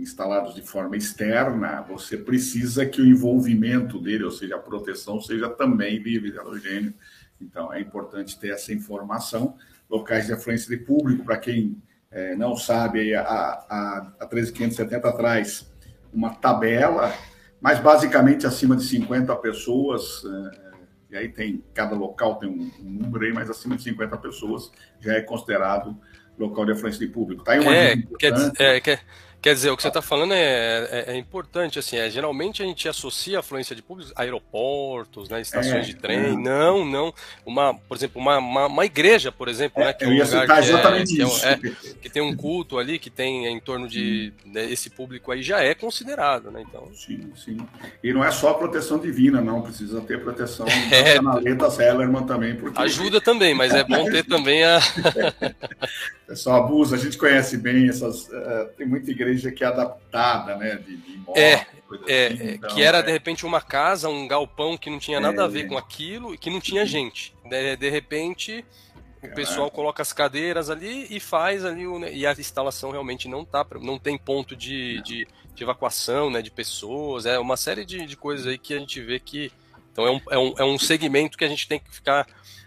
instalados 0.00 0.54
de 0.54 0.62
forma 0.62 0.96
externa, 0.96 1.82
você 1.82 2.16
precisa 2.16 2.86
que 2.86 3.00
o 3.00 3.06
envolvimento 3.06 4.00
dele, 4.00 4.24
ou 4.24 4.30
seja, 4.30 4.56
a 4.56 4.58
proteção, 4.58 5.20
seja 5.20 5.48
também 5.48 5.98
livre 5.98 6.30
de 6.30 6.38
halogênio. 6.38 6.94
Então, 7.40 7.72
é 7.72 7.80
importante 7.80 8.38
ter 8.38 8.52
essa 8.52 8.72
informação. 8.72 9.56
Locais 9.88 10.26
de 10.26 10.32
afluência 10.32 10.76
de 10.76 10.82
público, 10.84 11.24
para 11.24 11.36
quem 11.36 11.76
é, 12.10 12.34
não 12.34 12.56
sabe, 12.56 13.14
a, 13.14 13.22
a, 13.22 14.12
a 14.20 14.26
13570 14.26 15.12
traz 15.12 15.70
uma 16.12 16.34
tabela, 16.34 17.14
mas 17.60 17.78
basicamente 17.78 18.46
acima 18.46 18.74
de 18.74 18.84
50 18.84 19.34
pessoas, 19.36 20.24
é, 20.24 20.70
e 21.10 21.16
aí 21.16 21.28
tem, 21.28 21.62
cada 21.74 21.94
local 21.94 22.36
tem 22.36 22.48
um, 22.48 22.70
um 22.84 22.90
número 22.90 23.24
aí, 23.24 23.32
mas 23.32 23.50
acima 23.50 23.76
de 23.76 23.82
50 23.82 24.16
pessoas 24.18 24.72
já 25.00 25.14
é 25.14 25.20
considerado 25.20 25.96
local 26.40 26.64
de 26.64 26.72
afluência 26.72 26.98
de 27.06 27.12
público. 27.12 27.44
Tá 27.44 27.52
aí 27.52 27.60
uma 27.60 27.74
é, 27.74 27.96
quer, 28.18 28.32
é, 28.58 28.80
quer, 28.80 29.00
Quer 29.42 29.54
dizer, 29.54 29.70
o 29.70 29.76
que 29.76 29.82
você 29.82 29.88
está 29.88 30.02
falando 30.02 30.34
é, 30.34 30.88
é, 30.90 31.04
é, 31.14 31.16
importante, 31.16 31.78
assim, 31.78 31.96
é, 31.96 32.10
geralmente 32.10 32.62
a 32.62 32.66
gente 32.66 32.86
associa 32.86 33.38
a 33.38 33.40
afluência 33.40 33.74
de 33.74 33.80
público 33.80 34.12
a 34.14 34.20
aeroportos, 34.20 35.30
né, 35.30 35.40
estações 35.40 35.74
é, 35.76 35.80
de 35.80 35.94
trem, 35.94 36.18
é. 36.18 36.36
não, 36.36 36.84
não, 36.84 37.14
uma, 37.46 37.72
por 37.72 37.96
exemplo, 37.96 38.20
uma, 38.20 38.36
uma, 38.36 38.66
uma 38.66 38.84
igreja, 38.84 39.32
por 39.32 39.48
exemplo, 39.48 39.82
né, 39.82 39.94
que 39.94 40.04
é 40.04 40.08
um 40.08 40.12
lugar 40.12 40.46
que, 40.46 40.68
exatamente 40.68 41.22
é, 41.22 41.24
isso. 41.24 41.46
É, 41.46 41.56
que 42.02 42.10
tem 42.10 42.20
um 42.20 42.36
culto 42.36 42.78
ali, 42.78 42.98
que 42.98 43.08
tem 43.08 43.46
em 43.46 43.58
torno 43.58 43.88
de 43.88 44.30
né, 44.44 44.70
esse 44.70 44.90
público 44.90 45.32
aí 45.32 45.42
já 45.42 45.62
é 45.62 45.74
considerado, 45.74 46.50
né, 46.50 46.62
então... 46.68 46.90
Sim, 46.94 47.32
sim, 47.34 47.56
e 48.04 48.12
não 48.12 48.22
é 48.22 48.30
só 48.30 48.50
a 48.50 48.54
proteção 48.54 48.98
divina, 48.98 49.40
não, 49.40 49.62
precisa 49.62 50.02
ter 50.02 50.22
proteção 50.22 50.66
é, 50.68 51.14
da 51.16 51.22
canaleta 51.22 51.70
Sellerman 51.70 52.26
também, 52.26 52.56
porque... 52.56 52.78
Ajuda 52.78 53.22
também, 53.22 53.54
mas 53.54 53.72
é 53.72 53.84
bom 53.84 54.04
ter 54.04 54.22
também 54.22 54.62
a... 54.64 54.80
é 56.28 56.34
só 56.34 56.56
abuso, 56.56 56.94
a 56.94 56.98
gente 56.98 57.16
conhece 57.16 57.56
bem 57.56 57.88
essas, 57.88 58.28
uh, 58.28 58.68
tem 58.76 58.86
muita 58.86 59.10
igreja 59.10 59.29
igreja 59.30 59.50
que 59.50 59.64
é 59.64 59.66
adaptada, 59.66 60.56
né? 60.56 60.76
De, 60.76 60.96
de 60.96 61.12
imóvel, 61.12 61.42
é, 61.42 61.66
é, 62.06 62.26
assim, 62.26 62.50
então, 62.52 62.74
que 62.74 62.82
era 62.82 62.98
é. 62.98 63.02
de 63.02 63.12
repente 63.12 63.46
uma 63.46 63.60
casa, 63.60 64.08
um 64.08 64.26
galpão 64.26 64.76
que 64.76 64.90
não 64.90 64.98
tinha 64.98 65.20
nada 65.20 65.44
a 65.44 65.48
ver 65.48 65.64
é. 65.66 65.68
com 65.68 65.78
aquilo 65.78 66.34
e 66.34 66.38
que 66.38 66.50
não 66.50 66.60
tinha 66.60 66.84
gente. 66.84 67.34
De, 67.44 67.76
de 67.76 67.90
repente 67.90 68.64
o 69.22 69.34
pessoal 69.34 69.70
coloca 69.70 70.00
as 70.00 70.12
cadeiras 70.12 70.70
ali 70.70 71.06
e 71.10 71.20
faz 71.20 71.64
ali 71.64 71.86
o, 71.86 71.98
né, 71.98 72.10
e 72.12 72.26
a 72.26 72.32
instalação 72.32 72.90
realmente 72.90 73.28
não 73.28 73.44
tá 73.44 73.66
não 73.80 73.98
tem 73.98 74.16
ponto 74.16 74.56
de, 74.56 75.02
de, 75.02 75.28
de, 75.54 75.62
evacuação 75.62 76.30
né 76.30 76.40
de 76.40 76.50
pessoas 76.50 77.26
é 77.26 77.38
uma 77.38 77.58
série 77.58 77.84
de, 77.84 78.06
de 78.06 78.16
coisas 78.16 78.46
aí 78.46 78.56
que 78.56 78.72
a 78.72 78.78
gente 78.78 78.98
vê 79.02 79.20
que 79.20 79.52
então 79.92 80.06
é 80.06 80.10
um, 80.10 80.20
é 80.30 80.38
um, 80.38 80.54
é 80.60 80.64
um 80.64 80.78
segmento 80.78 81.36
que 81.36 81.44
a 81.44 81.48
gente 81.48 81.68
tem 81.68 81.78
que 81.78 81.94
ficar 81.94 82.26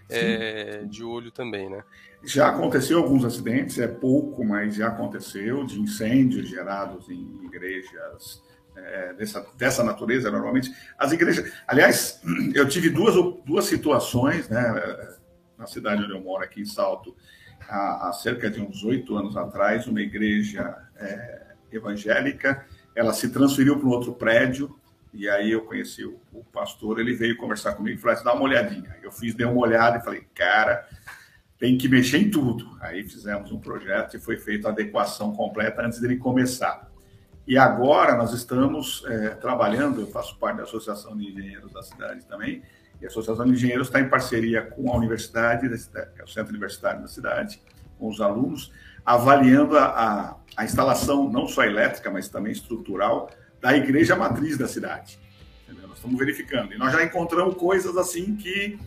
é, 0.10 0.84
de 0.86 1.04
olho 1.04 1.32
também 1.32 1.70
né 1.72 1.84
já 2.24 2.48
aconteceu 2.48 2.98
alguns 2.98 3.26
acidentes, 3.26 3.78
é 3.80 3.88
pouco, 3.88 4.44
mas 4.46 4.76
já 4.76 4.88
aconteceu, 4.88 5.66
de 5.66 5.80
incêndios 5.80 6.48
gerados 6.48 7.10
em 7.10 7.46
igrejas 7.46 8.42
é, 8.76 9.14
dessa, 9.14 9.46
dessa 9.58 9.84
natureza, 9.84 10.32
normalmente. 10.32 10.74
As 10.98 11.12
igrejas. 11.12 11.52
Aliás, 11.68 12.22
eu 12.56 12.68
tive 12.68 12.90
duas, 12.90 13.16
duas 13.46 13.66
situações, 13.66 14.48
né, 14.50 15.18
na 15.58 15.68
cidade 15.68 16.04
onde 16.04 16.14
eu 16.14 16.22
moro, 16.22 16.44
aqui 16.44 16.62
em 16.62 16.66
Salto, 16.66 17.16
há, 17.68 18.10
há 18.10 18.14
cerca 18.14 18.50
de 18.50 18.62
uns 18.62 18.84
oito 18.84 19.16
anos 19.18 19.36
atrás, 19.36 19.86
uma 19.86 20.02
igreja 20.02 20.78
é, 20.96 21.56
evangélica, 21.72 22.66
ela 22.96 23.14
se 23.14 23.30
transferiu 23.30 23.78
para 23.78 23.88
um 23.88 23.92
outro 23.92 24.14
prédio, 24.14 24.80
e 25.14 25.30
aí 25.30 25.52
eu 25.52 25.62
conheci 25.62 26.04
o, 26.06 26.20
o 26.32 26.44
pastor, 26.44 27.00
ele 27.00 27.14
veio 27.14 27.38
conversar 27.38 27.74
comigo 27.74 27.98
e 27.98 28.02
falou 28.02 28.16
assim, 28.16 28.24
dá 28.24 28.34
uma 28.34 28.44
olhadinha. 28.44 28.96
Eu 29.04 29.12
fiz, 29.12 29.36
dei 29.36 29.46
uma 29.46 29.62
olhada 29.62 29.98
e 29.98 30.04
falei, 30.04 30.26
cara, 30.34 30.88
tem 31.64 31.78
que 31.78 31.88
mexer 31.88 32.18
em 32.18 32.30
tudo. 32.30 32.78
Aí 32.82 33.08
fizemos 33.08 33.50
um 33.50 33.58
projeto 33.58 34.18
e 34.18 34.20
foi 34.20 34.36
feita 34.36 34.68
a 34.68 34.72
adequação 34.72 35.32
completa 35.32 35.82
antes 35.82 35.98
dele 35.98 36.18
começar. 36.18 36.92
E 37.48 37.58
agora 37.58 38.18
nós 38.18 38.34
estamos 38.34 39.02
é, 39.08 39.30
trabalhando, 39.30 40.02
eu 40.02 40.08
faço 40.08 40.38
parte 40.38 40.58
da 40.58 40.64
Associação 40.64 41.16
de 41.16 41.26
Engenheiros 41.26 41.72
da 41.72 41.82
cidade 41.82 42.26
também, 42.26 42.62
e 43.02 43.06
a 43.06 43.08
Associação 43.08 43.46
de 43.46 43.54
Engenheiros 43.54 43.88
está 43.88 44.02
em 44.02 44.10
parceria 44.10 44.62
com 44.62 44.92
a 44.92 44.98
universidade, 44.98 45.66
é 45.96 46.22
o 46.22 46.28
Centro 46.28 46.50
Universitário 46.50 47.00
da 47.02 47.08
cidade, 47.08 47.62
com 47.98 48.10
os 48.10 48.20
alunos, 48.20 48.70
avaliando 49.06 49.78
a, 49.78 49.86
a, 49.86 50.36
a 50.58 50.66
instalação 50.66 51.30
não 51.30 51.48
só 51.48 51.64
elétrica, 51.64 52.12
mas 52.12 52.28
também 52.28 52.52
estrutural 52.52 53.32
da 53.62 53.74
igreja 53.74 54.18
matriz 54.18 54.58
da 54.58 54.68
cidade. 54.68 55.18
Entendeu? 55.64 55.88
Nós 55.88 55.96
estamos 55.96 56.20
verificando. 56.20 56.74
E 56.74 56.78
nós 56.78 56.92
já 56.92 57.02
encontramos 57.02 57.56
coisas 57.56 57.96
assim 57.96 58.36
que 58.36 58.78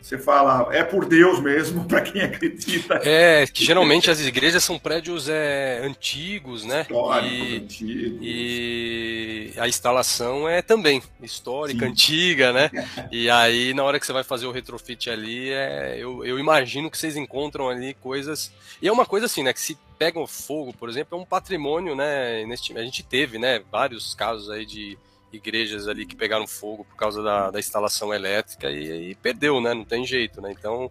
você 0.00 0.16
fala, 0.18 0.68
é 0.72 0.84
por 0.84 1.04
Deus 1.04 1.40
mesmo, 1.40 1.84
para 1.88 2.00
quem 2.00 2.22
acredita. 2.22 3.00
É, 3.04 3.46
que 3.46 3.64
geralmente 3.64 4.10
as 4.10 4.20
igrejas 4.20 4.62
são 4.62 4.78
prédios 4.78 5.28
é, 5.28 5.80
antigos, 5.82 6.64
né? 6.64 6.82
Históricos, 6.82 7.32
e, 7.32 7.56
antigos. 7.56 8.18
E 8.22 9.52
a 9.56 9.68
instalação 9.68 10.48
é 10.48 10.62
também 10.62 11.02
histórica, 11.22 11.86
Sim. 11.86 11.92
antiga, 11.92 12.52
né? 12.52 12.70
e 13.10 13.28
aí, 13.28 13.74
na 13.74 13.82
hora 13.82 13.98
que 13.98 14.06
você 14.06 14.12
vai 14.12 14.24
fazer 14.24 14.46
o 14.46 14.52
retrofit 14.52 15.10
ali, 15.10 15.50
é, 15.50 15.96
eu, 15.98 16.24
eu 16.24 16.38
imagino 16.38 16.90
que 16.90 16.98
vocês 16.98 17.16
encontram 17.16 17.68
ali 17.68 17.94
coisas. 17.94 18.52
E 18.80 18.88
é 18.88 18.92
uma 18.92 19.06
coisa 19.06 19.26
assim, 19.26 19.42
né? 19.42 19.52
Que 19.52 19.60
se 19.60 19.76
pegam 19.98 20.26
fogo, 20.26 20.72
por 20.72 20.88
exemplo, 20.88 21.18
é 21.18 21.20
um 21.20 21.24
patrimônio, 21.24 21.94
né? 21.96 22.44
Nesse, 22.46 22.76
a 22.76 22.82
gente 22.82 23.02
teve, 23.02 23.38
né? 23.38 23.62
Vários 23.70 24.14
casos 24.14 24.50
aí 24.50 24.64
de 24.64 24.98
igrejas 25.36 25.88
ali 25.88 26.06
que 26.06 26.16
pegaram 26.16 26.46
fogo 26.46 26.84
por 26.84 26.96
causa 26.96 27.22
da, 27.22 27.50
da 27.50 27.58
instalação 27.58 28.12
elétrica 28.12 28.70
e, 28.70 29.10
e, 29.10 29.14
perdeu, 29.14 29.60
né? 29.60 29.74
Não 29.74 29.84
tem 29.84 30.04
jeito, 30.06 30.40
né? 30.40 30.52
Então, 30.52 30.90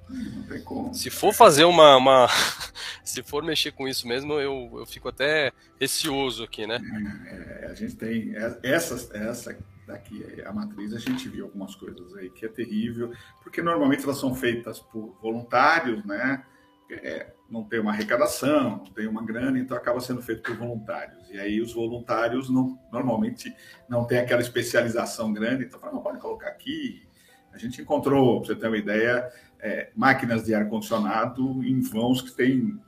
se 0.93 1.09
for 1.09 1.33
fazer 1.33 1.65
uma, 1.65 1.95
uma, 1.97 2.27
se 3.03 3.21
for 3.23 3.43
mexer 3.43 3.71
com 3.71 3.87
isso 3.87 4.07
mesmo, 4.07 4.33
eu, 4.33 4.71
eu 4.79 4.85
fico 4.85 5.09
até 5.09 5.51
receoso 5.79 6.43
aqui, 6.43 6.65
né? 6.65 6.79
É, 7.27 7.67
a 7.71 7.73
gente 7.73 7.95
tem 7.95 8.33
essa, 8.63 9.15
essa 9.17 9.57
daqui, 9.85 10.23
a 10.43 10.51
matriz, 10.51 10.93
a 10.93 10.99
gente 10.99 11.29
viu 11.29 11.45
algumas 11.45 11.75
coisas 11.75 12.15
aí 12.15 12.29
que 12.29 12.45
é 12.45 12.49
terrível, 12.49 13.13
porque 13.43 13.61
normalmente 13.61 14.03
elas 14.03 14.17
são 14.17 14.33
feitas 14.33 14.79
por 14.79 15.15
voluntários, 15.21 16.03
né? 16.05 16.43
É, 16.91 17.33
não 17.49 17.63
tem 17.63 17.79
uma 17.79 17.91
arrecadação, 17.91 18.77
não 18.77 18.85
tem 18.85 19.07
uma 19.07 19.23
grana, 19.23 19.57
então 19.57 19.75
acaba 19.75 19.99
sendo 19.99 20.21
feito 20.21 20.41
por 20.43 20.55
voluntários. 20.55 21.29
E 21.29 21.39
aí 21.39 21.61
os 21.61 21.73
voluntários 21.73 22.49
não, 22.49 22.79
normalmente 22.91 23.53
não 23.89 24.05
tem 24.05 24.19
aquela 24.19 24.41
especialização 24.41 25.33
grande, 25.33 25.65
então 25.65 25.79
não, 25.91 26.01
pode 26.01 26.19
colocar 26.19 26.47
aqui. 26.47 27.03
A 27.51 27.57
gente 27.57 27.81
encontrou, 27.81 28.41
para 28.41 28.47
você 28.47 28.55
ter 28.55 28.67
uma 28.67 28.77
ideia, 28.77 29.31
é, 29.59 29.89
máquinas 29.95 30.43
de 30.45 30.53
ar-condicionado 30.53 31.63
em 31.63 31.79
vãos 31.81 32.21
que 32.21 32.31
tem 32.31 32.79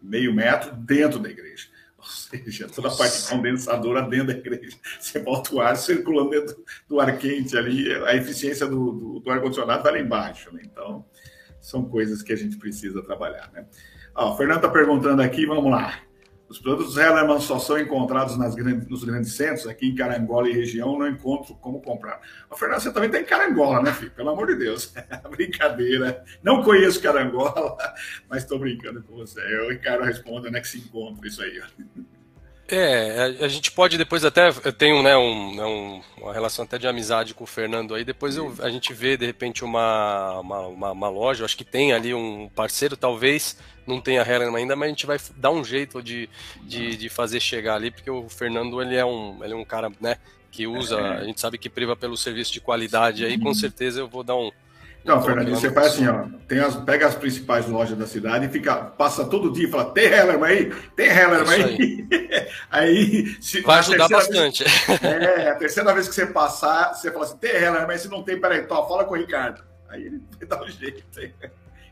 meio 0.00 0.34
metro 0.34 0.74
dentro 0.76 1.18
da 1.18 1.28
igreja. 1.28 1.68
Ou 1.98 2.04
seja, 2.04 2.68
toda 2.68 2.88
a 2.88 2.96
parte 2.96 3.26
condensadora 3.28 4.02
dentro 4.02 4.26
da 4.26 4.34
igreja. 4.34 4.76
Você 5.00 5.18
bota 5.20 5.54
o 5.54 5.60
ar 5.60 5.76
circulando 5.76 6.30
dentro 6.30 6.56
do 6.86 7.00
ar 7.00 7.16
quente 7.18 7.56
ali, 7.56 7.92
a 8.04 8.14
eficiência 8.14 8.66
do, 8.66 8.92
do, 8.92 9.20
do 9.20 9.30
ar-condicionado 9.30 9.78
está 9.78 9.90
lá 9.90 9.98
embaixo. 9.98 10.52
Né? 10.54 10.62
Então, 10.64 11.04
são 11.64 11.82
coisas 11.82 12.22
que 12.22 12.30
a 12.30 12.36
gente 12.36 12.58
precisa 12.58 13.02
trabalhar. 13.02 13.50
Né? 13.50 13.64
Ó, 14.14 14.34
o 14.34 14.36
Fernando 14.36 14.58
está 14.58 14.68
perguntando 14.68 15.22
aqui, 15.22 15.46
vamos 15.46 15.70
lá. 15.70 15.98
Os 16.46 16.58
produtos 16.58 16.94
Hellerman 16.98 17.40
só 17.40 17.58
são 17.58 17.78
encontrados 17.78 18.36
nas 18.36 18.54
grandes, 18.54 18.86
nos 18.86 19.02
grandes 19.02 19.34
centros, 19.34 19.66
aqui 19.66 19.88
em 19.88 19.94
Carangola 19.94 20.46
e 20.46 20.52
região, 20.52 20.98
não 20.98 21.08
encontro 21.08 21.54
como 21.54 21.80
comprar. 21.80 22.20
Ô, 22.50 22.56
Fernando, 22.56 22.80
você 22.80 22.92
também 22.92 23.10
tem 23.10 23.24
Carangola, 23.24 23.82
né, 23.82 23.94
filho? 23.94 24.10
Pelo 24.10 24.28
amor 24.28 24.48
de 24.48 24.56
Deus. 24.56 24.92
Brincadeira. 25.30 26.22
Não 26.42 26.62
conheço 26.62 27.00
Carangola, 27.00 27.78
mas 28.28 28.42
estou 28.42 28.58
brincando 28.58 29.02
com 29.02 29.16
você. 29.16 29.40
O 29.60 29.70
Ricardo 29.70 30.04
responde 30.04 30.48
onde 30.48 30.58
é 30.58 30.60
que 30.60 30.68
se 30.68 30.78
encontra 30.78 31.26
isso 31.26 31.42
aí. 31.42 31.62
É, 32.66 33.36
a, 33.42 33.48
gente 33.48 33.70
pode 33.70 33.98
depois 33.98 34.24
até. 34.24 34.48
Eu 34.48 34.72
tenho 34.72 35.02
né, 35.02 35.14
um, 35.16 35.54
né, 35.54 35.64
um, 35.64 36.02
uma 36.16 36.32
relação 36.32 36.64
até 36.64 36.78
de 36.78 36.86
amizade 36.86 37.34
com 37.34 37.44
o 37.44 37.46
Fernando 37.46 37.94
aí. 37.94 38.04
Depois 38.04 38.36
eu, 38.36 38.54
a 38.60 38.70
gente 38.70 38.92
vê, 38.94 39.16
de 39.16 39.26
repente, 39.26 39.62
uma, 39.62 40.40
uma, 40.40 40.60
uma, 40.66 40.90
uma 40.92 41.08
loja. 41.08 41.42
Eu 41.42 41.44
acho 41.44 41.56
que 41.56 41.64
tem 41.64 41.92
ali 41.92 42.14
um 42.14 42.48
parceiro, 42.54 42.96
talvez 42.96 43.56
não 43.86 44.00
tenha 44.00 44.22
Helena 44.22 44.56
ainda, 44.56 44.74
mas 44.74 44.86
a 44.86 44.90
gente 44.90 45.06
vai 45.06 45.18
dar 45.36 45.50
um 45.50 45.62
jeito 45.62 46.02
de, 46.02 46.28
de, 46.62 46.96
de, 46.96 47.08
fazer 47.08 47.40
chegar 47.40 47.74
ali, 47.74 47.90
porque 47.90 48.10
o 48.10 48.28
Fernando 48.28 48.80
ele 48.80 48.96
é 48.96 49.04
um, 49.04 49.42
ele 49.44 49.52
é 49.52 49.56
um 49.56 49.64
cara 49.64 49.92
né, 50.00 50.16
que 50.50 50.66
usa, 50.66 50.98
é. 50.98 51.18
a 51.18 51.24
gente 51.24 51.40
sabe 51.40 51.58
que 51.58 51.68
priva 51.68 51.94
pelo 51.94 52.16
serviço 52.16 52.52
de 52.52 52.60
qualidade 52.60 53.24
aí, 53.24 53.38
com 53.38 53.52
certeza 53.52 54.00
eu 54.00 54.08
vou 54.08 54.22
dar 54.22 54.36
um. 54.36 54.50
Então, 55.04 55.22
Fernando, 55.22 55.50
você 55.50 55.70
faz 55.70 55.88
assim, 55.88 56.08
ó, 56.08 56.24
tem 56.48 56.60
as, 56.60 56.76
pega 56.76 57.06
as 57.06 57.14
principais 57.14 57.68
lojas 57.68 57.96
da 57.96 58.06
cidade 58.06 58.46
e 58.46 58.48
fica, 58.48 58.74
passa 58.74 59.26
todo 59.26 59.52
dia 59.52 59.68
e 59.68 59.70
fala, 59.70 59.92
tem 59.92 60.06
Hellerman 60.06 60.50
aí? 60.50 60.74
Tem 60.96 61.08
Hellerman 61.08 61.62
aí? 61.62 62.08
aí 62.70 63.36
se, 63.38 63.60
vai 63.60 63.80
ajudar 63.80 64.08
bastante. 64.08 64.64
Vez, 64.64 65.02
é, 65.02 65.50
a 65.50 65.56
terceira 65.56 65.92
vez 65.92 66.08
que 66.08 66.14
você 66.14 66.26
passar, 66.26 66.94
você 66.94 67.12
fala 67.12 67.26
assim, 67.26 67.36
tem 67.36 67.50
Hellerman, 67.50 67.98
se 67.98 68.08
não 68.08 68.22
tem, 68.22 68.40
peraí, 68.40 68.62
tó, 68.62 68.88
fala 68.88 69.04
com 69.04 69.12
o 69.12 69.18
Ricardo. 69.18 69.62
Aí 69.90 70.06
ele 70.06 70.22
dar 70.48 70.62
um 70.62 70.70
jeito. 70.70 71.04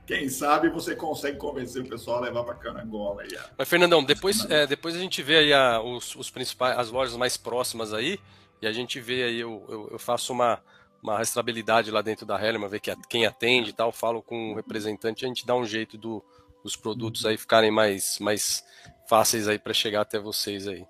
quem 0.06 0.30
sabe 0.30 0.70
você 0.70 0.96
consegue 0.96 1.36
convencer 1.36 1.82
o 1.82 1.86
pessoal 1.86 2.16
a 2.16 2.20
levar 2.22 2.44
para 2.44 2.54
Carangola. 2.54 3.24
Aí, 3.24 3.38
Mas, 3.58 3.68
Fernandão, 3.68 4.02
depois, 4.02 4.50
é, 4.50 4.66
depois 4.66 4.96
a 4.96 4.98
gente 4.98 5.22
vê 5.22 5.36
aí 5.36 5.52
a, 5.52 5.82
os, 5.82 6.16
os, 6.16 6.30
principais, 6.30 6.78
as 6.78 6.90
lojas 6.90 7.14
mais 7.14 7.36
próximas 7.36 7.92
aí, 7.92 8.18
e 8.62 8.66
a 8.66 8.72
gente 8.72 8.98
vê 8.98 9.24
aí, 9.24 9.40
eu, 9.40 9.62
eu, 9.68 9.88
eu 9.92 9.98
faço 9.98 10.32
uma, 10.32 10.60
uma 11.02 11.18
rastreabilidade 11.18 11.90
lá 11.90 12.00
dentro 12.00 12.24
da 12.24 12.40
Hellerman, 12.40 12.68
ver 12.68 12.80
que, 12.80 12.94
quem 13.08 13.26
atende 13.26 13.70
e 13.70 13.72
tal, 13.72 13.90
falo 13.90 14.22
com 14.22 14.52
o 14.52 14.54
representante, 14.54 15.24
a 15.24 15.28
gente 15.28 15.44
dá 15.44 15.56
um 15.56 15.64
jeito 15.64 15.98
do, 15.98 16.24
dos 16.62 16.76
produtos 16.76 17.26
aí 17.26 17.36
ficarem 17.36 17.70
mais, 17.70 18.18
mais 18.20 18.64
fáceis 19.08 19.48
aí 19.48 19.58
para 19.58 19.74
chegar 19.74 20.02
até 20.02 20.18
vocês 20.18 20.68
aí. 20.68 20.86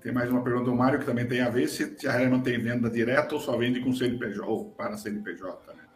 Tem 0.00 0.12
mais 0.12 0.30
uma 0.30 0.42
pergunta 0.42 0.66
do 0.66 0.74
Mário 0.74 0.98
que 0.98 1.06
também 1.06 1.26
tem 1.26 1.40
a 1.40 1.50
ver 1.50 1.68
se 1.68 1.96
a 2.06 2.14
Hellerman 2.14 2.40
tem 2.40 2.60
venda 2.60 2.90
direta 2.90 3.34
ou 3.34 3.40
só 3.40 3.56
vende 3.56 3.80
com 3.80 3.92
CNPJ, 3.92 4.46
ou 4.46 4.70
para 4.70 4.96
CNPJ, 4.96 5.74
né? 5.74 5.87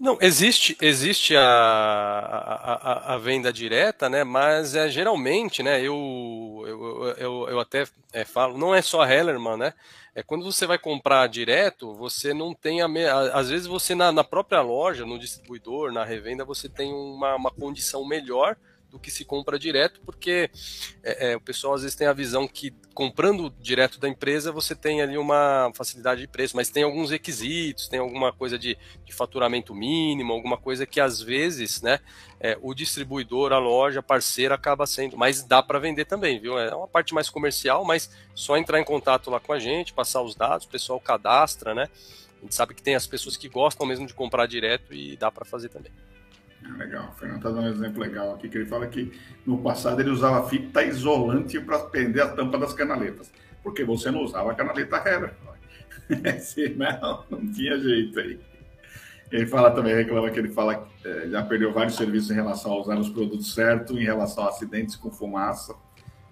Não, 0.00 0.16
existe, 0.18 0.74
existe 0.80 1.36
a, 1.36 1.42
a, 1.42 3.14
a, 3.14 3.18
venda 3.18 3.52
direta, 3.52 4.08
né? 4.08 4.24
Mas 4.24 4.74
é 4.74 4.88
geralmente, 4.88 5.62
né? 5.62 5.78
Eu, 5.78 6.64
eu, 6.66 7.04
eu, 7.18 7.48
eu 7.50 7.60
até 7.60 7.84
é, 8.10 8.24
falo, 8.24 8.56
não 8.56 8.74
é 8.74 8.80
só 8.80 9.02
a 9.02 9.14
Hellerman, 9.14 9.58
né? 9.58 9.74
É 10.14 10.22
quando 10.22 10.42
você 10.42 10.66
vai 10.66 10.78
comprar 10.78 11.26
direto, 11.28 11.92
você 11.94 12.32
não 12.32 12.54
tem 12.54 12.80
a 12.80 12.86
às 13.34 13.50
vezes 13.50 13.66
você 13.66 13.94
na, 13.94 14.10
na 14.10 14.24
própria 14.24 14.62
loja, 14.62 15.04
no 15.04 15.18
distribuidor, 15.18 15.92
na 15.92 16.02
revenda, 16.02 16.46
você 16.46 16.66
tem 16.66 16.90
uma, 16.94 17.36
uma 17.36 17.50
condição 17.50 18.02
melhor 18.02 18.56
do 18.90 18.98
que 18.98 19.10
se 19.10 19.24
compra 19.24 19.58
direto, 19.58 20.00
porque 20.04 20.50
é, 21.02 21.30
é, 21.30 21.36
o 21.36 21.40
pessoal 21.40 21.74
às 21.74 21.82
vezes 21.82 21.96
tem 21.96 22.06
a 22.06 22.12
visão 22.12 22.46
que 22.48 22.74
comprando 22.92 23.54
direto 23.60 23.98
da 23.98 24.08
empresa 24.08 24.50
você 24.52 24.74
tem 24.74 25.00
ali 25.00 25.16
uma 25.16 25.70
facilidade 25.74 26.20
de 26.20 26.26
preço, 26.26 26.56
mas 26.56 26.68
tem 26.68 26.82
alguns 26.82 27.10
requisitos, 27.10 27.88
tem 27.88 28.00
alguma 28.00 28.32
coisa 28.32 28.58
de, 28.58 28.76
de 29.04 29.12
faturamento 29.12 29.74
mínimo, 29.74 30.32
alguma 30.32 30.58
coisa 30.58 30.84
que 30.84 31.00
às 31.00 31.20
vezes 31.22 31.80
né, 31.80 32.00
é, 32.40 32.58
o 32.60 32.74
distribuidor, 32.74 33.52
a 33.52 33.58
loja, 33.58 34.02
parceira 34.02 34.54
acaba 34.54 34.86
sendo, 34.86 35.16
mas 35.16 35.42
dá 35.42 35.62
para 35.62 35.78
vender 35.78 36.04
também, 36.04 36.40
viu? 36.40 36.58
É 36.58 36.74
uma 36.74 36.88
parte 36.88 37.14
mais 37.14 37.30
comercial, 37.30 37.84
mas 37.84 38.10
só 38.34 38.56
entrar 38.56 38.80
em 38.80 38.84
contato 38.84 39.30
lá 39.30 39.38
com 39.38 39.52
a 39.52 39.58
gente, 39.58 39.92
passar 39.92 40.22
os 40.22 40.34
dados, 40.34 40.66
o 40.66 40.68
pessoal 40.68 40.98
cadastra, 41.00 41.74
né? 41.74 41.88
A 42.38 42.42
gente 42.42 42.54
sabe 42.54 42.74
que 42.74 42.82
tem 42.82 42.94
as 42.94 43.06
pessoas 43.06 43.36
que 43.36 43.48
gostam 43.48 43.86
mesmo 43.86 44.06
de 44.06 44.14
comprar 44.14 44.46
direto 44.46 44.94
e 44.94 45.16
dá 45.16 45.30
para 45.30 45.44
fazer 45.44 45.68
também. 45.68 45.92
Legal, 46.78 47.10
o 47.10 47.18
Fernando 47.18 47.38
está 47.38 47.50
dando 47.50 47.62
um 47.62 47.72
exemplo 47.72 48.00
legal 48.00 48.34
aqui, 48.34 48.48
que 48.48 48.58
ele 48.58 48.66
fala 48.66 48.86
que 48.86 49.12
no 49.46 49.58
passado 49.58 50.00
ele 50.00 50.10
usava 50.10 50.48
fita 50.48 50.82
isolante 50.82 51.58
para 51.60 51.78
prender 51.78 52.22
a 52.22 52.28
tampa 52.28 52.58
das 52.58 52.72
canaletas, 52.72 53.30
porque 53.62 53.84
você 53.84 54.10
não 54.10 54.22
usava 54.22 54.52
a 54.52 54.54
canaleta 54.54 54.96
Heller. 54.96 55.34
não, 56.76 57.24
não 57.30 57.52
tinha 57.52 57.78
jeito 57.78 58.18
aí. 58.18 58.40
Ele 59.30 59.46
fala 59.46 59.70
também, 59.70 59.94
reclama 59.94 60.28
que 60.30 60.38
ele 60.38 60.48
fala 60.48 60.74
que 60.74 61.08
é, 61.08 61.28
já 61.28 61.42
perdeu 61.42 61.72
vários 61.72 61.96
serviços 61.96 62.30
em 62.30 62.34
relação 62.34 62.72
a 62.72 62.80
usar 62.80 62.98
os 62.98 63.08
produtos 63.08 63.54
certos, 63.54 63.96
em 63.96 64.04
relação 64.04 64.44
a 64.44 64.48
acidentes 64.48 64.96
com 64.96 65.10
fumaça, 65.10 65.74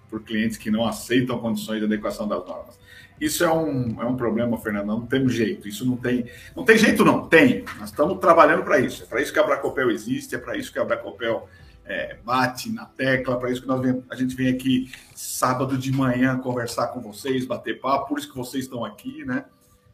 por 0.09 0.21
clientes 0.21 0.57
que 0.57 0.69
não 0.69 0.85
aceitam 0.85 1.39
condições 1.39 1.79
de 1.79 1.85
adequação 1.85 2.27
das 2.27 2.45
normas. 2.45 2.77
Isso 3.19 3.43
é 3.43 3.51
um, 3.51 4.01
é 4.01 4.05
um 4.05 4.15
problema, 4.15 4.57
Fernando. 4.57 4.87
Não 4.87 5.05
temos 5.05 5.33
jeito. 5.33 5.67
Isso 5.67 5.85
não 5.85 5.97
tem. 5.97 6.25
Não 6.55 6.63
tem 6.63 6.77
jeito, 6.77 7.03
não. 7.03 7.27
Tem. 7.27 7.65
Nós 7.79 7.89
estamos 7.89 8.17
trabalhando 8.19 8.63
para 8.63 8.79
isso. 8.79 9.03
É 9.03 9.05
para 9.05 9.21
isso 9.21 9.33
que 9.33 9.39
a 9.39 9.43
Bracopel 9.43 9.91
existe, 9.91 10.35
é 10.35 10.37
para 10.37 10.57
isso 10.57 10.71
que 10.71 10.79
a 10.79 10.85
Bracopel 10.85 11.47
é, 11.89 12.17
bate 12.23 12.71
na 12.71 12.85
tecla, 12.85 13.37
para 13.39 13.51
isso 13.51 13.61
que 13.61 13.67
nós 13.67 13.81
vem, 13.81 14.03
a 14.09 14.15
gente 14.15 14.35
vem 14.35 14.47
aqui 14.47 14.91
sábado 15.15 15.75
de 15.75 15.91
manhã 15.91 16.37
conversar 16.37 16.89
com 16.89 17.01
vocês, 17.01 17.45
bater 17.45 17.81
papo, 17.81 18.09
por 18.09 18.19
isso 18.19 18.29
que 18.29 18.37
vocês 18.37 18.65
estão 18.65 18.85
aqui, 18.85 19.25
né? 19.25 19.45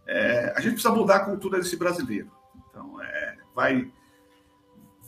É, 0.05 0.53
a 0.55 0.59
gente 0.59 0.73
precisa 0.73 0.93
mudar 0.93 1.15
a 1.15 1.19
cultura 1.21 1.57
desse 1.57 1.77
brasileiro. 1.77 2.29
Então, 2.69 3.01
é, 3.01 3.37
vai, 3.55 3.89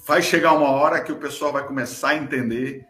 vai 0.08 0.22
chegar 0.22 0.54
uma 0.54 0.70
hora 0.70 1.02
que 1.02 1.12
o 1.12 1.18
pessoal 1.18 1.52
vai 1.52 1.68
começar 1.68 2.10
a 2.10 2.16
entender 2.16 2.86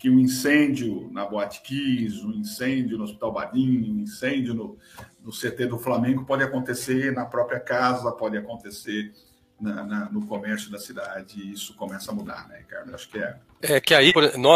que 0.00 0.08
um 0.08 0.18
incêndio 0.18 1.10
na 1.12 1.26
Boate 1.26 1.60
Kiss, 1.60 2.24
um 2.24 2.30
incêndio 2.30 2.96
no 2.96 3.04
Hospital 3.04 3.32
Badim, 3.32 3.92
um 3.92 4.00
incêndio 4.00 4.54
no, 4.54 4.78
no 5.22 5.30
CT 5.30 5.66
do 5.66 5.78
Flamengo 5.78 6.24
pode 6.24 6.42
acontecer 6.42 7.12
na 7.12 7.26
própria 7.26 7.60
casa, 7.60 8.10
pode 8.10 8.34
acontecer 8.38 9.12
na, 9.60 9.84
na, 9.84 10.08
no 10.10 10.26
comércio 10.26 10.70
da 10.70 10.78
cidade 10.78 11.52
isso 11.52 11.74
começa 11.74 12.10
a 12.10 12.14
mudar, 12.14 12.48
né, 12.48 12.58
Ricardo? 12.58 12.94
Acho 12.94 13.08
que 13.08 13.18
é. 13.18 13.36
É 13.62 13.78
que 13.78 13.94
aí 13.94 14.10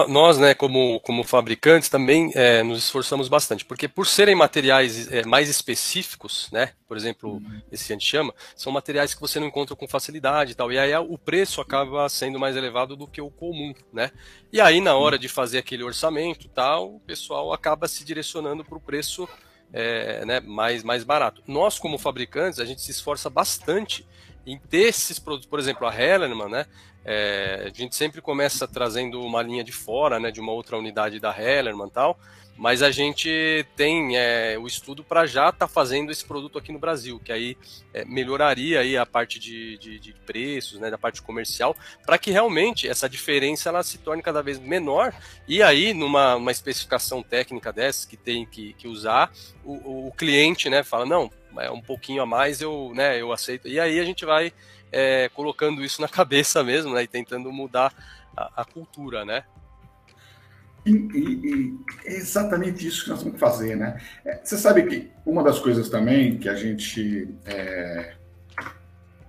nós, 0.08 0.38
né, 0.38 0.54
como, 0.54 0.98
como 1.00 1.22
fabricantes, 1.22 1.90
também 1.90 2.32
é, 2.34 2.62
nos 2.62 2.78
esforçamos 2.84 3.28
bastante, 3.28 3.62
porque 3.62 3.86
por 3.86 4.06
serem 4.06 4.34
materiais 4.34 5.12
é, 5.12 5.26
mais 5.26 5.50
específicos, 5.50 6.48
né, 6.50 6.72
por 6.88 6.96
exemplo, 6.96 7.34
uhum. 7.34 7.60
esse 7.70 7.86
que 7.86 7.92
a 7.92 7.96
gente 7.96 8.08
chama, 8.08 8.34
são 8.56 8.72
materiais 8.72 9.12
que 9.12 9.20
você 9.20 9.38
não 9.38 9.46
encontra 9.46 9.76
com 9.76 9.86
facilidade 9.86 10.52
e 10.52 10.54
tal, 10.54 10.72
e 10.72 10.78
aí 10.78 10.96
o 10.96 11.18
preço 11.18 11.60
acaba 11.60 12.08
sendo 12.08 12.38
mais 12.38 12.56
elevado 12.56 12.96
do 12.96 13.06
que 13.06 13.20
o 13.20 13.30
comum, 13.30 13.74
né? 13.92 14.10
E 14.50 14.58
aí 14.58 14.80
na 14.80 14.96
hora 14.96 15.18
de 15.18 15.28
fazer 15.28 15.58
aquele 15.58 15.82
orçamento 15.82 16.48
tal, 16.48 16.94
o 16.94 17.00
pessoal 17.00 17.52
acaba 17.52 17.86
se 17.86 18.04
direcionando 18.04 18.64
para 18.64 18.78
o 18.78 18.80
preço 18.80 19.28
é, 19.70 20.24
né, 20.24 20.40
mais, 20.40 20.84
mais 20.84 21.02
barato. 21.04 21.42
Nós, 21.46 21.78
como 21.78 21.98
fabricantes, 21.98 22.60
a 22.60 22.64
gente 22.64 22.80
se 22.80 22.92
esforça 22.92 23.28
bastante 23.28 24.06
em 24.46 24.58
ter 24.58 24.88
esses 24.88 25.18
produtos, 25.18 25.48
por 25.48 25.58
exemplo, 25.58 25.86
a 25.86 25.94
Hellerman, 25.94 26.48
né? 26.48 26.66
É, 27.04 27.64
a 27.66 27.78
gente 27.78 27.94
sempre 27.94 28.22
começa 28.22 28.66
trazendo 28.66 29.20
uma 29.20 29.42
linha 29.42 29.62
de 29.62 29.72
fora, 29.72 30.18
né, 30.18 30.30
de 30.30 30.40
uma 30.40 30.52
outra 30.52 30.78
unidade 30.78 31.20
da 31.20 31.38
Hellerman 31.38 31.90
tal, 31.90 32.18
mas 32.56 32.82
a 32.82 32.90
gente 32.90 33.66
tem 33.76 34.16
é, 34.16 34.56
o 34.58 34.66
estudo 34.66 35.02
para 35.02 35.26
já 35.26 35.50
estar 35.50 35.66
tá 35.66 35.68
fazendo 35.68 36.10
esse 36.10 36.24
produto 36.24 36.56
aqui 36.56 36.72
no 36.72 36.78
Brasil, 36.78 37.20
que 37.22 37.32
aí 37.32 37.58
é, 37.92 38.04
melhoraria 38.04 38.80
aí 38.80 38.96
a 38.96 39.04
parte 39.04 39.38
de, 39.38 39.76
de, 39.76 39.98
de 39.98 40.14
preços, 40.24 40.78
né, 40.78 40.90
da 40.90 40.96
parte 40.96 41.20
comercial, 41.20 41.76
para 42.06 42.16
que 42.16 42.30
realmente 42.30 42.88
essa 42.88 43.08
diferença 43.08 43.68
ela 43.68 43.82
se 43.82 43.98
torne 43.98 44.22
cada 44.22 44.42
vez 44.42 44.58
menor 44.58 45.12
e 45.46 45.62
aí 45.62 45.92
numa 45.92 46.36
uma 46.36 46.52
especificação 46.52 47.22
técnica 47.22 47.72
dessas 47.72 48.04
que 48.04 48.16
tem 48.16 48.46
que, 48.46 48.72
que 48.74 48.88
usar, 48.88 49.32
o, 49.64 50.08
o 50.08 50.12
cliente 50.12 50.70
né, 50.70 50.82
fala, 50.82 51.04
não, 51.04 51.30
é 51.58 51.70
um 51.70 51.80
pouquinho 51.80 52.22
a 52.22 52.26
mais 52.26 52.60
eu, 52.60 52.92
né, 52.94 53.20
eu 53.20 53.32
aceito. 53.32 53.68
E 53.68 53.78
aí 53.78 53.98
a 54.00 54.04
gente 54.04 54.24
vai 54.24 54.52
é, 54.90 55.28
colocando 55.30 55.84
isso 55.84 56.00
na 56.00 56.08
cabeça 56.08 56.62
mesmo, 56.62 56.94
né, 56.94 57.02
e 57.02 57.08
tentando 57.08 57.52
mudar 57.52 57.92
a, 58.36 58.62
a 58.62 58.64
cultura, 58.64 59.24
né. 59.24 59.44
E, 60.86 60.90
e, 60.90 61.46
e, 61.46 61.78
é 62.04 62.16
exatamente 62.16 62.86
isso 62.86 63.04
que 63.04 63.10
nós 63.10 63.22
vamos 63.22 63.40
fazer, 63.40 63.74
né? 63.74 63.98
É, 64.22 64.38
você 64.44 64.58
sabe 64.58 64.82
que 64.82 65.10
uma 65.24 65.42
das 65.42 65.58
coisas 65.58 65.88
também 65.88 66.36
que 66.36 66.46
a 66.46 66.54
gente 66.54 67.26
é, 67.46 68.12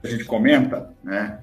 a 0.04 0.08
gente 0.08 0.26
comenta, 0.26 0.94
né? 1.02 1.40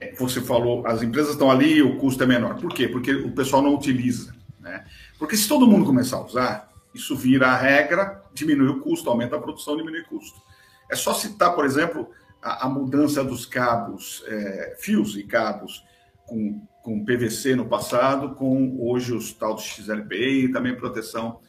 É, 0.00 0.12
você 0.14 0.40
falou, 0.40 0.84
as 0.86 1.02
empresas 1.02 1.32
estão 1.32 1.50
ali, 1.50 1.80
o 1.80 1.96
custo 1.96 2.22
é 2.24 2.26
menor. 2.26 2.56
Por 2.56 2.72
quê? 2.74 2.88
Porque 2.88 3.12
o 3.12 3.32
pessoal 3.32 3.62
não 3.62 3.74
utiliza, 3.74 4.34
né? 4.58 4.84
Porque 5.18 5.36
se 5.36 5.46
todo 5.46 5.66
mundo 5.66 5.86
começar 5.86 6.16
a 6.16 6.24
usar, 6.24 6.69
isso 6.94 7.16
vira 7.16 7.48
a 7.48 7.56
regra, 7.56 8.22
diminui 8.32 8.68
o 8.68 8.80
custo, 8.80 9.08
aumenta 9.08 9.36
a 9.36 9.40
produção, 9.40 9.76
diminui 9.76 10.00
o 10.00 10.06
custo. 10.06 10.40
É 10.90 10.96
só 10.96 11.14
citar, 11.14 11.54
por 11.54 11.64
exemplo, 11.64 12.10
a, 12.42 12.66
a 12.66 12.68
mudança 12.68 13.22
dos 13.22 13.46
cabos, 13.46 14.24
é, 14.26 14.76
fios 14.78 15.16
e 15.16 15.22
cabos 15.22 15.84
com, 16.26 16.66
com 16.82 17.04
PVC 17.04 17.54
no 17.54 17.68
passado, 17.68 18.34
com 18.34 18.76
hoje 18.80 19.12
os 19.12 19.32
tal 19.32 19.54
do 19.54 19.60
XLPI 19.60 20.44
e 20.44 20.52
também 20.52 20.76
proteção 20.76 21.40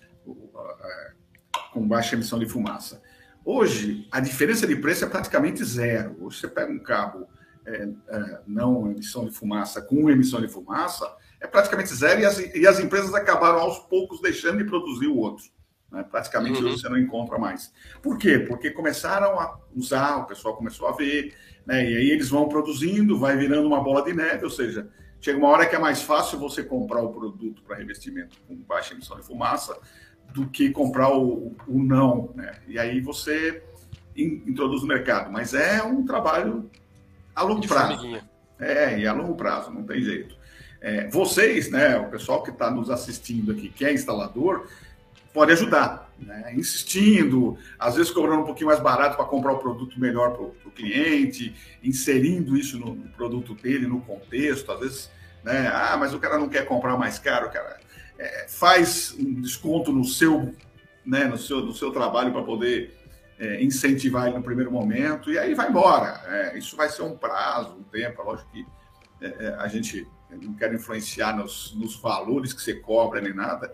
com 1.71 1.87
baixa 1.87 2.15
emissão 2.15 2.37
de 2.37 2.45
fumaça. 2.45 3.01
Hoje, 3.43 4.07
a 4.11 4.19
diferença 4.19 4.67
de 4.67 4.75
preço 4.75 5.05
é 5.05 5.09
praticamente 5.09 5.63
zero. 5.63 6.15
Hoje, 6.19 6.39
você 6.39 6.47
pega 6.47 6.71
um 6.71 6.79
cabo 6.79 7.27
é, 7.65 7.89
é, 8.09 8.41
não 8.45 8.91
emissão 8.91 9.25
de 9.25 9.31
fumaça 9.31 9.81
com 9.81 10.09
emissão 10.09 10.41
de 10.41 10.47
fumaça, 10.47 11.11
é 11.41 11.47
praticamente 11.47 11.93
zero 11.93 12.21
e 12.21 12.25
as, 12.25 12.37
e 12.37 12.67
as 12.67 12.79
empresas 12.79 13.13
acabaram 13.13 13.59
aos 13.59 13.79
poucos 13.79 14.21
deixando 14.21 14.59
de 14.59 14.63
produzir 14.63 15.07
o 15.07 15.17
outro. 15.17 15.43
Né? 15.91 16.05
Praticamente 16.09 16.63
uhum. 16.63 16.71
você 16.71 16.87
não 16.87 16.97
encontra 16.97 17.39
mais. 17.39 17.73
Por 18.01 18.17
quê? 18.17 18.39
Porque 18.39 18.69
começaram 18.69 19.39
a 19.39 19.59
usar, 19.75 20.17
o 20.17 20.25
pessoal 20.25 20.55
começou 20.55 20.87
a 20.87 20.91
ver, 20.91 21.33
né? 21.65 21.83
e 21.83 21.97
aí 21.97 22.09
eles 22.11 22.29
vão 22.29 22.47
produzindo, 22.47 23.19
vai 23.19 23.35
virando 23.35 23.67
uma 23.67 23.83
bola 23.83 24.03
de 24.03 24.13
neve, 24.13 24.45
ou 24.45 24.51
seja, 24.51 24.87
chega 25.19 25.39
uma 25.39 25.49
hora 25.49 25.65
que 25.65 25.75
é 25.75 25.79
mais 25.79 26.03
fácil 26.03 26.37
você 26.37 26.63
comprar 26.63 27.01
o 27.01 27.11
produto 27.11 27.63
para 27.63 27.75
revestimento 27.75 28.37
com 28.47 28.55
baixa 28.55 28.93
emissão 28.93 29.17
de 29.17 29.25
fumaça 29.25 29.75
do 30.31 30.47
que 30.47 30.69
comprar 30.69 31.11
o, 31.11 31.55
o 31.67 31.83
não. 31.83 32.31
Né? 32.35 32.53
E 32.67 32.77
aí 32.77 33.01
você 33.01 33.63
in, 34.15 34.43
introduz 34.45 34.83
no 34.83 34.87
mercado. 34.87 35.31
Mas 35.31 35.55
é 35.55 35.81
um 35.81 36.05
trabalho 36.05 36.69
a 37.35 37.41
longo 37.41 37.67
prazo. 37.67 38.21
É, 38.59 38.99
e 38.99 39.07
a 39.07 39.13
longo 39.13 39.33
prazo, 39.35 39.71
não 39.71 39.83
tem 39.83 40.01
jeito. 40.01 40.39
É, 40.81 41.07
vocês, 41.07 41.69
né, 41.69 41.97
o 41.97 42.09
pessoal 42.09 42.41
que 42.41 42.49
está 42.49 42.71
nos 42.71 42.89
assistindo 42.89 43.51
aqui, 43.51 43.69
que 43.69 43.85
é 43.85 43.93
instalador, 43.93 44.67
pode 45.31 45.51
ajudar, 45.51 46.11
né? 46.19 46.53
insistindo, 46.55 47.57
às 47.79 47.95
vezes 47.95 48.11
cobrando 48.11 48.41
um 48.41 48.45
pouquinho 48.45 48.67
mais 48.67 48.79
barato 48.79 49.15
para 49.15 49.25
comprar 49.25 49.53
o 49.53 49.59
produto 49.59 49.99
melhor 49.99 50.33
para 50.33 50.41
o 50.43 50.71
cliente, 50.75 51.55
inserindo 51.83 52.57
isso 52.57 52.77
no, 52.77 52.95
no, 52.95 53.09
produto 53.09 53.53
dele, 53.53 53.87
no 53.87 54.01
contexto, 54.01 54.71
às 54.71 54.79
vezes, 54.79 55.11
né? 55.43 55.69
ah, 55.73 55.95
mas 55.97 56.13
o 56.13 56.19
cara 56.19 56.37
não 56.37 56.49
quer 56.49 56.65
comprar 56.65 56.97
mais 56.97 57.17
caro, 57.17 57.49
cara, 57.49 57.79
é, 58.19 58.45
faz 58.47 59.15
um 59.17 59.41
desconto 59.41 59.91
no 59.91 60.03
seu, 60.03 60.53
né, 61.05 61.25
no 61.25 61.37
seu, 61.37 61.61
no 61.61 61.73
seu 61.73 61.91
trabalho 61.91 62.31
para 62.31 62.43
poder 62.43 62.93
é, 63.39 63.63
incentivar 63.63 64.27
ele 64.27 64.37
no 64.37 64.43
primeiro 64.43 64.71
momento, 64.71 65.31
e 65.31 65.39
aí 65.39 65.53
vai 65.55 65.69
embora. 65.69 66.21
É, 66.27 66.57
isso 66.57 66.75
vai 66.75 66.89
ser 66.89 67.03
um 67.03 67.17
prazo, 67.17 67.75
um 67.75 67.83
tempo, 67.83 68.21
lógico 68.21 68.51
que 68.51 68.65
é, 69.21 69.45
é, 69.45 69.55
a 69.59 69.67
gente 69.67 70.07
não 70.37 70.53
quero 70.53 70.75
influenciar 70.75 71.35
nos, 71.35 71.73
nos, 71.75 71.95
valores 71.95 72.53
que 72.53 72.61
você 72.61 72.75
cobra 72.75 73.21
nem 73.21 73.33
nada, 73.33 73.73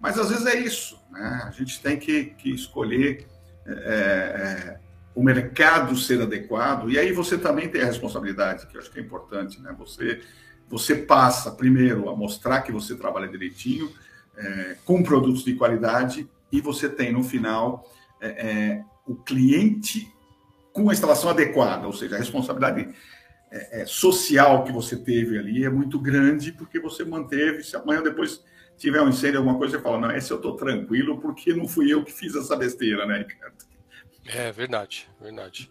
mas 0.00 0.18
às 0.18 0.30
vezes 0.30 0.46
é 0.46 0.58
isso, 0.58 1.00
né? 1.10 1.42
A 1.46 1.50
gente 1.50 1.80
tem 1.80 1.98
que, 1.98 2.26
que 2.26 2.50
escolher 2.50 3.26
é, 3.66 3.70
é, 3.70 4.80
o 5.14 5.22
mercado 5.22 5.96
ser 5.96 6.20
adequado, 6.20 6.90
e 6.90 6.98
aí 6.98 7.12
você 7.12 7.38
também 7.38 7.68
tem 7.68 7.82
a 7.82 7.86
responsabilidade, 7.86 8.66
que 8.66 8.76
eu 8.76 8.80
acho 8.80 8.90
que 8.90 8.98
é 8.98 9.02
importante, 9.02 9.60
né? 9.60 9.74
Você, 9.78 10.22
você 10.68 10.94
passa 10.94 11.50
primeiro 11.50 12.08
a 12.08 12.16
mostrar 12.16 12.62
que 12.62 12.72
você 12.72 12.94
trabalha 12.94 13.28
direitinho, 13.28 13.90
é, 14.36 14.76
com 14.84 15.02
produtos 15.02 15.44
de 15.44 15.54
qualidade, 15.54 16.28
e 16.52 16.60
você 16.60 16.88
tem 16.88 17.12
no 17.12 17.24
final 17.24 17.90
é, 18.20 18.28
é, 18.28 18.84
o 19.06 19.14
cliente 19.14 20.12
com 20.72 20.90
a 20.90 20.92
instalação 20.92 21.30
adequada, 21.30 21.86
ou 21.86 21.92
seja, 21.92 22.16
a 22.16 22.18
responsabilidade 22.18 22.94
é, 23.50 23.82
é, 23.82 23.86
social 23.86 24.64
que 24.64 24.72
você 24.72 24.96
teve 24.96 25.38
ali 25.38 25.64
é 25.64 25.70
muito 25.70 25.98
grande, 26.00 26.52
porque 26.52 26.80
você 26.80 27.04
manteve. 27.04 27.62
Se 27.62 27.76
amanhã 27.76 28.02
depois 28.02 28.44
tiver 28.76 29.00
um 29.00 29.08
incêndio, 29.08 29.38
alguma 29.38 29.58
coisa, 29.58 29.76
você 29.76 29.82
fala: 29.82 30.00
não, 30.00 30.10
esse 30.10 30.30
eu 30.30 30.36
estou 30.36 30.56
tranquilo, 30.56 31.18
porque 31.20 31.54
não 31.54 31.68
fui 31.68 31.92
eu 31.92 32.04
que 32.04 32.12
fiz 32.12 32.34
essa 32.34 32.56
besteira, 32.56 33.06
né, 33.06 33.18
Ricardo? 33.18 33.56
É 34.26 34.50
verdade, 34.50 35.08
verdade. 35.20 35.70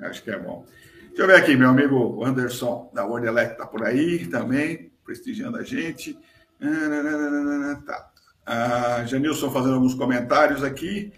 Acho 0.00 0.22
que 0.22 0.30
é 0.30 0.38
bom. 0.38 0.64
Deixa 1.08 1.22
eu 1.22 1.26
ver 1.26 1.36
aqui, 1.36 1.56
meu 1.56 1.68
amigo 1.68 2.24
Anderson 2.24 2.90
da 2.94 3.04
World 3.04 3.26
Elect 3.26 3.52
está 3.52 3.66
por 3.66 3.84
aí 3.84 4.26
também, 4.26 4.92
prestigiando 5.04 5.58
a 5.58 5.62
gente. 5.62 6.18
Tá. 7.86 8.10
A 8.46 9.04
Janilson 9.04 9.50
fazendo 9.50 9.74
alguns 9.74 9.94
comentários 9.94 10.62
aqui. 10.62 11.12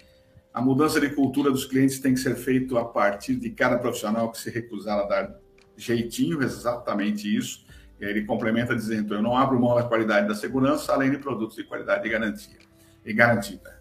A 0.54 0.60
mudança 0.60 1.00
de 1.00 1.10
cultura 1.10 1.50
dos 1.50 1.64
clientes 1.64 1.98
tem 1.98 2.14
que 2.14 2.20
ser 2.20 2.36
feita 2.36 2.78
a 2.78 2.84
partir 2.84 3.36
de 3.36 3.50
cada 3.50 3.78
profissional 3.78 4.30
que 4.30 4.38
se 4.38 4.50
recusar 4.50 4.98
a 4.98 5.04
dar 5.04 5.41
jeitinho, 5.86 6.42
exatamente 6.42 7.34
isso. 7.34 7.64
Ele 8.00 8.24
complementa 8.24 8.74
dizendo: 8.74 9.14
eu 9.14 9.22
não 9.22 9.36
abro 9.36 9.60
mão 9.60 9.74
da 9.74 9.84
qualidade 9.84 10.26
da 10.26 10.34
segurança, 10.34 10.92
além 10.92 11.10
de 11.10 11.18
produtos 11.18 11.56
de 11.56 11.64
qualidade 11.64 12.06
e 12.06 12.10
garantia 12.10 12.58
e 13.04 13.12
garantida. 13.12 13.80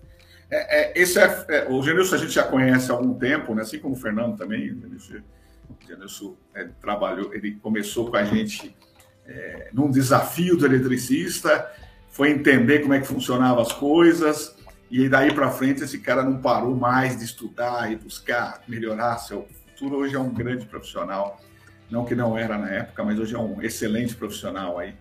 É, 0.50 0.82
é, 0.82 1.02
esse 1.02 1.18
é, 1.18 1.46
é, 1.48 1.68
o 1.70 1.82
Genilson 1.82 2.16
a 2.16 2.18
gente 2.18 2.34
já 2.34 2.44
conhece 2.44 2.92
há 2.92 2.94
algum 2.94 3.14
tempo, 3.14 3.56
né? 3.56 3.62
assim 3.62 3.80
como 3.80 3.96
o 3.96 3.98
Fernando 3.98 4.38
também. 4.38 4.72
O 4.72 4.82
Genilson, 4.82 5.18
o 5.70 5.88
Genilson 5.88 6.36
é, 6.54 6.68
trabalhou, 6.82 7.34
ele 7.34 7.56
começou 7.56 8.12
com 8.12 8.18
a 8.18 8.24
gente 8.26 8.76
é, 9.26 9.70
num 9.72 9.90
desafio 9.90 10.58
do 10.58 10.66
eletricista, 10.66 11.72
foi 12.10 12.32
entender 12.32 12.80
como 12.80 12.94
é 12.94 13.00
que 13.00 13.08
funcionavam 13.08 13.62
as 13.62 13.72
coisas, 13.72 14.56
e 14.90 15.08
daí 15.08 15.34
para 15.34 15.50
frente 15.50 15.84
esse 15.84 16.00
cara 16.00 16.22
não 16.22 16.42
parou 16.42 16.76
mais 16.76 17.18
de 17.18 17.24
estudar 17.24 17.90
e 17.90 17.96
buscar 17.96 18.62
melhorar 18.68 19.18
seu 19.20 19.48
futuro. 19.48 20.00
Hoje 20.00 20.16
é 20.16 20.20
um 20.20 20.34
grande 20.34 20.66
profissional 20.66 21.40
não 21.92 22.06
que 22.06 22.16
não 22.16 22.38
era 22.38 22.58
na 22.58 22.70
época, 22.70 23.04
mas 23.04 23.20
hoje 23.20 23.36
é 23.36 23.40
um 23.40 23.62
excelente 23.62 24.16
profissional 24.16 24.80
aí 24.80 24.96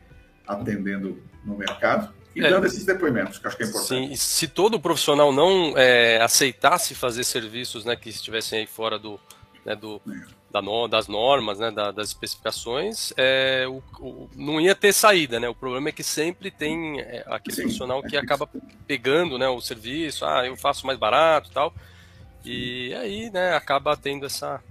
atendendo 0.47 1.23
no 1.45 1.57
mercado 1.57 2.13
e 2.35 2.45
é, 2.45 2.49
dando 2.49 2.67
esses 2.67 2.85
depoimentos, 2.85 3.39
que 3.39 3.47
acho 3.47 3.57
que 3.57 3.65
é 3.65 3.67
importante. 3.67 4.09
Sim, 4.09 4.17
se 4.17 4.47
todo 4.47 4.79
profissional 4.79 5.33
não 5.33 5.77
é, 5.77 6.21
aceitasse 6.21 6.95
fazer 6.95 7.25
serviços 7.25 7.85
né, 7.85 7.97
que 7.97 8.09
estivessem 8.09 8.61
aí 8.61 8.67
fora 8.67 8.99
do, 8.99 9.19
né, 9.65 9.75
do, 9.75 10.01
é. 10.09 10.27
da 10.51 10.63
no, 10.63 10.87
das 10.87 11.09
normas, 11.09 11.59
né, 11.59 11.73
da, 11.73 11.91
das 11.91 12.09
especificações, 12.09 13.13
é, 13.17 13.67
o, 13.69 13.83
o, 13.99 14.31
não 14.37 14.61
ia 14.61 14.77
ter 14.77 14.93
saída. 14.93 15.41
Né? 15.41 15.49
O 15.49 15.55
problema 15.55 15.89
é 15.89 15.93
que 15.93 16.05
sempre 16.05 16.53
tem 16.53 17.01
é, 17.01 17.25
aquele 17.27 17.57
Sim, 17.57 17.63
profissional 17.63 18.03
que 18.03 18.17
acaba 18.17 18.49
pegando 18.87 19.37
né, 19.37 19.49
o 19.49 19.61
serviço, 19.61 20.25
ah, 20.25 20.47
eu 20.47 20.57
faço 20.57 20.87
mais 20.87 20.99
barato 20.99 21.51
tal, 21.51 21.75
e 22.45 22.95
aí 22.95 23.29
né, 23.31 23.55
acaba 23.57 23.97
tendo 23.97 24.25
essa, 24.25 24.63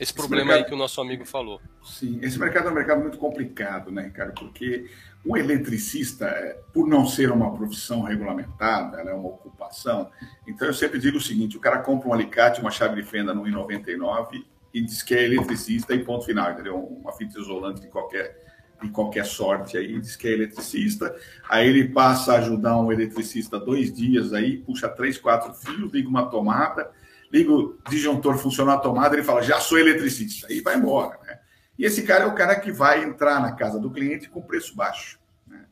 esse 0.00 0.14
problema 0.14 0.46
mercado, 0.46 0.64
aí 0.64 0.68
que 0.68 0.74
o 0.74 0.78
nosso 0.78 1.00
amigo 1.00 1.26
falou. 1.26 1.60
Sim, 1.84 2.18
esse 2.22 2.38
mercado 2.38 2.68
é 2.68 2.70
um 2.70 2.74
mercado 2.74 3.02
muito 3.02 3.18
complicado, 3.18 3.92
né, 3.92 4.04
Ricardo? 4.04 4.32
Porque 4.34 4.86
o 5.24 5.36
eletricista, 5.36 6.24
é, 6.26 6.58
por 6.72 6.88
não 6.88 7.06
ser 7.06 7.30
uma 7.30 7.54
profissão 7.54 8.00
regulamentada, 8.02 8.98
é 8.98 9.12
uma 9.12 9.28
ocupação, 9.28 10.10
então 10.46 10.66
eu 10.66 10.74
sempre 10.74 10.98
digo 10.98 11.18
o 11.18 11.20
seguinte: 11.20 11.56
o 11.56 11.60
cara 11.60 11.80
compra 11.80 12.08
um 12.08 12.14
alicate, 12.14 12.60
uma 12.60 12.70
chave 12.70 13.00
de 13.00 13.06
fenda 13.06 13.34
no 13.34 13.42
1,99 13.42 14.42
e 14.72 14.80
diz 14.80 15.02
que 15.02 15.14
é 15.14 15.24
eletricista 15.24 15.94
e 15.94 16.02
ponto 16.04 16.24
final, 16.24 16.52
entendeu? 16.52 16.76
Uma 16.78 17.12
fita 17.12 17.38
isolante 17.38 17.80
de 17.80 17.88
qualquer, 17.88 18.36
de 18.80 18.88
qualquer 18.88 19.26
sorte 19.26 19.76
aí, 19.76 20.00
diz 20.00 20.16
que 20.16 20.28
é 20.28 20.32
eletricista. 20.32 21.14
Aí 21.48 21.68
ele 21.68 21.88
passa 21.88 22.32
a 22.32 22.38
ajudar 22.38 22.80
um 22.80 22.90
eletricista 22.90 23.58
dois 23.58 23.92
dias 23.92 24.32
aí, 24.32 24.58
puxa 24.58 24.88
três, 24.88 25.18
quatro 25.18 25.52
fios, 25.52 25.92
liga 25.92 26.08
uma 26.08 26.30
tomada, 26.30 26.90
liga 27.32 27.52
o 27.52 27.78
disjuntor 27.88 28.36
funcionar 28.38 28.74
a 28.74 28.78
tomada, 28.78 29.14
ele 29.14 29.22
fala, 29.22 29.42
já 29.42 29.60
sou 29.60 29.78
eletricista, 29.78 30.48
aí 30.48 30.60
vai 30.60 30.76
embora, 30.76 31.18
né? 31.24 31.38
E 31.78 31.84
esse 31.84 32.02
cara 32.02 32.24
é 32.24 32.26
o 32.26 32.34
cara 32.34 32.58
que 32.60 32.70
vai 32.70 33.02
entrar 33.02 33.40
na 33.40 33.52
casa 33.52 33.78
do 33.78 33.90
cliente 33.90 34.28
com 34.28 34.42
preço 34.42 34.76
baixo. 34.76 35.18
Né? 35.46 35.64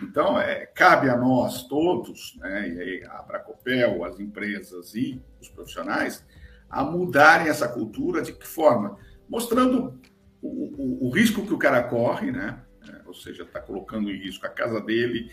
Então, 0.00 0.40
é, 0.40 0.64
cabe 0.66 1.08
a 1.08 1.16
nós 1.16 1.64
todos, 1.64 2.36
né, 2.38 2.68
e 2.68 2.80
aí 2.80 3.04
a 3.04 3.22
Bracopel, 3.22 4.04
as 4.04 4.20
empresas 4.20 4.94
e 4.94 5.20
os 5.40 5.48
profissionais, 5.48 6.24
a 6.68 6.84
mudarem 6.84 7.48
essa 7.48 7.66
cultura 7.66 8.22
de 8.22 8.32
que 8.32 8.46
forma? 8.46 8.96
Mostrando 9.28 10.00
o, 10.40 10.48
o, 10.48 11.08
o 11.08 11.10
risco 11.10 11.44
que 11.44 11.52
o 11.52 11.58
cara 11.58 11.82
corre, 11.82 12.30
né? 12.30 12.60
É, 12.88 13.02
ou 13.06 13.14
seja, 13.14 13.42
está 13.42 13.60
colocando 13.60 14.08
em 14.08 14.16
risco 14.16 14.46
a 14.46 14.50
casa 14.50 14.80
dele, 14.80 15.32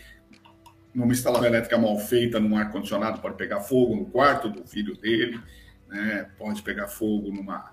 numa 0.94 1.12
instalação 1.12 1.46
elétrica 1.46 1.78
mal 1.78 1.98
feita, 1.98 2.40
num 2.40 2.56
ar-condicionado, 2.56 3.20
pode 3.20 3.36
pegar 3.36 3.60
fogo 3.60 3.94
no 3.94 4.06
quarto 4.06 4.48
do 4.48 4.66
filho 4.66 4.96
dele, 4.96 5.40
né? 5.88 6.28
pode 6.38 6.62
pegar 6.62 6.88
fogo 6.88 7.32
numa, 7.32 7.72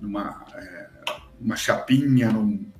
numa 0.00 0.44
é, 0.54 0.88
uma 1.40 1.56
chapinha, 1.56 2.30
num, 2.30 2.70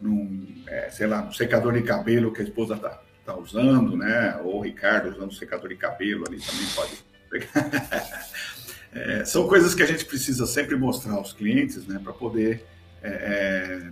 num 0.00 0.62
é, 0.66 0.88
sei 0.90 1.06
lá, 1.06 1.22
um 1.22 1.32
secador 1.32 1.72
de 1.72 1.82
cabelo 1.82 2.32
que 2.32 2.40
a 2.40 2.44
esposa 2.44 2.74
está 2.74 3.02
tá 3.24 3.36
usando, 3.36 3.96
né? 3.96 4.40
Ou 4.44 4.58
o 4.58 4.60
Ricardo 4.62 5.10
usando 5.10 5.34
secador 5.34 5.68
de 5.68 5.76
cabelo 5.76 6.24
ali 6.26 6.38
também 6.38 6.66
pode 6.74 7.04
pegar. 7.28 8.28
é, 8.94 9.24
são 9.24 9.48
coisas 9.48 9.74
que 9.74 9.82
a 9.82 9.86
gente 9.86 10.04
precisa 10.04 10.46
sempre 10.46 10.76
mostrar 10.76 11.14
aos 11.14 11.32
clientes, 11.32 11.86
né? 11.86 12.00
Para 12.02 12.12
poder 12.12 12.64
é, 13.02 13.08
é, 13.08 13.90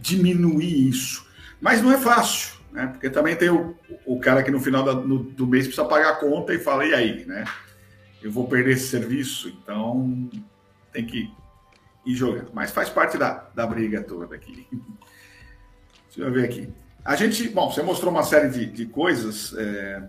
diminuir 0.00 0.88
isso. 0.88 1.26
Mas 1.60 1.82
não 1.82 1.92
é 1.92 1.98
fácil, 1.98 2.57
né? 2.78 2.86
Porque 2.86 3.10
também 3.10 3.34
tem 3.34 3.50
o, 3.50 3.76
o 4.06 4.20
cara 4.20 4.40
que 4.40 4.52
no 4.52 4.60
final 4.60 4.84
da, 4.84 4.94
no, 4.94 5.18
do 5.18 5.48
mês 5.48 5.66
precisa 5.66 5.84
pagar 5.84 6.10
a 6.10 6.16
conta 6.16 6.54
e 6.54 6.60
fala, 6.60 6.86
e 6.86 6.94
aí, 6.94 7.24
né? 7.24 7.44
Eu 8.22 8.30
vou 8.30 8.46
perder 8.46 8.74
esse 8.74 8.86
serviço, 8.86 9.48
então 9.48 10.30
tem 10.92 11.04
que 11.04 11.28
e 12.06 12.14
jogar. 12.14 12.46
Mas 12.52 12.70
faz 12.70 12.88
parte 12.88 13.18
da, 13.18 13.48
da 13.52 13.66
briga 13.66 14.00
toda 14.04 14.32
aqui. 14.32 14.64
Deixa 16.06 16.20
eu 16.20 16.32
ver 16.32 16.44
aqui. 16.44 16.72
A 17.04 17.16
gente, 17.16 17.48
bom, 17.48 17.68
você 17.68 17.82
mostrou 17.82 18.12
uma 18.12 18.22
série 18.22 18.48
de, 18.48 18.66
de 18.66 18.86
coisas 18.86 19.52
é, 19.58 20.02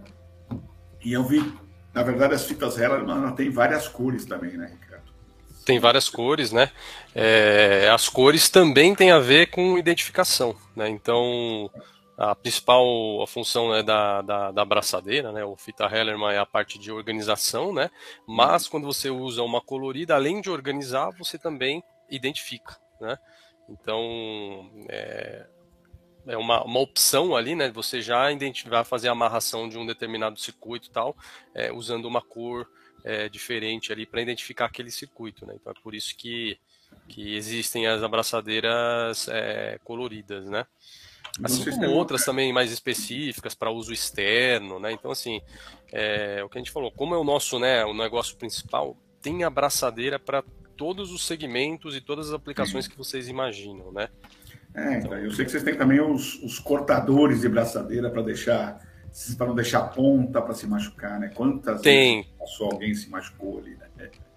e 1.04 1.12
eu 1.12 1.24
vi, 1.24 1.52
na 1.92 2.04
verdade, 2.04 2.36
as 2.36 2.46
fitas 2.46 2.78
Heller 2.78 3.04
tem 3.36 3.50
várias 3.50 3.88
cores 3.88 4.26
também, 4.26 4.56
né, 4.58 4.78
Ricardo? 4.80 5.12
Tem 5.66 5.80
várias 5.80 6.08
cores, 6.08 6.52
né? 6.52 6.70
É, 7.16 7.90
as 7.92 8.08
cores 8.08 8.48
também 8.48 8.94
têm 8.94 9.12
a 9.12 9.20
ver 9.20 9.48
com 9.48 9.78
identificação, 9.78 10.56
né? 10.76 10.88
Então, 10.88 11.70
a 12.20 12.36
principal 12.36 12.84
a 13.24 13.26
função 13.26 13.72
né, 13.72 13.82
da, 13.82 14.22
da, 14.22 14.52
da 14.52 14.62
abraçadeira, 14.62 15.32
né, 15.32 15.46
o 15.46 15.56
fita 15.56 15.86
Hellerman 15.86 16.34
é 16.34 16.38
a 16.38 16.46
parte 16.46 16.78
de 16.78 16.92
organização, 16.92 17.74
né, 17.74 17.90
mas 18.28 18.68
quando 18.68 18.86
você 18.86 19.10
usa 19.10 19.42
uma 19.42 19.62
colorida, 19.62 20.16
além 20.16 20.42
de 20.42 20.50
organizar, 20.50 21.12
você 21.12 21.40
também 21.40 21.82
identifica, 22.10 22.78
né, 23.00 23.18
então 23.70 24.70
é, 24.90 25.48
é 26.28 26.38
uma, 26.38 26.62
uma 26.66 26.82
opção 26.82 27.38
ali, 27.38 27.56
né, 27.56 27.72
você 27.72 28.02
já 28.02 28.26
vai 28.68 28.84
fazer 28.84 29.08
a 29.08 29.14
amarração 29.14 29.70
de 29.70 29.78
um 29.78 29.86
determinado 29.86 30.38
circuito 30.38 30.92
tal, 30.92 31.16
é, 31.56 31.72
usando 31.72 32.04
uma 32.04 32.22
cor 32.22 32.70
é, 33.06 33.30
diferente 33.30 33.94
ali 33.94 34.06
para 34.06 34.22
identificar 34.22 34.66
aquele 34.66 34.92
circuito, 34.92 35.46
né, 35.46 35.54
então 35.56 35.72
é 35.72 35.82
por 35.82 35.96
isso 35.96 36.18
que, 36.18 36.60
que 37.08 37.34
existem 37.34 37.88
as 37.88 38.04
abraçadeiras 38.04 39.30
é, 39.30 39.80
coloridas, 39.86 40.50
né. 40.50 40.68
Assim 41.44 41.70
como 41.72 41.90
outras 41.92 42.26
também 42.26 42.52
mais 42.52 42.72
específicas 42.72 43.56
para 43.56 43.72
uso 43.72 43.94
externo, 43.94 44.80
né? 44.80 44.92
Então, 44.92 45.12
assim, 45.12 45.42
é, 45.92 46.44
o 46.44 46.50
que 46.50 46.58
a 46.58 46.62
gente 46.62 46.72
falou, 46.72 46.92
como 46.92 47.16
é 47.16 47.18
o 47.18 47.24
nosso 47.24 47.60
né, 47.60 47.86
o 47.86 47.94
negócio 47.94 48.36
principal, 48.36 48.98
tem 49.22 49.44
abraçadeira 49.44 50.20
para 50.20 50.44
todos 50.76 51.12
os 51.12 51.26
segmentos 51.26 51.96
e 51.96 52.02
todas 52.02 52.30
as 52.30 52.34
aplicações 52.34 52.88
que 52.88 52.98
vocês 52.98 53.28
imaginam, 53.28 53.92
né? 53.92 54.10
É, 54.74 54.98
então, 54.98 55.14
eu 55.18 55.32
sei 55.32 55.46
que 55.46 55.52
vocês 55.52 55.64
têm 55.64 55.76
também 55.76 56.00
os, 56.00 56.42
os 56.44 56.60
cortadores 56.60 57.42
de 57.42 57.50
braçadeira 57.50 58.10
para 58.10 58.22
deixar 58.22 58.88
para 59.38 59.48
não 59.48 59.56
deixar 59.56 59.82
ponta 59.90 60.42
para 60.42 60.54
se 60.54 60.68
machucar, 60.68 61.20
né? 61.20 61.30
Quantas 61.34 61.82
tem. 61.82 62.22
vezes 62.22 62.38
passou 62.38 62.72
alguém 62.72 62.94
se 62.94 63.10
machucou 63.10 63.58
ali, 63.60 63.72
né? 63.72 63.89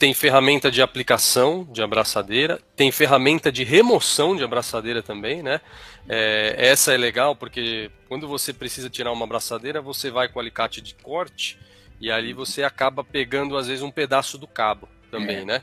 Tem 0.03 0.13
ferramenta 0.13 0.69
de 0.69 0.83
aplicação 0.83 1.65
de 1.71 1.81
abraçadeira, 1.81 2.59
tem 2.75 2.91
ferramenta 2.91 3.53
de 3.53 3.63
remoção 3.63 4.35
de 4.35 4.43
abraçadeira 4.43 5.01
também, 5.01 5.45
né? 5.45 5.61
É, 6.09 6.57
essa 6.59 6.93
é 6.93 6.97
legal 6.97 7.37
porque 7.37 7.89
quando 8.09 8.27
você 8.27 8.53
precisa 8.53 8.91
tirar 8.91 9.13
uma 9.13 9.25
abraçadeira, 9.25 9.81
você 9.81 10.11
vai 10.11 10.27
com 10.27 10.41
o 10.41 10.43
alicate 10.43 10.81
de 10.81 10.93
corte 10.97 11.57
e 12.01 12.11
ali 12.11 12.33
você 12.33 12.65
acaba 12.65 13.05
pegando 13.05 13.57
às 13.57 13.69
vezes 13.69 13.81
um 13.81 13.93
pedaço 13.93 14.37
do 14.37 14.49
cabo 14.49 14.89
também, 15.09 15.37
é. 15.37 15.45
né? 15.45 15.63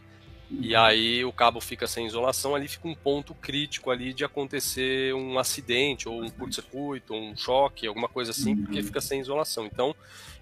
E 0.52 0.76
aí 0.76 1.24
o 1.24 1.32
cabo 1.32 1.62
fica 1.62 1.86
sem 1.86 2.08
isolação, 2.08 2.56
ali 2.56 2.68
fica 2.68 2.88
um 2.88 2.96
ponto 2.96 3.36
crítico 3.36 3.92
ali 3.92 4.14
de 4.14 4.26
acontecer 4.26 5.14
um 5.14 5.38
acidente, 5.38 6.10
ou 6.10 6.24
um 6.24 6.30
curto-circuito, 6.30 7.14
ou 7.14 7.22
um 7.22 7.38
choque, 7.38 7.86
alguma 7.86 8.10
coisa 8.10 8.32
assim, 8.32 8.56
porque 8.56 8.80
uhum. 8.80 8.86
fica 8.86 9.00
sem 9.00 9.22
isolação. 9.22 9.66
Então, 9.68 9.96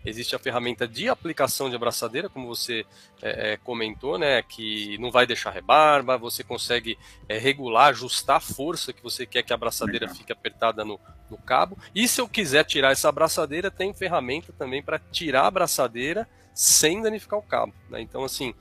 existe 0.05 0.33
a 0.33 0.39
ferramenta 0.39 0.87
de 0.87 1.09
aplicação 1.09 1.69
de 1.69 1.75
abraçadeira, 1.75 2.29
como 2.29 2.47
você 2.47 2.85
é, 3.21 3.53
é, 3.53 3.57
comentou, 3.57 4.17
né, 4.17 4.41
que 4.43 4.97
não 4.97 5.11
vai 5.11 5.27
deixar 5.27 5.51
rebarba, 5.51 6.17
você 6.17 6.41
consegue 6.41 6.97
é, 7.27 7.37
regular, 7.37 7.89
ajustar 7.89 8.37
a 8.37 8.41
força 8.41 8.93
que 8.93 9.03
você 9.03 9.25
quer 9.25 9.43
que 9.43 9.51
a 9.51 9.55
abraçadeira 9.55 10.07
fique 10.07 10.31
apertada 10.31 10.85
no, 10.85 10.97
no 11.29 11.37
cabo. 11.37 11.77
E 11.93 12.07
se 12.07 12.21
eu 12.21 12.29
quiser 12.29 12.63
tirar 12.63 12.93
essa 12.93 13.09
abraçadeira, 13.09 13.69
tem 13.69 13.93
ferramenta 13.93 14.53
também 14.53 14.81
para 14.81 14.99
tirar 14.99 15.41
a 15.43 15.47
abraçadeira 15.47 16.27
sem 16.53 17.01
danificar 17.01 17.37
o 17.37 17.43
cabo. 17.43 17.73
Né? 17.89 18.01
Então, 18.01 18.23
assim, 18.23 18.53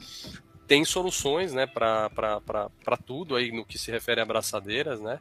tem 0.66 0.84
soluções 0.84 1.52
né, 1.52 1.66
para 1.66 2.96
tudo 3.04 3.36
aí 3.36 3.52
no 3.52 3.64
que 3.64 3.78
se 3.78 3.90
refere 3.90 4.20
a 4.20 4.24
abraçadeiras, 4.24 5.00
né? 5.00 5.20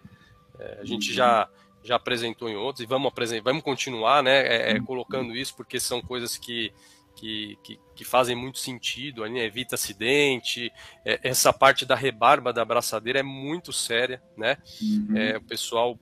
É, 0.60 0.80
a 0.82 0.86
gente 0.86 1.14
já, 1.14 1.50
já 1.84 1.96
apresentou 1.96 2.50
em 2.50 2.56
outros 2.56 2.84
e 2.84 2.88
vamos, 2.88 3.10
apresentar, 3.10 3.44
vamos 3.44 3.64
continuar 3.64 4.24
né, 4.24 4.42
é, 4.48 4.72
é, 4.72 4.80
colocando 4.80 5.36
isso 5.36 5.56
porque 5.56 5.80
são 5.80 6.02
coisas 6.02 6.38
que, 6.38 6.72
que, 7.16 7.58
que, 7.62 7.80
que 7.96 8.06
fazem 8.06 8.36
muito 8.36 8.58
sentido, 8.60 9.24
ali, 9.24 9.34
né? 9.34 9.46
evita 9.46 9.76
acidente, 9.76 10.72
é, 11.04 11.20
essa 11.24 11.52
parte 11.52 11.86
da 11.86 11.96
rebarba 11.96 12.54
da 12.54 12.62
abraçadeira 12.62 13.20
é 13.20 13.24
muito 13.24 13.74
séria, 13.74 14.22
né? 14.38 14.58
Uhum. 14.82 15.18
É, 15.18 15.38
o 15.38 15.42
pessoal 15.42 16.00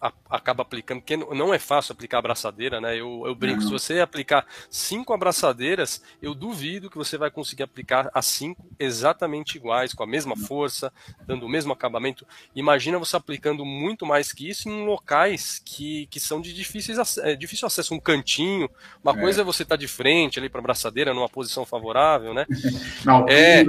a, 0.00 0.12
acaba 0.30 0.62
aplicando, 0.62 1.00
porque 1.00 1.16
não 1.16 1.52
é 1.52 1.58
fácil 1.58 1.92
aplicar 1.92 2.18
abraçadeira, 2.18 2.80
né? 2.80 2.96
Eu, 2.96 3.22
eu 3.26 3.34
brinco, 3.34 3.62
se 3.62 3.70
você 3.70 4.00
aplicar 4.00 4.46
cinco 4.70 5.12
abraçadeiras, 5.12 6.02
eu 6.20 6.34
duvido 6.34 6.90
que 6.90 6.96
você 6.96 7.16
vai 7.16 7.30
conseguir 7.30 7.62
aplicar 7.62 8.10
as 8.14 8.26
cinco 8.26 8.64
exatamente 8.78 9.56
iguais, 9.56 9.92
com 9.92 10.02
a 10.02 10.06
mesma 10.06 10.36
força, 10.36 10.92
dando 11.26 11.46
o 11.46 11.48
mesmo 11.48 11.72
acabamento. 11.72 12.26
Imagina 12.54 12.98
você 12.98 13.16
aplicando 13.16 13.64
muito 13.64 14.06
mais 14.06 14.32
que 14.32 14.48
isso 14.48 14.68
em 14.68 14.84
locais 14.84 15.60
que, 15.64 16.06
que 16.06 16.20
são 16.20 16.40
de 16.40 16.52
difíceis, 16.52 17.18
é, 17.18 17.34
difícil 17.34 17.66
acesso, 17.66 17.94
um 17.94 18.00
cantinho. 18.00 18.68
Uma 19.02 19.12
é. 19.12 19.20
coisa 19.20 19.40
é 19.40 19.44
você 19.44 19.62
estar 19.62 19.76
tá 19.76 19.80
de 19.80 19.88
frente 19.88 20.38
ali 20.38 20.48
para 20.48 20.60
a 20.60 20.62
abraçadeira, 20.62 21.14
numa 21.14 21.28
posição 21.28 21.64
favorável, 21.64 22.34
né? 22.34 22.46
Não, 23.04 23.26
é, 23.28 23.64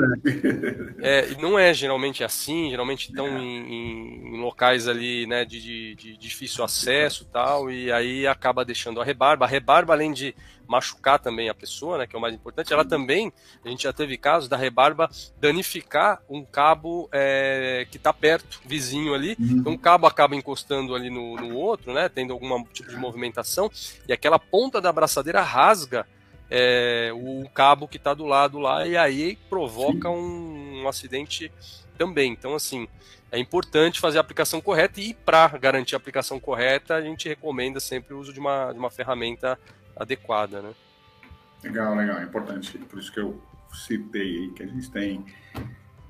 é, 1.02 1.28
não 1.40 1.58
é 1.58 1.74
geralmente 1.74 2.24
assim, 2.24 2.70
geralmente 2.70 3.10
estão 3.10 3.28
é. 3.28 3.42
em, 3.42 4.36
em, 4.36 4.42
locais 4.42 4.88
ali, 4.88 5.26
né, 5.28 5.46
de, 5.46 5.96
de, 5.96 5.96
de 5.96 6.18
difícil 6.20 6.64
acesso 6.64 7.26
tal, 7.26 7.72
e 7.72 7.92
aí 7.92 8.28
acaba 8.28 8.66
deixando 8.66 9.02
a 9.02 9.04
rebarba. 9.04 9.46
A 9.46 9.48
rebarba, 9.48 9.94
além 9.94 10.12
de 10.12 10.36
machucar 10.68 11.18
também 11.18 11.50
a 11.50 11.54
pessoa, 11.56 11.98
né, 11.98 12.06
que 12.06 12.16
é 12.16 12.20
o 12.20 12.22
mais 12.22 12.36
importante, 12.36 12.72
ela 12.72 12.86
também, 12.86 13.34
a 13.66 13.70
gente 13.70 13.84
já 13.84 13.92
teve 13.92 14.16
casos 14.18 14.48
da 14.48 14.56
rebarba 14.56 15.10
danificar 15.40 16.22
um 16.30 16.46
cabo 16.46 17.10
é, 17.12 17.88
que 17.90 17.98
está 17.98 18.14
perto, 18.14 18.62
vizinho 18.66 19.16
ali, 19.16 19.36
uhum. 19.40 19.58
então 19.58 19.74
o 19.74 19.80
cabo 19.80 20.06
acaba 20.06 20.36
encostando 20.36 20.94
ali 20.94 21.10
no, 21.10 21.36
no 21.38 21.56
outro, 21.56 21.92
né, 21.92 22.08
tendo 22.08 22.34
algum 22.34 22.64
tipo 22.66 22.90
de 22.90 22.98
movimentação, 22.98 23.72
e 24.08 24.14
aquela 24.14 24.38
ponta 24.38 24.80
da 24.80 24.90
abraçadeira 24.90 25.42
rasga 25.42 26.06
é, 26.52 27.12
o 27.14 27.50
cabo 27.50 27.88
que 27.88 27.98
está 27.98 28.14
do 28.14 28.26
lado 28.26 28.60
lá, 28.60 28.86
e 28.86 28.96
aí 28.96 29.38
provoca 29.50 30.10
um, 30.10 30.84
um 30.84 30.88
acidente 30.88 31.52
também. 31.98 32.32
Então, 32.32 32.56
assim, 32.56 32.88
é 33.32 33.40
importante 33.40 34.00
fazer 34.00 34.18
a 34.18 34.22
aplicação 34.22 34.60
correta 34.60 35.00
e 35.00 35.14
para 35.14 35.48
garantir 35.58 35.96
a 35.96 35.98
aplicação 35.98 36.40
correta, 36.40 36.96
a 36.96 37.02
gente 37.02 37.28
recomenda 37.28 37.80
sempre 37.80 38.14
o 38.14 38.20
uso 38.20 38.34
de 38.34 38.40
uma, 38.40 38.72
de 38.72 38.80
uma 38.80 38.90
ferramenta 38.90 39.60
adequada, 39.96 40.62
né? 40.62 40.72
Legal, 41.64 41.96
legal, 41.96 42.20
é 42.20 42.24
importante. 42.24 42.78
Por 42.78 43.00
isso 43.00 43.12
que 43.12 43.20
eu 43.20 43.42
citei 43.72 44.22
aí 44.22 44.52
que 44.52 44.64
a 44.64 44.68
gente 44.68 44.90
tem 44.90 45.26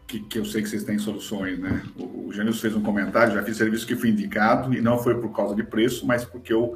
que, 0.09 0.19
que, 0.21 0.39
eu 0.39 0.45
sei 0.45 0.63
que 0.63 0.69
vocês 0.69 0.83
têm 0.83 0.97
soluções, 0.97 1.59
né? 1.59 1.83
O, 1.95 2.27
o 2.27 2.33
Janilson 2.33 2.61
fez 2.61 2.75
um 2.75 2.81
comentário, 2.81 3.33
já 3.33 3.43
fiz 3.43 3.55
serviço 3.55 3.85
que 3.85 3.95
fui 3.95 4.09
indicado 4.09 4.73
e 4.73 4.81
não 4.81 4.97
foi 4.97 5.19
por 5.19 5.29
causa 5.29 5.55
de 5.55 5.63
preço, 5.63 6.05
mas 6.05 6.25
porque 6.25 6.51
eu, 6.51 6.75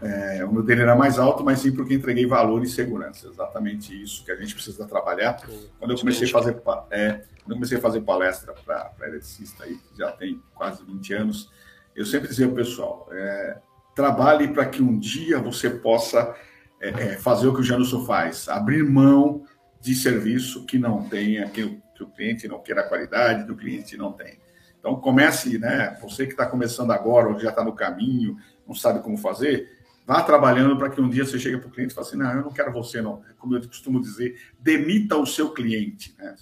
é, 0.00 0.44
o 0.44 0.52
meu 0.52 0.62
dele 0.62 0.82
era 0.82 0.94
mais 0.94 1.18
alto, 1.18 1.44
mas 1.44 1.60
sim 1.60 1.72
porque 1.72 1.94
entreguei 1.94 2.26
valor 2.26 2.62
e 2.62 2.68
segurança. 2.68 3.28
Exatamente 3.28 4.00
isso 4.02 4.24
que 4.24 4.30
a 4.30 4.36
gente 4.36 4.54
precisa 4.54 4.86
trabalhar. 4.86 5.40
Quando 5.78 5.92
eu 5.92 5.98
comecei 5.98 6.28
a 6.28 6.30
fazer, 6.30 6.60
é, 6.90 7.12
quando 7.12 7.50
eu 7.50 7.54
comecei 7.54 7.78
a 7.78 7.80
fazer 7.80 8.00
palestra 8.02 8.54
para 8.64 8.92
eletricista 9.02 9.64
aí, 9.64 9.78
já 9.96 10.12
tem 10.12 10.40
quase 10.54 10.84
20 10.84 11.14
anos, 11.14 11.50
eu 11.94 12.04
sempre 12.04 12.28
dizia 12.28 12.46
ao 12.46 12.52
pessoal, 12.52 13.08
é, 13.12 13.58
trabalhe 13.94 14.48
para 14.48 14.66
que 14.66 14.82
um 14.82 14.98
dia 14.98 15.38
você 15.38 15.70
possa 15.70 16.34
é, 16.80 16.88
é, 16.88 17.16
fazer 17.16 17.46
o 17.46 17.54
que 17.54 17.60
o 17.60 17.64
Janilson 17.64 18.04
faz, 18.04 18.48
abrir 18.48 18.82
mão 18.82 19.44
de 19.80 19.94
serviço 19.94 20.64
que 20.66 20.78
não 20.78 21.08
tenha, 21.08 21.48
que 21.48 21.82
que 21.94 22.02
o 22.02 22.08
cliente 22.08 22.48
não 22.48 22.60
queira 22.60 22.82
a 22.82 22.88
qualidade, 22.88 23.44
que 23.44 23.52
o 23.52 23.56
cliente 23.56 23.96
não 23.96 24.12
tem. 24.12 24.38
Então, 24.78 24.96
comece, 24.96 25.58
né? 25.58 25.96
Você 26.02 26.26
que 26.26 26.32
está 26.32 26.44
começando 26.44 26.90
agora, 26.90 27.28
ou 27.28 27.38
já 27.38 27.50
está 27.50 27.64
no 27.64 27.72
caminho, 27.72 28.36
não 28.66 28.74
sabe 28.74 29.00
como 29.00 29.16
fazer, 29.16 29.70
vá 30.06 30.22
trabalhando 30.22 30.76
para 30.76 30.90
que 30.90 31.00
um 31.00 31.08
dia 31.08 31.24
você 31.24 31.38
chegue 31.38 31.58
para 31.58 31.68
o 31.68 31.70
cliente 31.70 31.92
e 31.92 31.94
fale 31.94 32.06
assim: 32.06 32.16
não, 32.16 32.30
eu 32.30 32.42
não 32.42 32.52
quero 32.52 32.72
você, 32.72 33.00
não. 33.00 33.22
Como 33.38 33.56
eu 33.56 33.66
costumo 33.66 34.00
dizer, 34.00 34.40
demita 34.58 35.16
o 35.16 35.26
seu 35.26 35.50
cliente. 35.50 36.14
Né? 36.18 36.34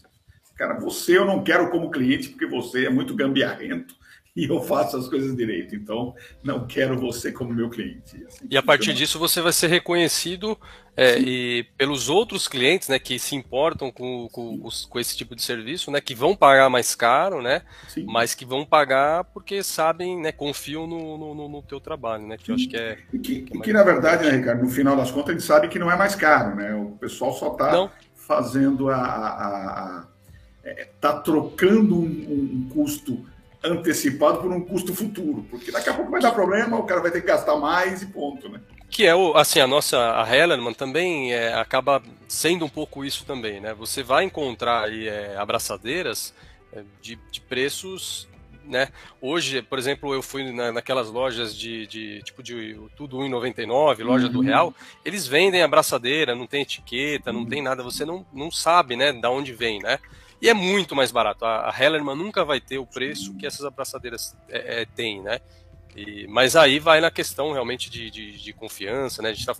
Cara, 0.57 0.79
você 0.79 1.17
eu 1.17 1.25
não 1.25 1.43
quero 1.43 1.71
como 1.71 1.91
cliente 1.91 2.29
porque 2.29 2.47
você 2.47 2.87
é 2.87 2.91
muito 2.91 3.15
gambiarrento 3.15 3.97
e 4.37 4.45
eu 4.45 4.61
faço 4.63 4.97
as 4.97 5.09
coisas 5.09 5.37
direito. 5.37 5.75
Então, 5.75 6.15
não 6.43 6.67
quero 6.67 6.99
você 6.99 7.31
como 7.31 7.53
meu 7.53 7.69
cliente. 7.69 8.25
Assim, 8.27 8.47
e 8.51 8.57
a 8.57 8.63
partir 8.63 8.95
disso, 8.95 9.19
você 9.19 9.41
vai 9.41 9.53
ser 9.53 9.69
reconhecido 9.69 10.59
é, 10.97 11.19
e 11.19 11.65
pelos 11.77 12.09
outros 12.09 12.49
clientes 12.49 12.89
né, 12.89 12.99
que 12.99 13.19
se 13.19 13.35
importam 13.37 13.91
com, 13.91 14.29
com, 14.31 14.59
com, 14.89 14.99
esse 14.99 15.17
tipo 15.17 15.37
de 15.37 15.43
serviço, 15.43 15.91
né, 15.91 16.01
que 16.01 16.15
vão 16.15 16.35
pagar 16.35 16.69
mais 16.71 16.95
caro, 16.95 17.43
né, 17.43 17.63
mas 18.07 18.35
que 18.35 18.45
vão 18.45 18.65
pagar 18.65 19.25
porque 19.25 19.63
sabem, 19.63 20.21
né, 20.21 20.33
confiam 20.33 20.87
no, 20.87 21.35
no, 21.35 21.49
no 21.49 21.63
teu 21.63 21.81
trabalho. 21.81 22.27
Né, 22.27 22.37
que 22.39 22.51
eu 22.51 22.55
acho 22.55 22.69
que 22.69 22.77
é. 22.77 22.99
E 23.13 23.19
que, 23.19 23.43
que, 23.43 23.59
é 23.59 23.61
que 23.61 23.73
na 23.73 23.83
verdade, 23.83 24.25
né, 24.25 24.37
Ricardo, 24.37 24.63
no 24.63 24.71
final 24.71 24.97
das 24.97 25.11
contas, 25.11 25.31
a 25.31 25.33
gente 25.33 25.47
sabe 25.47 25.69
que 25.69 25.79
não 25.79 25.91
é 25.91 25.97
mais 25.97 26.15
caro. 26.15 26.57
Né? 26.57 26.75
O 26.75 26.93
pessoal 26.93 27.33
só 27.35 27.53
está 27.53 27.91
fazendo 28.15 28.89
a. 28.89 28.97
a, 28.97 29.99
a 30.09 30.13
é, 30.65 30.89
tá 31.01 31.19
trocando 31.19 31.97
um, 31.97 32.05
um 32.05 32.69
custo 32.73 33.27
antecipado 33.65 34.41
por 34.41 34.51
um 34.51 34.61
custo 34.61 34.95
futuro, 34.95 35.47
porque 35.51 35.71
daqui 35.71 35.89
a 35.89 35.95
pouco 35.95 36.11
vai 36.11 36.21
dar 36.21 36.33
problema, 36.33 36.79
o 36.79 36.85
cara 36.85 37.01
vai 37.01 37.11
ter 37.11 37.21
que 37.21 37.27
gastar 37.27 37.57
mais 37.57 38.03
e 38.03 38.07
ponto, 38.07 38.49
né? 38.49 38.61
Que 38.91 39.07
é 39.07 39.15
o, 39.15 39.37
assim, 39.37 39.61
a 39.61 39.67
nossa, 39.67 40.21
a 40.21 40.37
Hellerman 40.37 40.75
também 40.75 41.33
é, 41.33 41.55
acaba 41.55 42.03
sendo 42.29 42.65
um 42.65 42.69
pouco 42.69 43.05
isso 43.05 43.25
também, 43.25 43.61
né? 43.61 43.73
Você 43.75 44.03
vai 44.03 44.25
encontrar 44.25 44.85
aí 44.85 45.09
é, 45.09 45.37
abraçadeiras 45.37 46.35
é, 46.73 46.83
de, 47.01 47.19
de 47.31 47.41
preços 47.41 48.29
né? 48.65 48.89
Hoje, 49.21 49.63
por 49.63 49.79
exemplo, 49.79 50.15
eu 50.15 50.23
fui 50.23 50.51
na, 50.53 50.73
naquelas 50.73 51.11
lojas 51.11 51.57
de, 51.57 51.87
de, 51.87 52.23
tipo 52.23 52.43
de 52.43 52.79
tudo 52.97 53.19
1,99, 53.19 54.05
loja 54.05 54.27
uhum. 54.27 54.33
do 54.33 54.41
Real, 54.41 54.75
eles 55.05 55.27
vendem 55.27 55.63
abraçadeira, 55.63 56.35
não 56.35 56.47
tem 56.47 56.63
etiqueta, 56.63 57.33
não 57.33 57.41
uhum. 57.41 57.47
tem 57.47 57.63
nada, 57.63 57.83
você 57.83 58.05
não, 58.05 58.25
não 58.33 58.51
sabe, 58.51 58.97
né, 58.97 59.13
da 59.13 59.31
onde 59.31 59.53
vem, 59.53 59.81
né? 59.81 59.99
E 60.43 60.49
é 60.49 60.55
muito 60.55 60.97
mais 60.97 61.13
barato. 61.13 61.45
A, 61.45 61.71
a 61.71 61.73
Hellerman 61.73 62.17
nunca 62.17 62.45
vai 62.45 62.61
ter 62.61 62.77
o 62.77 62.85
preço 62.85 63.33
que 63.37 63.47
essas 63.47 63.65
abraçadeiras 63.65 64.37
é, 64.49 64.83
é, 64.83 64.85
têm, 64.85 65.23
né? 65.23 65.39
E, 65.95 66.27
mas 66.27 66.57
aí 66.57 66.81
vai 66.81 67.01
na 67.01 67.13
questão 67.13 67.53
realmente 67.53 67.89
de, 67.89 68.11
de, 68.11 68.33
de 68.43 68.53
confiança, 68.53 69.23
né? 69.23 69.29
A 69.29 69.33
gente 69.33 69.47
tá, 69.47 69.55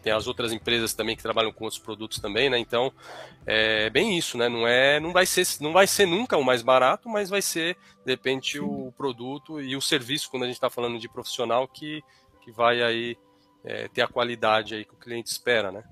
tem 0.00 0.12
as 0.12 0.28
outras 0.28 0.52
empresas 0.52 0.94
também 0.94 1.16
que 1.16 1.22
trabalham 1.24 1.52
com 1.52 1.64
outros 1.64 1.82
produtos 1.82 2.20
também, 2.20 2.48
né? 2.48 2.56
Então 2.56 2.92
é 3.44 3.90
bem 3.90 4.16
isso, 4.16 4.38
né? 4.38 4.48
Não 4.48 4.64
é, 4.64 5.00
não 5.00 5.12
vai 5.12 5.26
ser, 5.26 5.44
não 5.60 5.72
vai 5.72 5.88
ser 5.88 6.06
nunca 6.06 6.36
o 6.36 6.44
mais 6.44 6.62
barato, 6.62 7.08
mas 7.08 7.28
vai 7.28 7.42
ser 7.42 7.76
de 8.06 8.12
repente 8.12 8.60
o 8.60 8.92
produto 8.96 9.60
e 9.60 9.74
o 9.74 9.82
serviço 9.82 10.30
quando 10.30 10.44
a 10.44 10.46
gente 10.46 10.54
está 10.54 10.70
falando 10.70 11.00
de 11.00 11.08
profissional 11.08 11.66
que, 11.66 12.00
que 12.42 12.52
vai 12.52 12.80
aí 12.80 13.18
é, 13.64 13.88
ter 13.88 14.02
a 14.02 14.08
qualidade 14.08 14.76
aí 14.76 14.84
que 14.84 14.94
o 14.94 14.98
cliente 14.98 15.32
espera, 15.32 15.72
né? 15.72 15.82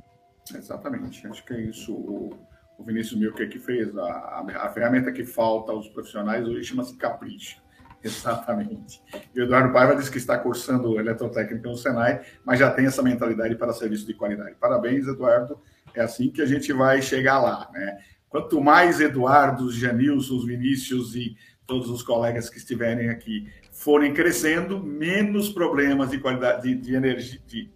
Exatamente. 0.54 1.26
Acho 1.26 1.44
que 1.44 1.52
é 1.52 1.60
isso 1.62 1.92
o 1.92 2.49
Vinícius 2.84 3.18
Milker 3.18 3.48
que 3.48 3.58
fez. 3.58 3.96
A, 3.96 4.04
a, 4.04 4.66
a, 4.66 4.68
ferramenta 4.70 5.12
que 5.12 5.24
falta 5.24 5.72
aos 5.72 5.88
profissionais 5.88 6.46
hoje 6.46 6.64
chama-se 6.64 6.96
Capricho. 6.96 7.60
Exatamente. 8.02 9.02
E 9.34 9.40
o 9.40 9.44
Eduardo 9.44 9.72
Paiva 9.72 9.94
disse 9.94 10.10
que 10.10 10.18
está 10.18 10.38
cursando 10.38 10.98
eletrotécnica 10.98 11.68
no 11.68 11.76
Senai, 11.76 12.22
mas 12.44 12.58
já 12.58 12.70
tem 12.70 12.86
essa 12.86 13.02
mentalidade 13.02 13.54
para 13.56 13.72
serviço 13.72 14.06
de 14.06 14.14
qualidade. 14.14 14.56
Parabéns, 14.58 15.06
Eduardo. 15.06 15.60
É 15.94 16.00
assim 16.00 16.30
que 16.30 16.40
a 16.40 16.46
gente 16.46 16.72
vai 16.72 17.02
chegar 17.02 17.40
lá, 17.40 17.68
né? 17.72 17.98
Quanto 18.28 18.60
mais 18.60 19.00
Eduardo, 19.00 19.70
Janilson, 19.72 20.46
Vinícius 20.46 21.16
e 21.16 21.36
todos 21.66 21.90
os 21.90 22.02
colegas 22.02 22.48
que 22.48 22.58
estiverem 22.58 23.10
aqui 23.10 23.48
forem 23.72 24.14
crescendo, 24.14 24.82
menos 24.82 25.48
problemas 25.48 26.10
de 26.10 26.18
qualidade 26.18 26.62
de, 26.62 26.74
de 26.74 26.94
energia, 26.94 27.40
de, 27.46 27.70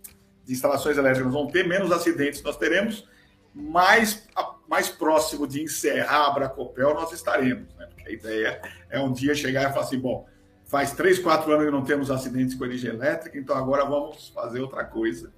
de 0.45 0.53
instalações 0.53 0.97
elétricas 0.97 1.33
vão 1.33 1.47
ter, 1.47 1.67
menos 1.67 1.91
acidentes 1.91 2.43
nós 2.43 2.57
teremos, 2.57 3.09
mais 3.55 4.29
mais 4.69 4.89
próximo 4.89 5.47
de 5.47 5.63
encerrar 5.63 6.27
a 6.27 6.31
Bracopel 6.31 6.95
nós 6.95 7.13
estaremos, 7.13 7.75
né? 7.77 7.87
Porque 7.87 8.09
a 8.09 8.13
ideia 8.13 8.61
é 8.91 9.01
um 9.01 9.13
dia 9.13 9.35
chegar 9.35 9.71
e 9.71 9.73
falar 9.73 9.85
assim, 9.85 9.99
bom, 9.99 10.27
faz 10.67 10.93
três, 10.93 11.19
quatro 11.19 11.53
anos 11.53 11.67
que 11.67 11.71
não 11.71 11.85
temos 11.85 12.11
acidentes 12.11 12.55
com 12.55 12.65
energia 12.65 12.91
elétrica, 12.91 13.39
então 13.39 13.57
agora 13.57 13.85
vamos 13.85 14.31
fazer 14.31 14.61
outra 14.61 14.85
coisa 14.85 15.33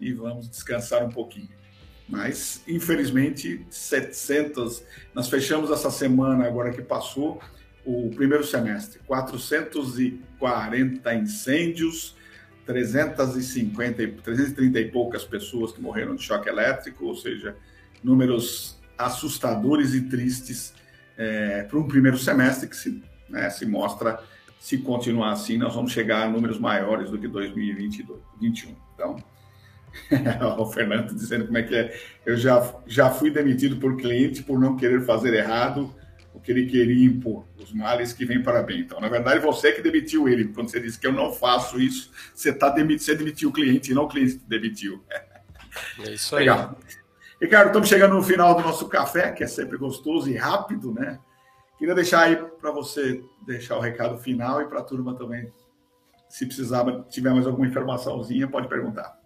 e 0.00 0.12
vamos 0.12 0.48
descansar 0.48 1.04
um 1.04 1.10
pouquinho. 1.10 1.48
Mas, 2.08 2.62
infelizmente, 2.66 3.64
700, 3.70 4.82
nós 5.14 5.28
fechamos 5.28 5.70
essa 5.70 5.90
semana 5.90 6.46
agora 6.46 6.70
que 6.70 6.82
passou, 6.82 7.40
o 7.84 8.10
primeiro 8.10 8.44
semestre, 8.44 9.00
440 9.06 11.14
incêndios, 11.14 12.16
350, 12.66 14.06
330 14.22 14.80
e 14.80 14.90
poucas 14.90 15.24
pessoas 15.24 15.72
que 15.72 15.80
morreram 15.80 16.14
de 16.14 16.22
choque 16.22 16.48
elétrico, 16.48 17.06
ou 17.06 17.16
seja, 17.16 17.56
números 18.02 18.80
assustadores 18.96 19.94
e 19.94 20.02
tristes 20.02 20.74
é, 21.16 21.62
para 21.62 21.78
um 21.78 21.86
primeiro 21.86 22.18
semestre 22.18 22.68
que 22.68 22.76
se, 22.76 23.02
né, 23.28 23.50
se 23.50 23.66
mostra, 23.66 24.20
se 24.58 24.78
continuar 24.78 25.32
assim, 25.32 25.58
nós 25.58 25.74
vamos 25.74 25.92
chegar 25.92 26.22
a 26.22 26.28
números 26.28 26.58
maiores 26.58 27.10
do 27.10 27.18
que 27.18 27.28
2022, 27.28 28.20
2021. 28.40 28.74
Então, 28.94 29.16
o 30.58 30.66
Fernando 30.66 31.14
dizendo 31.14 31.46
como 31.46 31.58
é 31.58 31.62
que 31.62 31.74
é. 31.74 32.00
Eu 32.24 32.36
já, 32.36 32.74
já 32.86 33.10
fui 33.10 33.30
demitido 33.30 33.76
por 33.76 33.96
cliente 33.96 34.42
por 34.42 34.58
não 34.58 34.76
querer 34.76 35.04
fazer 35.04 35.34
errado 35.34 35.94
o 36.34 36.40
que 36.40 36.50
ele 36.50 36.66
queria 36.66 37.04
impor, 37.04 37.44
os 37.58 37.72
males 37.72 38.12
que 38.12 38.24
vêm 38.24 38.42
para 38.42 38.62
bem. 38.62 38.80
Então, 38.80 38.98
na 39.00 39.08
verdade, 39.08 39.40
você 39.40 39.70
que 39.72 39.82
demitiu 39.82 40.28
ele. 40.28 40.48
Quando 40.48 40.70
você 40.70 40.80
disse 40.80 40.98
que 40.98 41.06
eu 41.06 41.12
não 41.12 41.30
faço 41.32 41.78
isso, 41.78 42.10
você, 42.34 42.52
tá 42.52 42.70
demitido, 42.70 43.04
você 43.04 43.14
demitiu 43.14 43.50
o 43.50 43.52
cliente 43.52 43.90
e 43.90 43.94
não 43.94 44.04
o 44.04 44.08
cliente 44.08 44.38
te 44.38 44.48
demitiu. 44.48 45.04
É 46.06 46.12
isso 46.12 46.34
aí. 46.34 46.40
Legal. 46.40 46.78
Ricardo, 47.42 47.66
estamos 47.66 47.88
chegando 47.88 48.14
no 48.14 48.22
final 48.22 48.54
do 48.54 48.62
nosso 48.62 48.88
café, 48.88 49.32
que 49.32 49.42
é 49.42 49.48
sempre 49.48 49.76
gostoso 49.76 50.30
e 50.30 50.36
rápido, 50.36 50.94
né? 50.94 51.18
Queria 51.76 51.92
deixar 51.92 52.20
aí 52.20 52.36
para 52.36 52.70
você 52.70 53.20
deixar 53.44 53.76
o 53.76 53.80
recado 53.80 54.16
final 54.16 54.62
e 54.62 54.68
para 54.68 54.78
a 54.78 54.84
turma 54.84 55.16
também, 55.16 55.52
se 56.28 56.46
precisar, 56.46 56.84
tiver 57.08 57.32
mais 57.32 57.44
alguma 57.44 57.66
informaçãozinha, 57.66 58.46
pode 58.46 58.68
perguntar. 58.68 59.18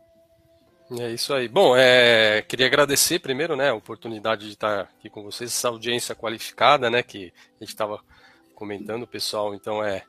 É 0.99 1.11
isso 1.11 1.35
aí. 1.35 1.47
Bom, 1.47 1.77
é, 1.77 2.41
queria 2.41 2.65
agradecer 2.65 3.19
primeiro, 3.19 3.55
né, 3.55 3.69
a 3.69 3.75
oportunidade 3.75 4.47
de 4.47 4.53
estar 4.53 4.81
aqui 4.81 5.11
com 5.11 5.23
vocês, 5.23 5.51
essa 5.51 5.69
audiência 5.69 6.15
qualificada, 6.15 6.89
né, 6.89 7.03
que 7.03 7.35
a 7.61 7.65
gente 7.65 7.69
estava 7.69 8.01
comentando, 8.55 9.07
pessoal. 9.07 9.55
Então 9.55 9.85
é 9.85 10.05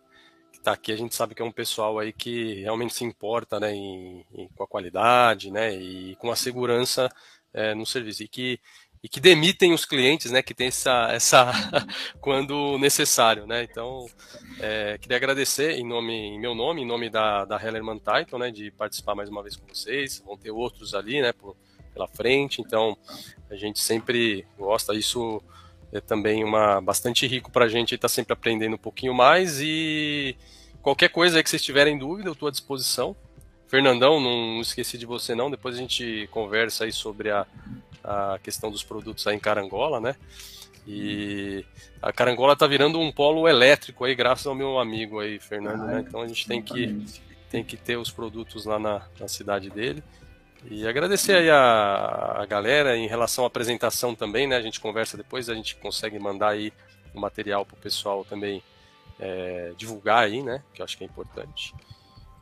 que 0.50 0.60
está 0.60 0.72
aqui, 0.72 0.94
a 0.94 0.98
gente 0.98 1.14
sabe 1.14 1.36
que 1.36 1.42
é 1.42 1.46
um 1.46 1.52
pessoal 1.52 2.00
aí 2.00 2.14
que 2.14 2.62
realmente 2.62 2.94
se 2.94 3.04
importa, 3.04 3.60
né, 3.60 3.74
em, 3.74 4.26
em, 4.34 4.48
com 4.56 4.64
a 4.64 4.68
qualidade, 4.68 5.52
né, 5.52 5.76
e 5.76 6.16
com 6.16 6.32
a 6.32 6.38
segurança 6.38 7.10
é, 7.54 7.74
no 7.74 7.86
serviço. 7.86 8.24
E 8.24 8.28
que, 8.28 8.60
e 9.04 9.10
que 9.10 9.20
demitem 9.20 9.74
os 9.74 9.86
clientes, 9.86 10.32
né, 10.32 10.42
que 10.42 10.54
tem 10.54 10.68
essa, 10.68 11.10
essa 11.12 11.52
quando 12.20 12.78
necessário, 12.80 13.46
né, 13.46 13.64
então 13.64 14.08
é, 14.60 14.98
queria 14.98 15.18
agradecer 15.18 15.74
em 15.74 15.88
nome, 15.88 16.14
em 16.14 16.40
meu 16.40 16.56
nome, 16.56 16.82
em 16.82 16.86
nome 16.86 17.10
da, 17.10 17.46
da 17.46 17.62
Hellerman 17.62 18.00
Titan, 18.00 18.40
né, 18.40 18.52
de 18.52 18.72
participar 18.72 19.16
mais 19.16 19.30
uma 19.30 19.42
vez 19.42 19.56
com 19.56 19.68
vocês, 19.68 20.22
vão 20.26 20.38
ter 20.38 20.52
outros 20.52 20.94
ali, 20.94 21.22
né, 21.22 21.32
por, 21.32 21.56
pela 21.94 22.08
frente, 22.08 22.62
então 22.62 22.98
a 23.50 23.56
gente 23.56 23.80
sempre 23.80 24.46
gosta, 24.58 24.94
isso 24.94 25.42
é 25.92 26.02
também 26.02 26.44
uma 26.44 26.82
bastante 26.82 27.26
rico 27.26 27.52
para 27.52 27.66
a 27.66 27.70
gente 27.70 27.96
estar 27.96 28.08
tá 28.08 28.14
sempre 28.14 28.34
aprendendo 28.34 28.76
um 28.76 28.80
pouquinho 28.80 29.14
mais. 29.14 29.60
E 29.62 30.36
qualquer 30.82 31.10
coisa 31.10 31.42
que 31.42 31.50
vocês 31.50 31.64
tiverem 31.64 31.98
dúvida, 31.98 32.30
eu 32.30 32.34
estou 32.34 32.48
à 32.48 32.52
disposição, 32.52 33.16
Fernandão, 33.68 34.20
não 34.20 34.62
esqueci 34.62 34.98
de 34.98 35.06
você 35.06 35.36
não, 35.36 35.52
depois 35.52 35.76
a 35.76 35.80
gente 35.80 36.28
conversa 36.32 36.86
aí 36.86 36.92
sobre 36.92 37.30
a, 37.30 37.46
a 38.04 38.40
questão 38.42 38.72
dos 38.72 38.84
produtos 38.84 39.28
aí 39.28 39.36
em 39.36 39.40
Carangola, 39.40 40.00
né? 40.00 40.16
E 40.88 41.66
a 42.02 42.14
Carangola 42.14 42.56
tá 42.56 42.66
virando 42.66 42.98
um 42.98 43.12
polo 43.12 43.48
elétrico 43.48 44.06
aí, 44.06 44.16
graças 44.16 44.48
ao 44.48 44.56
meu 44.56 44.80
amigo 44.80 45.20
aí, 45.20 45.38
Fernando, 45.38 45.82
ah, 45.82 45.86
né? 45.86 46.06
Então 46.08 46.22
a 46.22 46.28
gente 46.28 46.48
tem 46.48 46.62
que, 46.62 47.06
tem 47.50 47.62
que 47.62 47.76
ter 47.76 47.98
os 47.98 48.10
produtos 48.10 48.66
lá 48.66 48.80
na, 48.80 49.06
na 49.20 49.28
cidade 49.28 49.70
dele. 49.70 50.02
E 50.70 50.88
agradecer 50.88 51.36
aí 51.36 51.50
a, 51.50 52.38
a 52.42 52.46
galera 52.46 52.98
em 52.98 53.08
relação 53.08 53.44
à 53.44 53.48
apresentação 53.48 54.16
também, 54.16 54.48
né? 54.48 54.56
A 54.56 54.62
gente 54.62 54.80
conversa 54.80 55.18
depois, 55.18 55.50
a 55.50 55.54
gente 55.54 55.76
consegue 55.76 56.18
mandar 56.18 56.50
aí 56.50 56.72
o 57.14 57.20
material 57.20 57.66
para 57.66 57.76
o 57.76 57.80
pessoal 57.80 58.24
também 58.24 58.64
é, 59.20 59.74
divulgar 59.78 60.24
aí, 60.24 60.42
né? 60.42 60.64
Que 60.74 60.82
eu 60.82 60.86
acho 60.86 60.98
que 60.98 61.04
é 61.04 61.08
importante. 61.08 61.74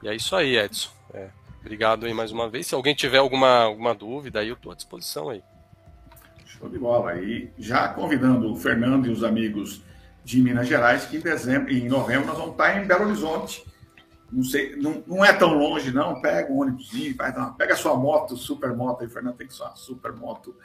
E 0.06 0.08
é 0.08 0.14
isso 0.14 0.36
aí, 0.36 0.56
Edson. 0.56 0.92
É, 1.16 1.30
obrigado 1.62 2.06
aí 2.06 2.14
mais 2.14 2.32
uma 2.32 2.48
vez. 2.48 2.68
Se 2.68 2.76
alguém 2.76 2.94
tiver 2.94 3.18
alguma, 3.18 3.64
alguma 3.64 3.96
dúvida, 3.96 4.40
aí 4.40 4.50
eu 4.50 4.54
estou 4.54 4.72
à 4.72 4.76
disposição 4.76 5.30
aí. 5.30 5.42
Show 6.46 6.70
de 6.70 6.78
bola. 6.78 7.16
E 7.16 7.52
já 7.58 7.88
convidando 7.88 8.54
o 8.54 8.56
Fernando 8.56 9.08
e 9.08 9.10
os 9.10 9.24
amigos 9.24 9.82
de 10.24 10.40
Minas 10.44 10.68
Gerais, 10.68 11.06
que 11.06 11.18
em 11.18 11.22
dezembro, 11.22 11.74
em 11.74 11.90
novembro 11.90 12.28
nós 12.28 12.38
vamos 12.38 12.52
estar 12.52 12.80
em 12.80 12.86
Belo 12.86 13.06
Horizonte. 13.06 13.66
Não 14.32 14.44
sei, 14.44 14.76
não, 14.76 15.04
não 15.08 15.26
é 15.26 15.34
tão 15.34 15.58
longe, 15.58 15.92
não. 15.92 16.22
Pega 16.22 16.54
um 16.54 16.60
ônibusinho, 16.60 17.16
pega 17.58 17.76
sua 17.76 17.96
moto, 17.96 18.38
super 18.38 18.76
moto 18.76 19.02
aí, 19.02 19.10
Fernando 19.10 19.38
tem 19.38 19.48
que 19.48 19.54
sua 19.56 19.76
super 19.76 20.14
moto, 20.14 20.56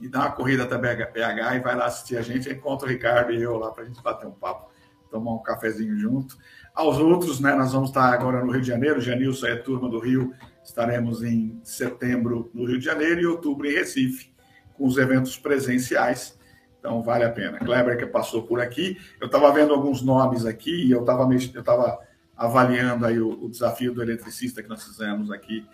e 0.00 0.08
dá 0.08 0.20
uma 0.20 0.32
corrida 0.32 0.62
até 0.62 0.78
BH 0.78 1.54
e 1.54 1.60
vai 1.60 1.76
lá 1.76 1.84
assistir 1.84 2.16
a 2.16 2.22
gente. 2.22 2.50
Encontra 2.50 2.88
o 2.88 2.90
Ricardo 2.90 3.30
e 3.30 3.42
eu 3.42 3.58
lá 3.58 3.70
para 3.70 3.82
a 3.82 3.86
gente 3.86 4.02
bater 4.02 4.26
um 4.26 4.32
papo, 4.32 4.70
tomar 5.10 5.34
um 5.34 5.42
cafezinho 5.42 5.98
junto. 5.98 6.38
Aos 6.76 6.98
outros, 6.98 7.40
né, 7.40 7.54
nós 7.54 7.72
vamos 7.72 7.88
estar 7.88 8.12
agora 8.12 8.44
no 8.44 8.52
Rio 8.52 8.60
de 8.60 8.68
Janeiro. 8.68 9.00
Janilson 9.00 9.46
é 9.46 9.56
turma 9.56 9.88
do 9.88 9.98
Rio. 9.98 10.34
Estaremos 10.62 11.22
em 11.22 11.58
setembro 11.64 12.50
no 12.52 12.66
Rio 12.66 12.78
de 12.78 12.84
Janeiro 12.84 13.18
e 13.18 13.26
outubro 13.26 13.66
em 13.66 13.72
Recife, 13.72 14.30
com 14.74 14.86
os 14.86 14.98
eventos 14.98 15.38
presenciais. 15.38 16.38
Então 16.78 17.02
vale 17.02 17.24
a 17.24 17.32
pena. 17.32 17.58
Kleber 17.58 17.96
que 17.96 18.04
passou 18.04 18.42
por 18.42 18.60
aqui. 18.60 18.98
Eu 19.18 19.24
estava 19.24 19.50
vendo 19.52 19.72
alguns 19.72 20.02
nomes 20.02 20.44
aqui 20.44 20.84
e 20.84 20.90
eu 20.90 21.00
estava 21.00 21.26
eu 21.32 21.64
tava 21.64 21.98
avaliando 22.36 23.06
aí 23.06 23.18
o, 23.18 23.44
o, 23.44 23.48
desafio 23.48 23.94
do 23.94 24.02
eletricista 24.02 24.62
que 24.62 24.68
nós 24.68 24.84
fizemos 24.84 25.30
aqui, 25.30 25.66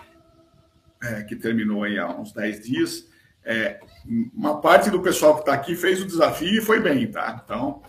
é, 1.02 1.24
que 1.24 1.34
terminou 1.34 1.82
aí 1.82 1.98
há 1.98 2.08
uns 2.08 2.32
10 2.32 2.60
dias. 2.60 3.08
É, 3.44 3.80
uma 4.32 4.60
parte 4.60 4.88
do 4.88 5.00
pessoal 5.00 5.34
que 5.34 5.40
está 5.40 5.52
aqui 5.52 5.74
fez 5.74 6.00
o 6.00 6.06
desafio 6.06 6.56
e 6.56 6.60
foi 6.60 6.78
bem, 6.78 7.10
tá? 7.10 7.42
Então, 7.44 7.82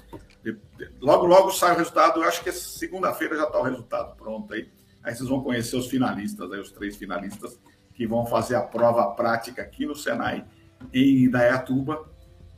logo, 1.02 1.26
logo 1.26 1.52
sai 1.52 1.74
o 1.74 1.78
resultado. 1.78 2.22
Eu 2.22 2.28
acho 2.28 2.44
que 2.44 2.52
segunda-feira 2.52 3.36
já 3.36 3.44
está 3.44 3.60
o 3.60 3.64
resultado 3.64 4.16
pronto 4.16 4.54
aí. 4.54 4.70
Aí 5.04 5.16
vocês 5.16 5.28
vão 5.28 5.41
conhecer 5.41 5.76
os 5.76 5.88
finalistas, 5.88 6.52
aí, 6.52 6.60
os 6.60 6.72
três 6.72 6.96
finalistas 6.96 7.60
que 7.94 8.08
vão 8.08 8.26
fazer 8.26 8.56
a 8.56 8.62
prova 8.62 9.12
prática 9.12 9.62
aqui 9.62 9.86
no 9.86 9.96
Senai, 9.96 10.46
em 10.94 11.30
Dayatuba. 11.30 12.10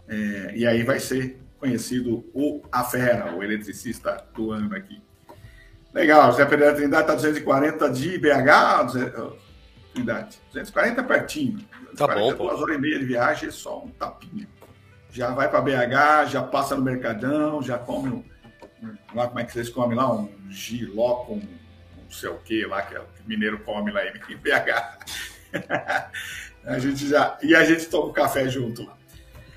É, 0.07 0.53
e 0.55 0.65
aí 0.65 0.83
vai 0.83 0.99
ser 0.99 1.41
conhecido 1.59 2.29
o 2.33 2.61
a 2.71 2.83
fera, 2.83 3.35
o 3.35 3.43
eletricista 3.43 4.23
do 4.35 4.51
ano 4.51 4.75
aqui. 4.75 5.01
Legal, 5.93 6.31
Zé 6.33 6.45
Pereira 6.45 6.75
Trindade 6.75 7.03
está 7.03 7.15
240 7.15 7.89
de 7.89 8.17
BH, 8.17 9.33
Trindade. 9.93 10.37
240 10.51 11.03
pertinho. 11.03 11.57
240, 11.93 11.95
tá 11.95 12.07
bom, 12.07 12.33
duas 12.35 12.61
horas 12.61 12.75
e 12.75 12.79
meia 12.79 12.99
de 12.99 13.05
viagem, 13.05 13.49
só 13.49 13.83
um 13.83 13.89
tapinha. 13.89 14.47
Já 15.15 15.33
vai 15.33 15.49
para 15.49 15.61
BH, 15.61 16.27
já 16.27 16.43
passa 16.43 16.75
no 16.75 16.81
Mercadão, 16.81 17.61
já 17.61 17.77
come 17.77 18.09
um, 18.09 18.23
lá 19.13 19.27
como 19.27 19.39
é 19.39 19.45
que 19.45 19.53
vocês 19.53 19.69
comem 19.69 19.97
lá, 19.97 20.13
um 20.13 20.29
giló 20.49 21.23
com 21.23 21.35
não 21.35 22.11
sei 22.11 22.27
o 22.27 22.37
que 22.39 22.65
lá, 22.65 22.81
que, 22.81 22.95
é, 22.95 22.99
que 22.99 23.25
mineiro 23.25 23.59
come 23.59 23.93
lá 23.93 24.05
em 24.05 24.11
BH. 24.11 24.99
a 26.67 26.79
gente 26.79 27.07
já, 27.07 27.37
e 27.41 27.55
a 27.55 27.63
gente 27.63 27.85
toma 27.85 28.09
um 28.09 28.11
café 28.11 28.49
junto 28.49 28.85
lá. 28.85 28.97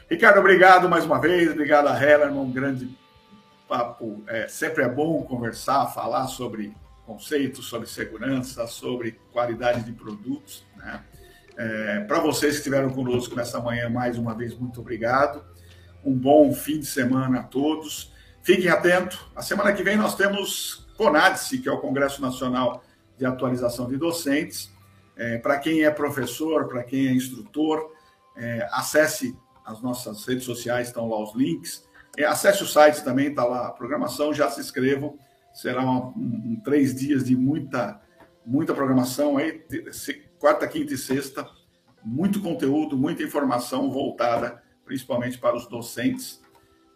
Ricardo, 0.09 0.39
obrigado 0.39 0.89
mais 0.89 1.05
uma 1.05 1.21
vez, 1.21 1.51
obrigado 1.51 1.89
a 1.89 2.01
Hellerman, 2.01 2.39
um 2.39 2.53
grande 2.53 2.97
papo. 3.67 4.23
É, 4.29 4.47
sempre 4.47 4.85
é 4.85 4.89
bom 4.89 5.25
conversar, 5.25 5.89
falar 5.89 6.29
sobre 6.29 6.73
conceitos, 7.05 7.67
sobre 7.67 7.89
segurança, 7.89 8.65
sobre 8.69 9.19
qualidade 9.33 9.83
de 9.83 9.91
produtos. 9.91 10.65
Né? 10.77 11.03
É, 11.59 12.01
Para 12.07 12.21
vocês 12.21 12.53
que 12.53 12.59
estiveram 12.59 12.89
conosco 12.91 13.35
nessa 13.35 13.61
manhã, 13.61 13.91
mais 13.91 14.17
uma 14.17 14.33
vez, 14.33 14.55
muito 14.55 14.81
obrigado. 14.81 15.45
Um 16.05 16.15
bom 16.15 16.53
fim 16.53 16.79
de 16.79 16.87
semana 16.87 17.41
a 17.41 17.43
todos. 17.43 18.15
Fiquem 18.43 18.69
atentos. 18.69 19.19
A 19.35 19.43
semana 19.43 19.73
que 19.73 19.83
vem 19.83 19.97
nós 19.97 20.15
temos 20.15 20.87
CONADSE, 20.97 21.59
que 21.59 21.69
é 21.69 21.73
o 21.73 21.81
Congresso 21.81 22.23
Nacional 22.23 22.85
de 23.17 23.27
Atualização 23.27 23.89
de 23.89 23.97
Docentes. 23.97 24.73
É, 25.17 25.39
para 25.39 25.59
quem 25.59 25.83
é 25.83 25.91
professor, 25.91 26.69
para 26.69 26.85
quem 26.85 27.09
é 27.09 27.13
instrutor, 27.13 27.93
é, 28.37 28.69
acesse 28.71 29.37
as 29.65 29.83
nossas 29.83 30.25
redes 30.25 30.45
sociais 30.45 30.87
estão 30.87 31.09
lá 31.09 31.21
os 31.21 31.35
links. 31.35 31.85
É, 32.17 32.25
acesse 32.25 32.63
o 32.63 32.67
site 32.67 33.03
também, 33.03 33.31
está 33.31 33.45
lá 33.45 33.67
a 33.67 33.73
programação, 33.73 34.33
já 34.33 34.49
se 34.49 34.61
inscrevam. 34.61 35.19
Será 35.53 35.85
um, 35.85 36.13
um, 36.17 36.61
três 36.65 36.95
dias 36.95 37.25
de 37.25 37.37
muita, 37.37 38.01
muita 38.47 38.73
programação 38.73 39.37
aí, 39.37 39.61
quarta, 40.39 40.67
quinta 40.67 40.95
e 40.95 40.99
sexta. 40.99 41.49
Muito 42.05 42.41
conteúdo, 42.41 42.97
muita 42.97 43.23
informação 43.23 43.91
voltada 43.91 44.63
principalmente 44.89 45.37
para 45.37 45.55
os 45.55 45.69
docentes 45.69 46.41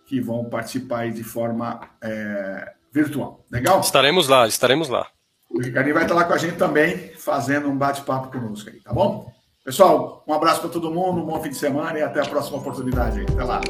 que 0.06 0.20
vão 0.20 0.46
participar 0.46 1.10
de 1.10 1.22
forma 1.22 1.88
é, 2.02 2.72
virtual. 2.90 3.44
Legal? 3.50 3.80
Estaremos 3.80 4.28
lá, 4.28 4.48
estaremos 4.48 4.88
lá. 4.88 5.06
O 5.48 5.60
Ricardinho 5.60 5.94
vai 5.94 6.04
estar 6.04 6.14
lá 6.14 6.24
com 6.24 6.32
a 6.32 6.38
gente 6.38 6.56
também, 6.56 7.12
fazendo 7.14 7.68
um 7.68 7.76
bate-papo 7.76 8.32
conosco 8.32 8.70
aí, 8.70 8.80
tá 8.80 8.92
bom? 8.92 9.30
Pessoal, 9.62 10.24
um 10.26 10.32
abraço 10.32 10.62
para 10.62 10.70
todo 10.70 10.90
mundo, 10.90 11.20
um 11.22 11.26
bom 11.26 11.40
fim 11.40 11.50
de 11.50 11.56
semana 11.56 11.98
e 11.98 12.02
até 12.02 12.20
a 12.20 12.26
próxima 12.26 12.58
oportunidade. 12.58 13.20
Até 13.20 13.44
lá. 13.44 13.60